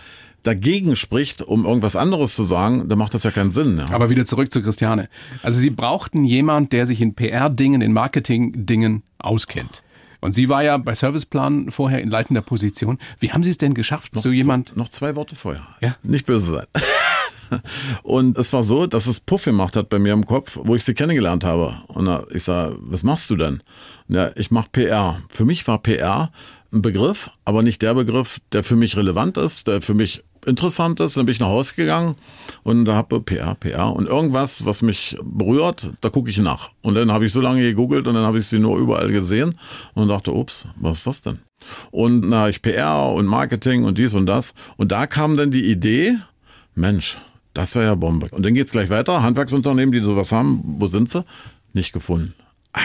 dagegen 0.43 0.95
spricht, 0.95 1.41
um 1.41 1.65
irgendwas 1.65 1.95
anderes 1.95 2.35
zu 2.35 2.43
sagen, 2.43 2.87
dann 2.87 2.97
macht 2.97 3.13
das 3.13 3.23
ja 3.23 3.31
keinen 3.31 3.51
Sinn. 3.51 3.79
Ja. 3.79 3.93
Aber 3.93 4.09
wieder 4.09 4.25
zurück 4.25 4.53
zu 4.53 4.61
Christiane. 4.61 5.09
Also 5.41 5.59
Sie 5.59 5.71
brauchten 5.71 6.23
jemand, 6.23 6.71
der 6.71 6.85
sich 6.85 7.01
in 7.01 7.15
PR-Dingen, 7.15 7.81
in 7.81 7.93
Marketing-Dingen 7.93 9.03
auskennt. 9.17 9.83
Und 10.21 10.31
sie 10.31 10.49
war 10.49 10.63
ja 10.63 10.77
bei 10.77 10.93
Serviceplan 10.93 11.69
vorher 11.71 12.01
in 12.01 12.09
leitender 12.09 12.41
Position. 12.41 12.97
Wie 13.19 13.31
haben 13.31 13.43
Sie 13.43 13.51
es 13.51 13.59
denn 13.59 13.73
geschafft, 13.73 14.13
so 14.15 14.31
jemand? 14.31 14.75
Noch 14.75 14.89
zwei 14.89 15.15
Worte 15.15 15.35
vorher. 15.35 15.67
Ja. 15.81 15.97
Nicht 16.01 16.25
böse 16.25 16.53
sein. 16.53 16.65
Und 18.03 18.37
es 18.37 18.53
war 18.53 18.63
so, 18.63 18.87
dass 18.87 19.07
es 19.07 19.19
Puff 19.19 19.45
gemacht 19.45 19.75
hat 19.75 19.89
bei 19.89 19.99
mir 19.99 20.13
im 20.13 20.25
Kopf, 20.25 20.59
wo 20.63 20.75
ich 20.75 20.83
sie 20.83 20.93
kennengelernt 20.93 21.43
habe. 21.43 21.77
Und 21.87 22.09
ich 22.33 22.43
sag, 22.43 22.73
was 22.79 23.03
machst 23.03 23.29
du 23.29 23.35
denn? 23.35 23.61
Ja, 24.07 24.29
ich 24.35 24.51
mach 24.51 24.71
PR. 24.71 25.21
Für 25.29 25.45
mich 25.45 25.67
war 25.67 25.79
PR 25.79 26.31
ein 26.73 26.81
Begriff, 26.81 27.29
aber 27.45 27.63
nicht 27.63 27.81
der 27.81 27.93
Begriff, 27.93 28.39
der 28.51 28.63
für 28.63 28.75
mich 28.75 28.97
relevant 28.97 29.37
ist, 29.37 29.67
der 29.67 29.81
für 29.81 29.93
mich 29.93 30.23
interessant 30.45 30.99
ist. 30.99 31.17
Dann 31.17 31.25
bin 31.25 31.33
ich 31.33 31.39
nach 31.39 31.47
Hause 31.47 31.73
gegangen 31.75 32.15
und 32.63 32.85
da 32.85 32.95
habe 32.95 33.21
PR, 33.21 33.55
PR 33.55 33.91
und 33.93 34.07
irgendwas, 34.07 34.65
was 34.65 34.81
mich 34.81 35.17
berührt, 35.23 35.89
da 36.01 36.09
gucke 36.09 36.29
ich 36.29 36.37
nach. 36.37 36.69
Und 36.81 36.95
dann 36.95 37.11
habe 37.11 37.25
ich 37.25 37.33
so 37.33 37.41
lange 37.41 37.61
gegoogelt 37.61 38.07
und 38.07 38.13
dann 38.13 38.25
habe 38.25 38.39
ich 38.39 38.47
sie 38.47 38.59
nur 38.59 38.77
überall 38.77 39.11
gesehen 39.11 39.57
und 39.93 40.07
dachte, 40.07 40.33
ups, 40.33 40.67
was 40.75 40.99
ist 40.99 41.07
das 41.07 41.21
denn? 41.21 41.39
Und 41.91 42.29
na, 42.29 42.49
ich 42.49 42.61
PR 42.61 43.11
und 43.11 43.25
Marketing 43.25 43.85
und 43.85 43.97
dies 43.97 44.13
und 44.13 44.27
das. 44.27 44.53
Und 44.77 44.91
da 44.91 45.07
kam 45.07 45.35
dann 45.37 45.51
die 45.51 45.65
Idee, 45.65 46.17
Mensch, 46.75 47.17
das 47.55 47.73
wäre 47.73 47.85
ja 47.85 47.95
Bombe. 47.95 48.27
Und 48.31 48.45
dann 48.45 48.53
geht's 48.53 48.71
gleich 48.73 48.89
weiter. 48.91 49.23
Handwerksunternehmen, 49.23 49.91
die 49.91 50.01
sowas 50.01 50.31
haben, 50.31 50.61
wo 50.63 50.85
sind 50.87 51.09
sie? 51.09 51.25
Nicht 51.73 51.91
gefunden. 51.93 52.35
Ah, 52.73 52.79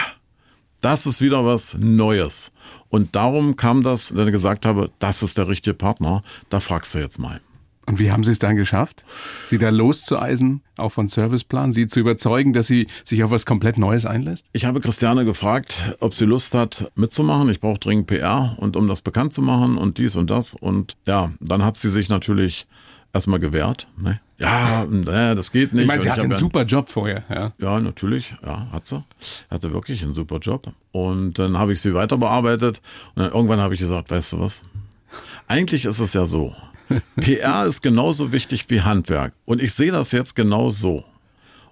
Das 0.81 1.05
ist 1.05 1.21
wieder 1.21 1.45
was 1.45 1.75
Neues. 1.77 2.51
Und 2.89 3.15
darum 3.15 3.55
kam 3.55 3.83
das, 3.83 4.07
dass 4.07 4.25
ich 4.25 4.31
gesagt 4.31 4.65
habe, 4.65 4.89
das 4.97 5.21
ist 5.21 5.37
der 5.37 5.47
richtige 5.47 5.75
Partner. 5.75 6.23
Da 6.49 6.59
fragst 6.59 6.95
du 6.95 6.99
jetzt 6.99 7.19
mal. 7.19 7.39
Und 7.87 7.99
wie 7.99 8.11
haben 8.11 8.23
Sie 8.23 8.31
es 8.31 8.39
dann 8.39 8.55
geschafft, 8.55 9.03
Sie 9.43 9.57
da 9.57 9.69
loszueisen, 9.69 10.61
auch 10.77 10.91
von 10.91 11.07
Serviceplan, 11.07 11.73
Sie 11.73 11.87
zu 11.87 11.99
überzeugen, 11.99 12.53
dass 12.53 12.67
sie 12.67 12.87
sich 13.03 13.23
auf 13.23 13.31
was 13.31 13.45
komplett 13.45 13.77
Neues 13.77 14.05
einlässt? 14.05 14.45
Ich 14.53 14.65
habe 14.65 14.79
Christiane 14.81 15.25
gefragt, 15.25 15.95
ob 15.99 16.13
sie 16.13 16.25
Lust 16.25 16.53
hat 16.53 16.91
mitzumachen. 16.95 17.49
Ich 17.49 17.59
brauche 17.59 17.79
dringend 17.79 18.07
PR 18.07 18.55
und 18.57 18.75
um 18.77 18.87
das 18.87 19.01
bekannt 19.01 19.33
zu 19.33 19.41
machen 19.41 19.77
und 19.77 19.97
dies 19.97 20.15
und 20.15 20.29
das. 20.29 20.53
Und 20.53 20.95
ja, 21.07 21.31
dann 21.41 21.65
hat 21.65 21.77
sie 21.77 21.89
sich 21.89 22.07
natürlich 22.07 22.67
erstmal 23.13 23.39
gewehrt. 23.39 23.87
Ne? 23.97 24.21
Ja, 24.41 24.85
nee, 24.89 25.35
das 25.35 25.51
geht 25.51 25.73
nicht. 25.73 25.83
Ich 25.83 25.87
meine, 25.87 26.01
sie 26.01 26.11
hatte 26.11 26.23
einen 26.23 26.31
super 26.31 26.63
Job 26.63 26.89
vorher. 26.89 27.23
Ja. 27.29 27.53
Ja, 27.59 27.79
natürlich, 27.79 28.33
ja, 28.43 28.67
hat 28.71 28.85
sie. 28.85 29.03
Hatte 29.49 29.73
wirklich 29.73 30.03
einen 30.03 30.13
super 30.13 30.39
Job. 30.39 30.67
Und 30.91 31.37
dann 31.39 31.57
habe 31.57 31.73
ich 31.73 31.81
sie 31.81 31.93
weiter 31.93 32.17
bearbeitet 32.17 32.81
und 33.15 33.23
dann 33.23 33.31
irgendwann 33.31 33.59
habe 33.59 33.73
ich 33.73 33.79
gesagt, 33.79 34.11
weißt 34.11 34.33
du 34.33 34.39
was? 34.39 34.61
Eigentlich 35.47 35.85
ist 35.85 35.99
es 35.99 36.13
ja 36.13 36.25
so. 36.25 36.55
PR 37.17 37.65
ist 37.65 37.81
genauso 37.81 38.31
wichtig 38.31 38.65
wie 38.69 38.81
Handwerk. 38.81 39.33
Und 39.45 39.61
ich 39.61 39.73
sehe 39.73 39.91
das 39.91 40.11
jetzt 40.11 40.35
genau 40.35 40.71
so. 40.71 41.05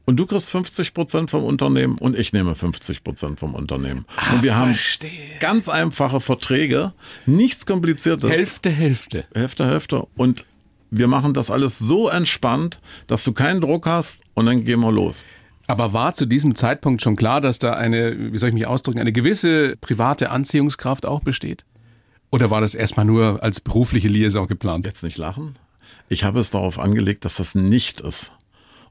Und 0.05 0.15
du 0.15 0.25
kriegst 0.25 0.49
50 0.49 0.95
Prozent 0.95 1.29
vom 1.29 1.43
Unternehmen 1.43 1.99
und 1.99 2.17
ich 2.17 2.33
nehme 2.33 2.55
50 2.55 3.03
Prozent 3.03 3.39
vom 3.39 3.53
Unternehmen. 3.53 4.05
und 4.33 4.41
wir 4.41 4.55
haben 4.55 4.73
verstehe. 4.73 5.11
ganz 5.39 5.69
einfache 5.69 6.19
Verträge, 6.19 6.93
nichts 7.27 7.67
kompliziertes. 7.67 8.27
Hälfte, 8.27 8.71
Hälfte. 8.71 9.25
Hälfte, 9.35 9.67
Hälfte. 9.67 10.07
Und 10.15 10.45
wir 10.91 11.07
machen 11.07 11.33
das 11.33 11.51
alles 11.51 11.79
so 11.79 12.09
entspannt, 12.09 12.79
dass 13.07 13.23
du 13.23 13.33
keinen 13.33 13.61
Druck 13.61 13.85
hast 13.85 14.21
und 14.33 14.45
dann 14.45 14.63
gehen 14.63 14.79
wir 14.79 14.91
los. 14.91 15.25
Aber 15.67 15.93
war 15.93 16.15
zu 16.15 16.25
diesem 16.25 16.55
Zeitpunkt 16.55 17.01
schon 17.01 17.15
klar, 17.15 17.41
dass 17.41 17.59
da 17.59 17.73
eine, 17.73 18.33
wie 18.33 18.37
soll 18.39 18.49
ich 18.49 18.55
mich 18.55 18.65
ausdrücken, 18.65 18.99
eine 18.99 19.11
gewisse 19.11 19.77
private 19.77 20.31
Anziehungskraft 20.31 21.05
auch 21.05 21.19
besteht? 21.19 21.63
Oder 22.31 22.49
war 22.49 22.61
das 22.61 22.73
erstmal 22.73 23.05
nur 23.05 23.43
als 23.43 23.59
berufliche 23.59 24.07
Liaison 24.07 24.47
geplant? 24.47 24.85
Jetzt 24.85 25.03
nicht 25.03 25.17
lachen. 25.17 25.57
Ich 26.09 26.23
habe 26.23 26.39
es 26.39 26.49
darauf 26.49 26.79
angelegt, 26.79 27.23
dass 27.23 27.35
das 27.35 27.53
nicht 27.53 28.01
ist. 28.01 28.31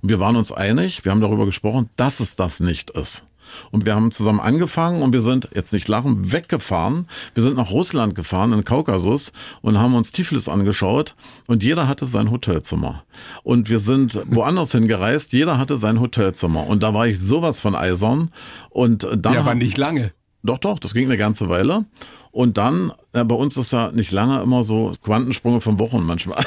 Und 0.03 0.09
wir 0.09 0.21
waren 0.21 0.37
uns 0.37 0.53
einig, 0.53 1.05
wir 1.05 1.11
haben 1.11 1.21
darüber 1.21 1.47
gesprochen, 1.47 1.91
dass 1.97 2.21
es 2.21 2.37
das 2.37 2.61
nicht 2.61 2.91
ist. 2.91 3.25
Und 3.71 3.87
wir 3.87 3.95
haben 3.95 4.11
zusammen 4.11 4.41
angefangen 4.41 5.03
und 5.03 5.13
wir 5.13 5.23
sind, 5.23 5.49
jetzt 5.55 5.73
nicht 5.73 5.89
lachen, 5.89 6.33
weggefahren. 6.33 7.07
Wir 7.35 7.43
sind 7.43 7.57
nach 7.57 7.71
Russland 7.71 8.15
gefahren, 8.15 8.53
in 8.53 8.59
den 8.59 8.65
Kaukasus 8.65 9.33
und 9.63 9.79
haben 9.79 9.95
uns 9.95 10.13
Tiflis 10.13 10.49
angeschaut 10.49 11.15
und 11.47 11.63
jeder 11.63 11.89
hatte 11.89 12.07
sein 12.07 12.31
Hotelzimmer. 12.31 13.05
Und 13.43 13.69
wir 13.69 13.79
sind 13.79 14.21
woanders 14.27 14.73
hingereist, 14.73 15.33
jeder 15.33 15.59
hatte 15.59 15.79
sein 15.79 16.01
Hotelzimmer. 16.01 16.67
Und 16.67 16.83
da 16.83 16.95
war 16.95 17.07
ich 17.07 17.19
sowas 17.19 17.61
von 17.61 17.75
eisern. 17.75 18.31
Und 18.71 19.07
dann 19.17 19.35
Ja, 19.35 19.41
aber 19.41 19.55
nicht 19.55 19.77
lange. 19.77 20.13
doch, 20.43 20.59
doch, 20.59 20.79
das 20.79 20.95
ging 20.95 21.07
eine 21.07 21.19
ganze 21.19 21.49
Weile. 21.49 21.85
Und 22.31 22.59
dann, 22.59 22.93
äh, 23.13 23.25
bei 23.25 23.35
uns 23.35 23.57
ist 23.57 23.73
ja 23.73 23.91
nicht 23.91 24.13
lange 24.13 24.41
immer 24.43 24.63
so 24.63 24.95
Quantensprünge 25.03 25.61
von 25.61 25.79
Wochen 25.79 26.05
manchmal. 26.05 26.45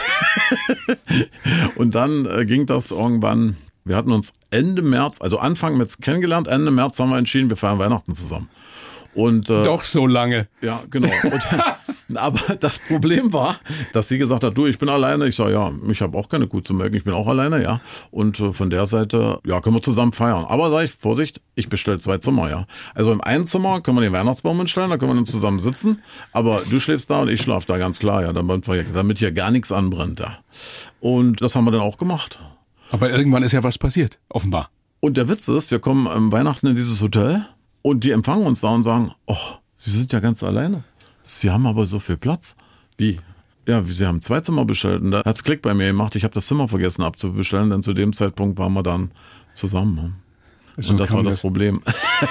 und 1.76 1.96
dann 1.96 2.26
äh, 2.26 2.46
ging 2.46 2.66
das 2.66 2.92
irgendwann, 2.92 3.58
wir 3.84 3.96
hatten 3.96 4.12
uns 4.12 4.34
Ende 4.50 4.82
März, 4.82 5.18
also 5.20 5.40
Anfang 5.40 5.78
März 5.78 5.98
kennengelernt, 5.98 6.48
Ende 6.48 6.72
März 6.72 7.00
haben 7.00 7.10
wir 7.10 7.18
entschieden, 7.18 7.50
wir 7.50 7.58
feiern 7.58 7.80
Weihnachten 7.80 8.16
zusammen. 8.16 8.50
Und 9.14 9.50
äh, 9.50 9.64
Doch 9.64 9.84
so 9.84 10.08
lange. 10.08 10.48
ja, 10.62 10.84
genau. 10.90 11.10
Und 11.24 11.42
Aber 12.18 12.40
das 12.56 12.80
Problem 12.80 13.34
war, 13.34 13.60
dass 13.94 14.08
sie 14.08 14.18
gesagt 14.18 14.44
hat, 14.44 14.58
du, 14.58 14.66
ich 14.66 14.80
bin 14.80 14.90
alleine. 14.90 15.28
Ich 15.28 15.36
sage, 15.36 15.54
ja, 15.54 15.72
ich 15.90 16.02
habe 16.02 16.18
auch 16.18 16.30
keine 16.30 16.48
Kuh 16.48 16.62
zu 16.62 16.74
melken, 16.74 16.98
ich 16.98 17.04
bin 17.04 17.14
auch 17.14 17.28
alleine, 17.28 17.62
ja. 17.62 17.82
Und 18.10 18.40
äh, 18.40 18.52
von 18.52 18.70
der 18.70 18.88
Seite, 18.88 19.40
ja, 19.46 19.62
können 19.62 19.76
wir 19.76 19.82
zusammen 19.82 20.12
feiern. 20.12 20.46
Aber 20.48 20.70
sage 20.70 20.86
ich, 20.86 20.94
Vorsicht, 20.94 21.42
ich 21.56 21.70
bestelle 21.70 22.00
zwei 22.00 22.18
Zimmer, 22.18 22.50
ja. 22.50 22.66
Also 22.96 23.12
im 23.12 23.22
einen 23.22 23.48
Zimmer 23.48 23.82
können 23.82 23.98
wir 23.98 24.02
den 24.02 24.14
Weihnachtsbaum 24.14 24.58
hinstellen, 24.58 24.90
da 24.90 24.98
können 24.98 25.12
wir 25.12 25.16
dann 25.16 25.26
zusammen 25.26 25.60
sitzen. 25.60 26.02
Aber 26.32 26.62
du 26.70 26.80
schläfst 26.80 27.10
da 27.10 27.22
und 27.22 27.30
ich 27.30 27.42
schlafe 27.42 27.68
da, 27.68 27.78
ganz 27.78 28.00
klar, 28.00 28.24
ja, 28.24 28.34
damit, 28.34 28.68
wir, 28.68 28.84
damit 28.84 29.20
hier 29.20 29.32
gar 29.32 29.52
nichts 29.52 29.72
anbrennt, 29.72 30.20
ja. 30.20 30.38
Und 31.00 31.42
das 31.42 31.56
haben 31.56 31.66
wir 31.66 31.72
dann 31.72 31.82
auch 31.82 31.98
gemacht. 31.98 32.40
Aber 32.92 33.10
irgendwann 33.10 33.44
ist 33.44 33.54
ja 33.54 33.64
was 33.64 33.78
passiert, 33.78 34.20
offenbar. 34.30 34.70
Und 35.00 35.18
der 35.18 35.28
Witz 35.28 35.48
ist, 35.48 35.72
wir 35.72 35.80
kommen 35.80 36.08
am 36.08 36.32
Weihnachten 36.32 36.68
in 36.68 36.76
dieses 36.76 37.02
Hotel 37.02 37.46
und 37.82 38.04
die 38.04 38.12
empfangen 38.12 38.46
uns 38.46 38.62
da 38.62 38.70
und 38.70 38.84
sagen, 38.84 39.12
ach, 39.28 39.60
Sie 39.84 39.90
sind 39.90 40.14
ja 40.14 40.20
ganz 40.20 40.44
alleine. 40.44 40.84
Sie 41.24 41.50
haben 41.50 41.66
aber 41.66 41.88
so 41.88 41.98
viel 42.00 42.18
Platz. 42.18 42.56
Wie? 42.98 43.20
Ja, 43.68 43.84
Sie 43.84 44.06
haben 44.06 44.22
zwei 44.22 44.42
Zimmer 44.42 44.64
bestellt. 44.64 45.02
Und 45.02 45.10
da 45.10 45.24
hat's 45.26 45.44
Klick 45.44 45.64
bei 45.64 45.74
mir 45.74 45.88
gemacht. 45.88 46.16
Ich 46.16 46.24
habe 46.24 46.36
das 46.36 46.46
Zimmer 46.46 46.68
vergessen 46.68 47.02
abzubestellen, 47.02 47.72
denn 47.72 47.82
zu 47.82 47.94
dem 47.94 48.14
Zeitpunkt 48.14 48.60
waren 48.60 48.74
wir 48.74 48.84
dann 48.84 49.10
zusammen. 49.56 50.18
So 50.78 50.92
und 50.92 51.00
das 51.00 51.12
war 51.12 51.24
das, 51.24 51.36
das. 51.36 51.42
Problem. 51.42 51.82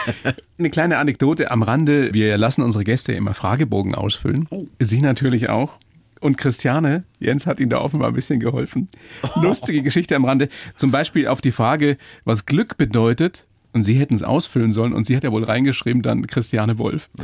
Eine 0.58 0.70
kleine 0.70 0.98
Anekdote 0.98 1.50
am 1.50 1.62
Rande. 1.62 2.14
Wir 2.14 2.38
lassen 2.38 2.62
unsere 2.62 2.84
Gäste 2.84 3.12
immer 3.12 3.34
Fragebogen 3.34 3.96
ausfüllen. 3.96 4.48
Sie 4.78 5.00
natürlich 5.00 5.48
auch. 5.48 5.78
Und 6.20 6.37
Christiane, 6.37 7.04
Jens 7.18 7.46
hat 7.46 7.61
Ihnen 7.61 7.70
da 7.70 7.78
offenbar 7.78 8.09
ein 8.09 8.14
bisschen 8.14 8.40
geholfen. 8.40 8.88
Lustige 9.37 9.83
Geschichte 9.83 10.14
am 10.16 10.26
Rande. 10.26 10.50
Zum 10.76 10.90
Beispiel 10.90 11.26
auf 11.26 11.40
die 11.40 11.52
Frage, 11.52 11.96
was 12.24 12.44
Glück 12.46 12.76
bedeutet. 12.76 13.46
Und 13.72 13.85
Sie 13.85 13.94
hätten 13.94 14.14
es 14.14 14.22
ausfüllen 14.22 14.72
sollen. 14.72 14.92
Und 14.92 15.04
sie 15.06 15.16
hat 15.16 15.24
ja 15.24 15.30
wohl 15.33 15.44
reingeschrieben, 15.44 16.02
dann 16.02 16.26
Christiane 16.26 16.76
Wolf. 16.78 17.09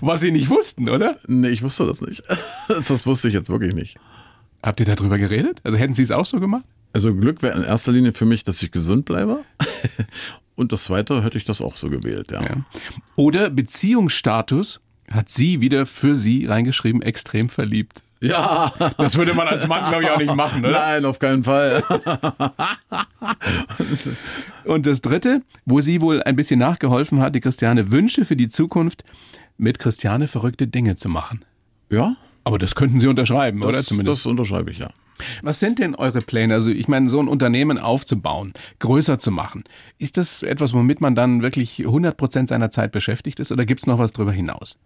was 0.00 0.20
Sie 0.20 0.32
nicht 0.32 0.48
wussten, 0.48 0.88
oder? 0.88 1.18
nee, 1.26 1.48
ich 1.48 1.62
wusste 1.62 1.86
das 1.86 2.00
nicht. 2.00 2.22
Das 2.68 3.06
wusste 3.06 3.28
ich 3.28 3.34
jetzt 3.34 3.50
wirklich 3.50 3.74
nicht. 3.74 3.98
Habt 4.62 4.80
ihr 4.80 4.86
darüber 4.86 5.18
geredet? 5.18 5.60
Also 5.64 5.76
hätten 5.78 5.94
Sie 5.94 6.02
es 6.02 6.10
auch 6.10 6.26
so 6.26 6.40
gemacht? 6.40 6.64
Also 6.92 7.14
Glück 7.14 7.42
wäre 7.42 7.58
in 7.58 7.64
erster 7.64 7.92
Linie 7.92 8.12
für 8.12 8.24
mich, 8.24 8.42
dass 8.42 8.62
ich 8.62 8.72
gesund 8.72 9.04
bleibe. 9.04 9.44
Und 10.56 10.72
das 10.72 10.84
zweite 10.84 11.22
hätte 11.22 11.38
ich 11.38 11.44
das 11.44 11.60
auch 11.60 11.76
so 11.76 11.90
gewählt, 11.90 12.32
ja. 12.32 12.42
Ja. 12.42 12.64
Oder 13.14 13.50
Beziehungsstatus 13.50 14.80
hat 15.10 15.28
sie 15.28 15.60
wieder 15.60 15.86
für 15.86 16.14
Sie 16.14 16.46
reingeschrieben, 16.46 17.02
extrem 17.02 17.48
verliebt. 17.48 18.02
Ja. 18.20 18.72
Das 18.98 19.16
würde 19.16 19.32
man 19.34 19.46
als 19.46 19.66
Mann, 19.68 19.88
glaube 19.88 20.04
ich, 20.04 20.10
auch 20.10 20.18
nicht 20.18 20.34
machen, 20.34 20.64
oder? 20.64 20.72
Nein, 20.72 21.04
auf 21.04 21.18
keinen 21.18 21.44
Fall. 21.44 21.82
Und 24.64 24.86
das 24.86 25.02
dritte, 25.02 25.42
wo 25.64 25.80
sie 25.80 26.00
wohl 26.00 26.22
ein 26.22 26.36
bisschen 26.36 26.58
nachgeholfen 26.58 27.20
hat, 27.20 27.34
die 27.34 27.40
Christiane 27.40 27.92
Wünsche 27.92 28.24
für 28.24 28.36
die 28.36 28.48
Zukunft, 28.48 29.04
mit 29.56 29.78
Christiane 29.78 30.28
verrückte 30.28 30.66
Dinge 30.66 30.96
zu 30.96 31.08
machen. 31.08 31.44
Ja, 31.90 32.16
Aber 32.44 32.58
das 32.58 32.74
könnten 32.74 33.00
Sie 33.00 33.06
unterschreiben, 33.06 33.62
oder 33.62 33.78
das, 33.78 33.86
zumindest? 33.86 34.24
das 34.24 34.26
unterschreibe 34.30 34.70
ich, 34.70 34.78
ja. 34.78 34.90
Was 35.42 35.58
sind 35.58 35.78
denn 35.80 35.94
eure 35.94 36.20
Pläne? 36.20 36.54
Also 36.54 36.70
ich 36.70 36.86
meine, 36.86 37.10
so 37.10 37.20
ein 37.20 37.28
Unternehmen 37.28 37.78
aufzubauen, 37.78 38.52
größer 38.78 39.18
zu 39.18 39.32
machen. 39.32 39.64
Ist 39.98 40.16
das 40.16 40.42
etwas, 40.44 40.72
womit 40.74 41.00
man 41.00 41.14
dann 41.14 41.42
wirklich 41.42 41.80
100 41.80 42.16
Prozent 42.16 42.48
seiner 42.48 42.70
Zeit 42.70 42.92
beschäftigt 42.92 43.40
ist 43.40 43.50
oder 43.50 43.64
gibt 43.64 43.80
es 43.80 43.86
noch 43.86 43.98
was 43.98 44.12
darüber 44.12 44.32
hinaus? 44.32 44.78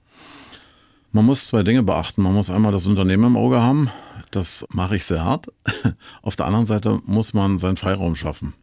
Man 1.12 1.26
muss 1.26 1.46
zwei 1.46 1.62
Dinge 1.62 1.82
beachten. 1.82 2.22
Man 2.22 2.34
muss 2.34 2.50
einmal 2.50 2.72
das 2.72 2.86
Unternehmen 2.86 3.24
im 3.24 3.36
Auge 3.36 3.62
haben. 3.62 3.90
Das 4.30 4.64
mache 4.72 4.96
ich 4.96 5.04
sehr 5.04 5.24
hart. 5.24 5.46
Auf 6.22 6.36
der 6.36 6.46
anderen 6.46 6.66
Seite 6.66 7.00
muss 7.04 7.34
man 7.34 7.58
seinen 7.58 7.76
Freiraum 7.76 8.16
schaffen. 8.16 8.54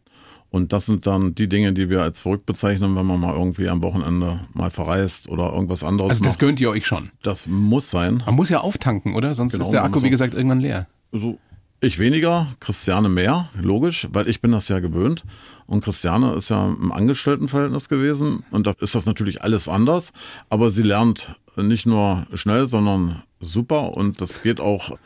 Und 0.50 0.72
das 0.72 0.86
sind 0.86 1.06
dann 1.06 1.36
die 1.36 1.48
Dinge, 1.48 1.72
die 1.72 1.88
wir 1.88 2.02
als 2.02 2.18
verrückt 2.18 2.44
bezeichnen, 2.44 2.96
wenn 2.96 3.06
man 3.06 3.20
mal 3.20 3.34
irgendwie 3.36 3.68
am 3.68 3.84
Wochenende 3.84 4.40
mal 4.52 4.72
verreist 4.72 5.28
oder 5.28 5.52
irgendwas 5.52 5.84
anderes 5.84 6.10
Also 6.10 6.24
das 6.24 6.32
macht. 6.34 6.40
gönnt 6.40 6.60
ihr 6.60 6.70
euch 6.70 6.86
schon. 6.86 7.10
Das 7.22 7.46
muss 7.46 7.88
sein. 7.88 8.24
Man 8.26 8.34
muss 8.34 8.48
ja 8.48 8.58
auftanken, 8.60 9.14
oder? 9.14 9.36
Sonst 9.36 9.52
Genau, 9.52 9.64
ist 9.64 9.70
der 9.70 9.84
Akku, 9.84 10.02
wie 10.02 10.10
gesagt, 10.10 10.34
irgendwann 10.34 10.58
leer. 10.58 10.88
Also 11.12 11.38
ich 11.80 11.98
weniger, 11.98 12.48
Christiane 12.60 13.08
mehr, 13.08 13.48
logisch, 13.54 14.08
weil 14.12 14.28
ich 14.28 14.40
bin 14.40 14.52
das 14.52 14.68
ja 14.68 14.80
gewöhnt. 14.80 15.24
Und 15.66 15.84
Christiane 15.84 16.34
ist 16.34 16.50
ja 16.50 16.66
im 16.66 16.92
Angestelltenverhältnis 16.92 17.88
gewesen 17.88 18.44
und 18.50 18.66
da 18.66 18.74
ist 18.80 18.94
das 18.94 19.06
natürlich 19.06 19.42
alles 19.42 19.68
anders. 19.68 20.12
Aber 20.48 20.70
sie 20.70 20.82
lernt 20.82 21.34
nicht 21.56 21.86
nur 21.86 22.26
schnell, 22.34 22.68
sondern 22.68 23.22
super 23.40 23.96
und 23.96 24.20
das 24.20 24.42
geht 24.42 24.60
auch 24.60 24.96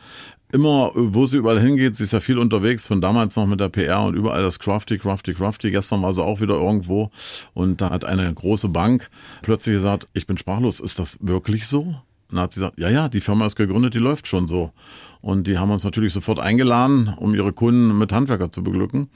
immer, 0.53 0.93
wo 0.95 1.27
sie 1.27 1.37
überall 1.37 1.61
hingeht. 1.61 1.97
Sie 1.97 2.05
ist 2.05 2.13
ja 2.13 2.21
viel 2.21 2.39
unterwegs, 2.39 2.85
von 2.85 3.01
damals 3.01 3.37
noch 3.37 3.47
mit 3.47 3.61
der 3.61 3.69
PR 3.69 4.03
und 4.03 4.15
überall 4.15 4.43
das 4.43 4.59
Crafty, 4.59 4.99
Crafty, 4.99 5.35
Crafty. 5.35 5.71
Gestern 5.71 6.03
war 6.03 6.13
sie 6.13 6.23
auch 6.23 6.41
wieder 6.41 6.55
irgendwo 6.55 7.11
und 7.53 7.81
da 7.81 7.91
hat 7.91 8.05
eine 8.05 8.33
große 8.33 8.69
Bank 8.69 9.11
plötzlich 9.43 9.77
gesagt, 9.77 10.07
ich 10.13 10.27
bin 10.27 10.39
sprachlos, 10.39 10.81
ist 10.81 10.99
das 10.99 11.19
wirklich 11.21 11.67
so? 11.67 11.95
Und 12.31 12.37
dann 12.37 12.45
hat 12.45 12.53
sie 12.53 12.61
gesagt, 12.61 12.79
ja, 12.79 12.89
ja, 12.89 13.09
die 13.09 13.21
Firma 13.21 13.47
ist 13.47 13.57
gegründet, 13.57 13.95
die 13.95 13.99
läuft 13.99 14.27
schon 14.27 14.49
so. 14.49 14.73
Und 15.21 15.47
die 15.47 15.59
haben 15.59 15.71
uns 15.71 15.85
natürlich 15.85 16.13
sofort 16.13 16.39
eingeladen, 16.39 17.15
um 17.17 17.35
ihre 17.35 17.53
Kunden 17.53 17.97
mit 17.99 18.13
Handwerker 18.13 18.51
zu 18.51 18.63
beglücken. 18.63 19.09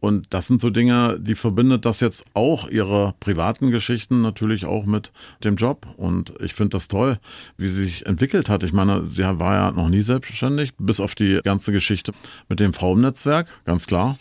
Und 0.00 0.26
das 0.30 0.46
sind 0.46 0.60
so 0.60 0.70
Dinge, 0.70 1.18
die 1.20 1.34
verbindet 1.34 1.84
das 1.84 2.00
jetzt 2.00 2.22
auch 2.34 2.68
ihre 2.68 3.14
privaten 3.18 3.70
Geschichten 3.70 4.22
natürlich 4.22 4.64
auch 4.64 4.86
mit 4.86 5.12
dem 5.42 5.56
Job. 5.56 5.86
Und 5.96 6.34
ich 6.40 6.54
finde 6.54 6.70
das 6.70 6.86
toll, 6.86 7.18
wie 7.56 7.68
sie 7.68 7.82
sich 7.82 8.06
entwickelt 8.06 8.48
hat. 8.48 8.62
Ich 8.62 8.72
meine, 8.72 9.08
sie 9.10 9.22
war 9.22 9.54
ja 9.54 9.72
noch 9.72 9.88
nie 9.88 10.02
selbstständig, 10.02 10.74
bis 10.78 11.00
auf 11.00 11.16
die 11.16 11.40
ganze 11.42 11.72
Geschichte 11.72 12.12
mit 12.48 12.60
dem 12.60 12.74
Frauennetzwerk, 12.74 13.48
ganz 13.64 13.86
klar. 13.86 14.18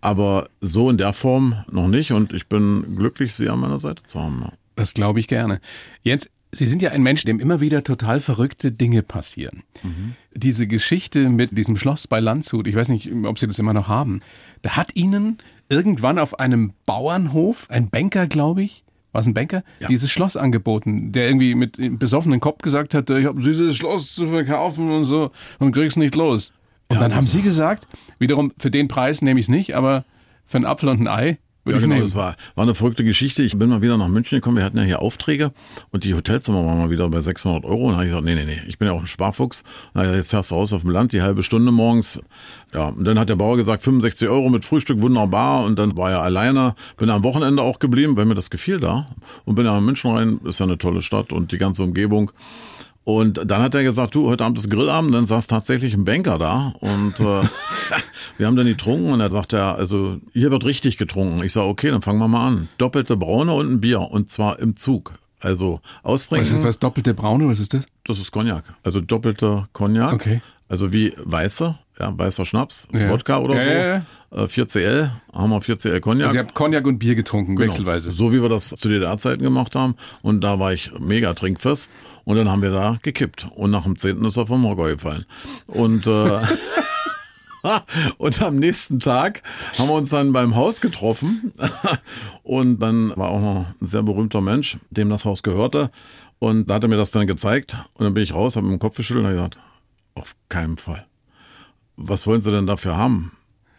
Aber 0.00 0.46
so 0.60 0.90
in 0.90 0.98
der 0.98 1.12
Form 1.12 1.64
noch 1.70 1.88
nicht. 1.88 2.12
Und 2.12 2.32
ich 2.32 2.46
bin 2.46 2.94
glücklich, 2.96 3.34
sie 3.34 3.48
an 3.48 3.58
meiner 3.58 3.80
Seite 3.80 4.04
zu 4.06 4.22
haben. 4.22 4.44
Das 4.76 4.94
glaube 4.94 5.18
ich 5.18 5.26
gerne. 5.26 5.60
Jens, 6.02 6.28
Sie 6.52 6.66
sind 6.66 6.80
ja 6.80 6.90
ein 6.90 7.02
Mensch, 7.02 7.24
dem 7.24 7.40
immer 7.40 7.60
wieder 7.60 7.82
total 7.82 8.20
verrückte 8.20 8.72
Dinge 8.72 9.02
passieren. 9.02 9.62
Diese 10.34 10.66
Geschichte 10.66 11.28
mit 11.28 11.56
diesem 11.56 11.76
Schloss 11.76 12.06
bei 12.06 12.20
Landshut, 12.20 12.66
ich 12.66 12.74
weiß 12.74 12.88
nicht, 12.88 13.10
ob 13.24 13.38
Sie 13.38 13.46
das 13.46 13.58
immer 13.58 13.72
noch 13.74 13.88
haben, 13.88 14.20
da 14.62 14.76
hat 14.76 14.94
Ihnen 14.96 15.38
irgendwann 15.68 16.18
auf 16.18 16.38
einem 16.38 16.72
Bauernhof 16.86 17.68
ein 17.70 17.90
Banker, 17.90 18.26
glaube 18.26 18.62
ich, 18.62 18.84
war 19.12 19.20
es 19.20 19.26
ein 19.26 19.34
Banker, 19.34 19.64
dieses 19.88 20.10
Schloss 20.10 20.36
angeboten, 20.36 21.12
der 21.12 21.26
irgendwie 21.26 21.54
mit 21.54 21.78
besoffenen 21.98 22.38
Kopf 22.38 22.62
gesagt 22.62 22.94
hat, 22.94 23.08
ich 23.10 23.24
habe 23.24 23.40
dieses 23.40 23.76
Schloss 23.76 24.14
zu 24.14 24.28
verkaufen 24.28 24.90
und 24.90 25.04
so 25.04 25.32
und 25.58 25.72
krieg's 25.72 25.96
nicht 25.96 26.14
los. 26.14 26.52
Und 26.88 27.00
dann 27.00 27.14
haben 27.14 27.26
Sie 27.26 27.42
gesagt, 27.42 27.88
wiederum 28.18 28.52
für 28.58 28.70
den 28.70 28.88
Preis 28.88 29.22
nehme 29.22 29.40
ich 29.40 29.46
es 29.46 29.50
nicht, 29.50 29.74
aber 29.74 30.04
für 30.46 30.58
einen 30.58 30.66
Apfel 30.66 30.88
und 30.88 31.00
ein 31.00 31.08
Ei 31.08 31.38
Ja, 31.66 31.78
genau, 31.78 32.00
das 32.00 32.14
war, 32.14 32.36
war 32.54 32.62
eine 32.62 32.76
verrückte 32.76 33.02
Geschichte. 33.02 33.42
Ich 33.42 33.58
bin 33.58 33.68
mal 33.68 33.82
wieder 33.82 33.98
nach 33.98 34.06
München 34.06 34.36
gekommen. 34.36 34.56
Wir 34.56 34.64
hatten 34.64 34.76
ja 34.76 34.84
hier 34.84 35.02
Aufträge 35.02 35.52
und 35.90 36.04
die 36.04 36.14
Hotelzimmer 36.14 36.64
waren 36.64 36.78
mal 36.78 36.90
wieder 36.90 37.08
bei 37.08 37.20
600 37.20 37.64
Euro. 37.64 37.86
Und 37.86 37.88
dann 37.88 37.94
habe 37.96 38.04
ich 38.04 38.10
gesagt, 38.10 38.24
nee, 38.24 38.34
nee, 38.36 38.44
nee, 38.44 38.60
ich 38.68 38.78
bin 38.78 38.86
ja 38.86 38.94
auch 38.94 39.00
ein 39.00 39.08
Sparfuchs. 39.08 39.62
Und 39.62 39.94
dann 39.94 40.02
gesagt, 40.04 40.18
jetzt 40.18 40.30
fährst 40.30 40.50
du 40.52 40.54
raus 40.54 40.72
auf 40.72 40.82
dem 40.82 40.90
Land, 40.90 41.12
die 41.12 41.22
halbe 41.22 41.42
Stunde 41.42 41.72
morgens. 41.72 42.20
Ja, 42.72 42.88
und 42.88 43.04
dann 43.04 43.18
hat 43.18 43.28
der 43.28 43.36
Bauer 43.36 43.56
gesagt, 43.56 43.82
65 43.82 44.28
Euro 44.28 44.48
mit 44.48 44.64
Frühstück, 44.64 45.02
wunderbar. 45.02 45.64
Und 45.64 45.76
dann 45.78 45.96
war 45.96 46.10
er 46.12 46.22
alleine. 46.22 46.76
Bin 46.98 47.10
am 47.10 47.24
Wochenende 47.24 47.62
auch 47.62 47.80
geblieben, 47.80 48.16
weil 48.16 48.26
mir 48.26 48.36
das 48.36 48.50
gefiel 48.50 48.78
da. 48.78 49.08
Und 49.44 49.56
bin 49.56 49.64
dann 49.64 49.74
nach 49.74 49.82
München 49.82 50.12
rein. 50.12 50.38
Ist 50.44 50.60
ja 50.60 50.66
eine 50.66 50.78
tolle 50.78 51.02
Stadt 51.02 51.32
und 51.32 51.50
die 51.50 51.58
ganze 51.58 51.82
Umgebung. 51.82 52.30
Und 53.06 53.40
dann 53.48 53.62
hat 53.62 53.72
er 53.76 53.84
gesagt, 53.84 54.16
du, 54.16 54.28
heute 54.28 54.44
Abend 54.44 54.58
ist 54.58 54.68
Grillabend, 54.68 55.14
dann 55.14 55.26
saß 55.26 55.46
tatsächlich 55.46 55.94
ein 55.94 56.04
Banker 56.04 56.40
da 56.40 56.74
und 56.80 57.20
äh, 57.20 57.22
wir 58.36 58.46
haben 58.48 58.56
dann 58.56 58.66
getrunken 58.66 59.12
und 59.12 59.20
er 59.20 59.30
sagt 59.30 59.52
er, 59.52 59.76
also 59.76 60.18
hier 60.32 60.50
wird 60.50 60.64
richtig 60.64 60.98
getrunken. 60.98 61.40
Ich 61.44 61.52
sage, 61.52 61.68
okay, 61.68 61.92
dann 61.92 62.02
fangen 62.02 62.18
wir 62.18 62.26
mal 62.26 62.48
an. 62.48 62.68
Doppelte 62.78 63.16
Braune 63.16 63.52
und 63.52 63.70
ein 63.70 63.80
Bier 63.80 64.00
und 64.00 64.32
zwar 64.32 64.58
im 64.58 64.74
Zug. 64.74 65.12
Also 65.38 65.74
Was 65.74 66.22
ist 66.22 66.32
austrinken, 66.32 66.64
was 66.64 66.80
doppelte 66.80 67.14
Braune, 67.14 67.46
was 67.46 67.60
ist 67.60 67.74
das? 67.74 67.86
das 68.02 68.18
ist 68.18 68.32
Cognac. 68.32 68.64
Also 68.82 69.00
doppelte 69.00 69.68
Cognac. 69.72 70.12
Okay. 70.12 70.40
Also 70.68 70.92
wie 70.92 71.12
weiße, 71.16 71.76
ja, 72.00 72.18
weißer 72.18 72.44
Schnaps, 72.44 72.88
Ja. 72.92 73.08
Wodka 73.10 73.38
oder 73.38 73.54
Ja, 73.54 73.62
so. 73.64 73.70
ja, 74.36 74.44
Äh, 74.44 74.48
4CL, 74.48 75.10
haben 75.32 75.50
wir 75.50 75.60
4CL 75.62 76.00
Cognac. 76.00 76.26
Also 76.26 76.36
ihr 76.38 76.42
habt 76.44 76.54
Cognac 76.54 76.84
und 76.86 76.98
Bier 76.98 77.14
getrunken, 77.14 77.54
Genau. 77.56 77.68
wechselweise. 77.68 78.10
So 78.12 78.32
wie 78.32 78.42
wir 78.42 78.48
das 78.48 78.70
zu 78.70 78.88
DDR-Zeiten 78.88 79.42
gemacht 79.44 79.76
haben. 79.76 79.94
Und 80.22 80.40
da 80.42 80.58
war 80.58 80.72
ich 80.72 80.90
mega 80.98 81.32
trinkfest. 81.34 81.92
Und 82.24 82.36
dann 82.36 82.48
haben 82.50 82.60
wir 82.62 82.70
da 82.70 82.98
gekippt. 83.02 83.46
Und 83.54 83.70
nach 83.70 83.84
dem 83.84 83.96
zehnten 83.96 84.24
ist 84.24 84.36
er 84.36 84.48
vom 84.48 84.64
Hocker 84.68 84.88
gefallen. 84.88 85.24
Und, 85.68 86.08
äh, 86.08 86.40
und 88.18 88.42
am 88.42 88.56
nächsten 88.56 88.98
Tag 89.00 89.42
haben 89.78 89.88
wir 89.88 89.94
uns 89.94 90.10
dann 90.10 90.32
beim 90.32 90.56
Haus 90.56 90.80
getroffen. 90.80 91.52
Und 92.42 92.80
dann 92.80 93.12
war 93.16 93.28
auch 93.30 93.40
noch 93.40 93.66
ein 93.80 93.86
sehr 93.86 94.02
berühmter 94.02 94.40
Mensch, 94.40 94.76
dem 94.90 95.08
das 95.10 95.24
Haus 95.24 95.42
gehörte. 95.42 95.90
Und 96.38 96.68
da 96.68 96.74
hat 96.74 96.82
er 96.82 96.88
mir 96.88 96.96
das 96.96 97.10
dann 97.12 97.26
gezeigt. 97.26 97.76
Und 97.94 98.04
dann 98.04 98.14
bin 98.14 98.22
ich 98.22 98.34
raus, 98.34 98.56
habe 98.56 98.66
mit 98.66 98.74
dem 98.74 98.78
Kopf 98.80 98.96
geschüttelt 98.96 99.24
und 99.26 99.32
gesagt, 99.32 99.58
auf 100.16 100.34
keinen 100.48 100.76
Fall. 100.78 101.06
Was 101.96 102.26
wollen 102.26 102.42
Sie 102.42 102.50
denn 102.50 102.66
dafür 102.66 102.96
haben? 102.96 103.32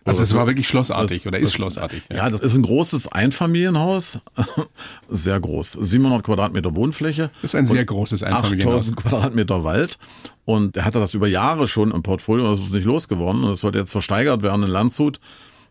Also 0.05 0.23
es 0.23 0.31
Oder- 0.31 0.39
war 0.39 0.47
wirklich 0.47 0.67
schlossartig 0.69 1.23
das- 1.23 1.27
oder 1.27 1.37
ist 1.37 1.49
das- 1.49 1.53
schlossartig. 1.53 2.03
Ja, 2.09 2.29
das 2.29 2.39
ist 2.39 2.55
ein 2.55 2.61
großes 2.61 3.09
Einfamilienhaus. 3.09 4.19
Sehr 5.09 5.37
groß. 5.39 5.73
700 5.73 6.23
Quadratmeter 6.23 6.73
Wohnfläche. 6.75 7.29
Das 7.41 7.51
ist 7.51 7.55
ein 7.55 7.65
sehr 7.65 7.81
und 7.81 7.87
großes 7.87 8.23
Einfamilienhaus. 8.23 8.73
8000 8.89 8.95
Quadratmeter 8.97 9.63
Wald. 9.65 9.97
Und 10.45 10.77
er 10.77 10.85
hatte 10.85 10.99
das 10.99 11.13
über 11.13 11.27
Jahre 11.27 11.67
schon 11.67 11.91
im 11.91 12.03
Portfolio. 12.03 12.51
Das 12.51 12.61
ist 12.61 12.71
nicht 12.71 12.85
losgeworden. 12.85 13.43
Und 13.43 13.53
es 13.55 13.61
sollte 13.61 13.79
jetzt 13.79 13.91
versteigert 13.91 14.41
werden 14.43 14.63
in 14.63 14.69
Landshut. 14.69 15.19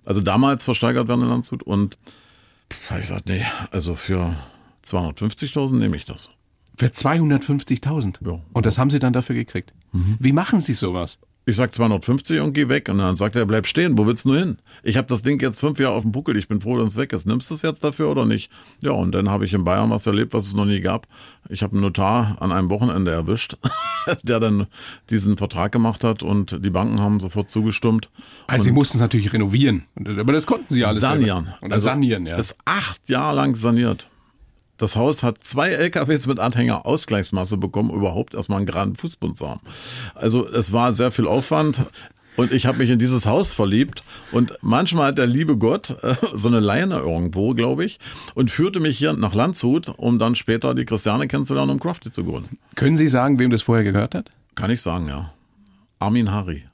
Also 0.05 0.21
damals 0.21 0.65
versteigert 0.65 1.09
werden 1.09 1.23
in 1.23 1.29
Landshut. 1.29 1.63
Und 1.63 1.97
pff, 2.71 2.91
hab 2.91 2.99
ich 2.99 3.09
gesagt, 3.09 3.27
nee, 3.29 3.45
also 3.71 3.95
für 3.95 4.37
250.000 4.87 5.77
nehme 5.79 5.97
ich 5.97 6.05
das. 6.05 6.29
Für 6.79 6.87
250.000. 6.89 8.17
Ja. 8.27 8.39
Und 8.53 8.67
das 8.67 8.77
haben 8.77 8.91
Sie 8.91 8.99
dann 8.99 9.15
dafür 9.15 9.35
gekriegt. 9.35 9.73
Wie 10.19 10.33
machen 10.33 10.61
Sie 10.61 10.73
sowas? 10.75 11.19
Ich 11.49 11.55
sag 11.55 11.73
250 11.73 12.41
und 12.41 12.55
geh 12.55 12.69
weg. 12.69 12.89
Und 12.89 12.99
dann 12.99 13.17
sagt 13.17 13.37
er, 13.37 13.47
bleib 13.47 13.69
stehen, 13.69 13.97
wo 13.97 14.05
willst 14.05 14.25
du 14.25 14.31
nur 14.31 14.39
hin? 14.41 14.57
Ich 14.83 14.97
habe 14.97 15.07
das 15.07 15.23
Ding 15.23 15.41
jetzt 15.41 15.61
fünf 15.61 15.79
Jahre 15.79 15.95
auf 15.95 16.03
dem 16.03 16.11
Buckel, 16.11 16.37
ich 16.37 16.49
bin 16.49 16.61
froh, 16.61 16.77
dass 16.77 16.89
es 16.89 16.97
weg 16.97 17.13
ist. 17.13 17.25
Nimmst 17.25 17.49
du 17.51 17.55
es 17.55 17.63
jetzt 17.63 17.85
dafür 17.85 18.11
oder 18.11 18.25
nicht? 18.27 18.51
Ja, 18.83 18.91
und 18.91 19.15
dann 19.15 19.31
habe 19.31 19.45
ich 19.45 19.53
in 19.53 19.63
Bayern 19.63 19.89
was 19.91 20.07
erlebt, 20.07 20.33
was 20.35 20.49
es 20.49 20.55
noch 20.55 20.65
nie 20.65 20.81
gab. 20.81 21.07
Ich 21.49 21.63
habe 21.63 21.75
einen 21.75 21.83
Notar 21.83 22.37
an 22.41 22.51
einem 22.51 22.69
Wochenende 22.69 23.13
erwischt, 23.13 23.57
der 24.25 24.41
dann 24.41 24.67
diesen 25.09 25.37
Vertrag 25.37 25.71
gemacht 25.71 26.03
hat 26.03 26.25
und 26.25 26.65
die 26.65 26.71
Banken 26.71 26.99
haben 27.01 27.21
sofort 27.21 27.49
zugestimmt. 27.49 28.11
Also 28.49 28.65
Sie 28.65 28.73
mussten 28.73 28.97
es 28.97 29.03
natürlich 29.03 29.33
renovieren. 29.33 29.85
Und- 29.95 30.19
Aber 30.19 30.33
das 30.33 30.47
konnten 30.49 30.75
Sie 30.75 30.85
alles 30.85 31.01
Sanieren. 31.01 31.55
Oder 31.63 31.75
Also, 31.75 31.85
sanieren, 31.85 32.27
ja. 32.27 32.35
Ist 32.39 32.57
acht 32.65 33.09
Jahre 33.09 33.37
lang 33.37 33.55
saniert. 33.55 34.09
Das 34.79 34.97
Haus 34.97 35.23
hat 35.23 35.43
zwei 35.43 35.71
LKWs 35.71 36.27
mit 36.27 36.39
Anhänger 36.39 36.87
Ausgleichsmasse 36.87 37.57
bekommen, 37.57 37.91
überhaupt 37.91 38.35
erstmal 38.35 38.59
einen 38.59 38.67
geraden 38.67 38.97
Fußboden 38.97 39.37
zu 39.37 39.49
haben. 39.49 39.61
Also 40.15 40.49
es 40.49 40.73
war 40.73 40.93
sehr 40.93 41.11
viel 41.11 41.27
Aufwand. 41.27 41.81
Und 42.37 42.53
ich 42.53 42.67
habe 42.67 42.77
mich 42.79 42.91
in 42.91 42.99
dieses 42.99 43.25
Haus 43.25 43.51
verliebt 43.53 44.03
und 44.31 44.59
manchmal 44.61 45.09
hat 45.09 45.17
der 45.17 45.27
liebe 45.27 45.57
Gott 45.57 45.97
äh, 46.03 46.17
so 46.35 46.49
eine 46.49 46.61
Leine 46.61 46.99
irgendwo, 46.99 47.55
glaube 47.55 47.87
ich, 47.87 47.99
und 48.35 48.51
führte 48.51 48.79
mich 48.79 48.99
hier 48.99 49.15
nach 49.15 49.35
Landshut, 49.35 49.89
um 49.97 50.19
dann 50.19 50.37
später 50.37 50.75
die 50.75 50.85
Christiane 50.85 51.29
kennenzulernen, 51.29 51.71
um 51.71 51.81
Crafty 51.81 52.13
zu 52.13 52.25
gründen. 52.25 52.59
Können 52.75 52.99
Sie 52.99 53.09
sagen, 53.09 53.39
wem 53.39 53.51
das 53.51 53.63
vorher 53.63 53.85
gehört 53.85 54.15
hat? 54.15 54.31
Kann 54.55 54.71
ich 54.71 54.83
sagen, 54.83 55.09
ja. 55.09 55.33
Armin 55.99 56.31
Harry. 56.31 56.65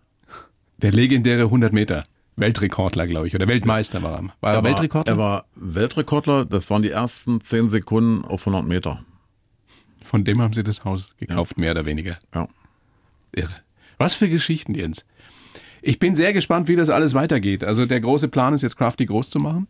Der 0.78 0.90
legendäre 0.90 1.42
100 1.42 1.72
Meter. 1.72 2.03
Weltrekordler, 2.36 3.06
glaube 3.06 3.28
ich. 3.28 3.34
Oder 3.34 3.48
Weltmeister 3.48 4.02
war 4.02 4.12
er. 4.12 4.28
War 4.40 4.54
er, 4.54 4.64
Weltrekordler? 4.64 5.12
Er 5.12 5.18
war 5.18 5.44
Weltrekordler, 5.54 6.44
das 6.44 6.68
waren 6.70 6.82
die 6.82 6.90
ersten 6.90 7.40
zehn 7.42 7.68
Sekunden 7.70 8.24
auf 8.24 8.46
100 8.46 8.66
Meter. 8.66 9.04
Von 10.04 10.24
dem 10.24 10.40
haben 10.40 10.52
Sie 10.52 10.62
das 10.62 10.84
Haus 10.84 11.14
gekauft, 11.18 11.58
mehr 11.58 11.72
oder 11.72 11.84
weniger. 11.84 12.18
Ja. 12.34 12.48
Irre. 13.32 13.56
Was 13.98 14.14
für 14.14 14.28
Geschichten, 14.28 14.74
Jens. 14.74 15.04
Ich 15.80 15.98
bin 15.98 16.14
sehr 16.14 16.32
gespannt, 16.32 16.68
wie 16.68 16.76
das 16.76 16.90
alles 16.90 17.14
weitergeht. 17.14 17.64
Also 17.64 17.86
der 17.86 18.00
große 18.00 18.28
Plan 18.28 18.54
ist 18.54 18.62
jetzt 18.62 18.76
Crafty 18.76 19.06
groß 19.06 19.30
zu 19.30 19.38
machen. 19.38 19.66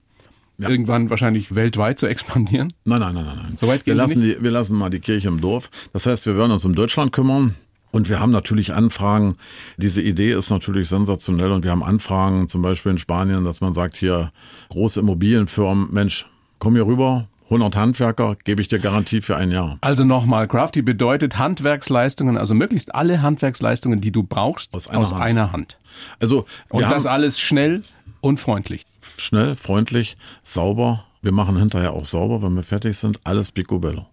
Ja. 0.58 0.68
Irgendwann 0.68 1.10
wahrscheinlich 1.10 1.54
weltweit 1.54 1.98
zu 1.98 2.06
expandieren. 2.06 2.72
Nein, 2.84 3.00
nein, 3.00 3.14
nein, 3.14 3.24
nein. 3.24 3.36
nein. 3.36 3.56
So 3.58 3.66
weit 3.66 3.86
wir 3.86 3.94
lassen 3.94 4.20
die, 4.20 4.36
Wir 4.40 4.50
lassen 4.50 4.76
mal 4.76 4.90
die 4.90 5.00
Kirche 5.00 5.28
im 5.28 5.40
Dorf. 5.40 5.70
Das 5.92 6.06
heißt, 6.06 6.26
wir 6.26 6.36
werden 6.36 6.52
uns 6.52 6.64
um 6.64 6.74
Deutschland 6.74 7.12
kümmern. 7.12 7.54
Und 7.92 8.08
wir 8.08 8.18
haben 8.20 8.32
natürlich 8.32 8.72
Anfragen. 8.74 9.36
Diese 9.76 10.00
Idee 10.02 10.32
ist 10.32 10.50
natürlich 10.50 10.88
sensationell. 10.88 11.52
Und 11.52 11.62
wir 11.62 11.70
haben 11.70 11.82
Anfragen, 11.84 12.48
zum 12.48 12.62
Beispiel 12.62 12.92
in 12.92 12.98
Spanien, 12.98 13.44
dass 13.44 13.60
man 13.60 13.74
sagt, 13.74 13.96
hier 13.96 14.32
große 14.70 14.98
Immobilienfirmen, 15.00 15.88
Mensch, 15.92 16.26
komm 16.58 16.74
hier 16.74 16.86
rüber, 16.86 17.28
100 17.44 17.76
Handwerker, 17.76 18.36
gebe 18.44 18.62
ich 18.62 18.68
dir 18.68 18.78
Garantie 18.78 19.20
für 19.20 19.36
ein 19.36 19.50
Jahr. 19.50 19.76
Also 19.82 20.04
nochmal, 20.04 20.48
Crafty 20.48 20.80
bedeutet 20.80 21.38
Handwerksleistungen, 21.38 22.38
also 22.38 22.54
möglichst 22.54 22.94
alle 22.94 23.20
Handwerksleistungen, 23.20 24.00
die 24.00 24.10
du 24.10 24.22
brauchst, 24.22 24.72
Aus 24.72 24.88
aus 24.88 25.12
einer 25.12 25.22
einer, 25.22 25.42
Hand. 25.42 25.52
Hand. 25.52 25.78
Also 26.18 26.46
Und 26.70 26.82
das 26.82 27.04
alles 27.04 27.38
schnell 27.38 27.82
und 28.22 28.40
freundlich. 28.40 28.86
schnell, 29.18 29.54
freundlich, 29.56 30.16
sauber. 30.44 31.04
Wir 31.20 31.32
machen 31.32 31.58
hinterher 31.58 31.92
auch 31.92 32.06
sauber, 32.06 32.42
wenn 32.42 32.54
wir 32.54 32.62
fertig 32.62 32.96
sind. 32.96 33.20
Alles 33.24 33.52
picobello. 33.52 34.06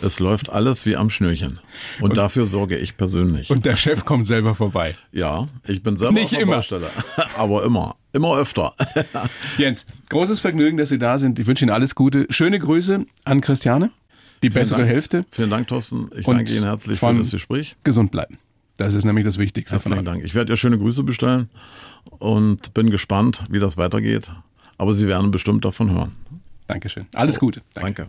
Es 0.00 0.20
läuft 0.20 0.50
alles 0.50 0.86
wie 0.86 0.96
am 0.96 1.10
Schnürchen. 1.10 1.58
Und, 2.00 2.16
dafür 2.16 2.46
sorge 2.46 2.76
ich 2.76 2.96
persönlich. 2.96 3.50
Und 3.50 3.66
der 3.66 3.76
Chef 3.76 4.04
kommt 4.04 4.26
selber 4.28 4.54
vorbei. 4.54 4.94
ja, 5.12 5.46
ich 5.66 5.82
bin 5.82 5.96
selber 5.96 6.14
Nicht 6.14 6.24
auf 6.26 6.30
der 6.30 6.40
immer. 6.40 6.54
Baustelle. 6.56 6.90
Aber 7.36 7.64
immer. 7.64 7.96
Immer 8.12 8.36
öfter. 8.38 8.74
Jens, 9.58 9.86
großes 10.08 10.38
Vergnügen, 10.40 10.76
dass 10.76 10.88
Sie 10.90 10.98
da 10.98 11.18
sind. 11.18 11.38
Ich 11.38 11.46
wünsche 11.46 11.64
Ihnen 11.64 11.72
alles 11.72 11.94
Gute. 11.94 12.26
Schöne 12.30 12.58
Grüße 12.58 13.04
an 13.24 13.40
Christiane, 13.40 13.90
die 14.42 14.50
bessere 14.50 14.80
Dank. 14.80 14.90
Hälfte. 14.90 15.24
Vielen 15.30 15.50
Dank, 15.50 15.66
Thorsten. 15.68 16.08
Ich 16.16 16.26
Und 16.26 16.36
danke 16.36 16.52
Ihnen 16.52 16.64
herzlich 16.64 16.98
für 17.00 17.14
das 17.14 17.30
Gespräch. 17.32 17.76
Gesund 17.84 18.10
bleiben. 18.12 18.38
Das 18.76 18.94
ist 18.94 19.04
nämlich 19.04 19.24
das 19.24 19.38
Wichtigste 19.38 19.74
Herzlichen 19.76 19.96
allem. 19.98 20.04
Dank. 20.04 20.24
Ich 20.24 20.34
werde 20.36 20.52
ihr 20.52 20.56
schöne 20.56 20.78
Grüße 20.78 21.02
bestellen 21.02 21.48
und 22.20 22.72
bin 22.74 22.90
gespannt, 22.90 23.42
wie 23.50 23.58
das 23.58 23.76
weitergeht. 23.76 24.28
Aber 24.78 24.94
Sie 24.94 25.08
werden 25.08 25.32
bestimmt 25.32 25.64
davon 25.64 25.90
hören. 25.90 26.12
Dankeschön. 26.68 27.06
Alles 27.14 27.40
Gute. 27.40 27.62
Danke. 27.74 28.08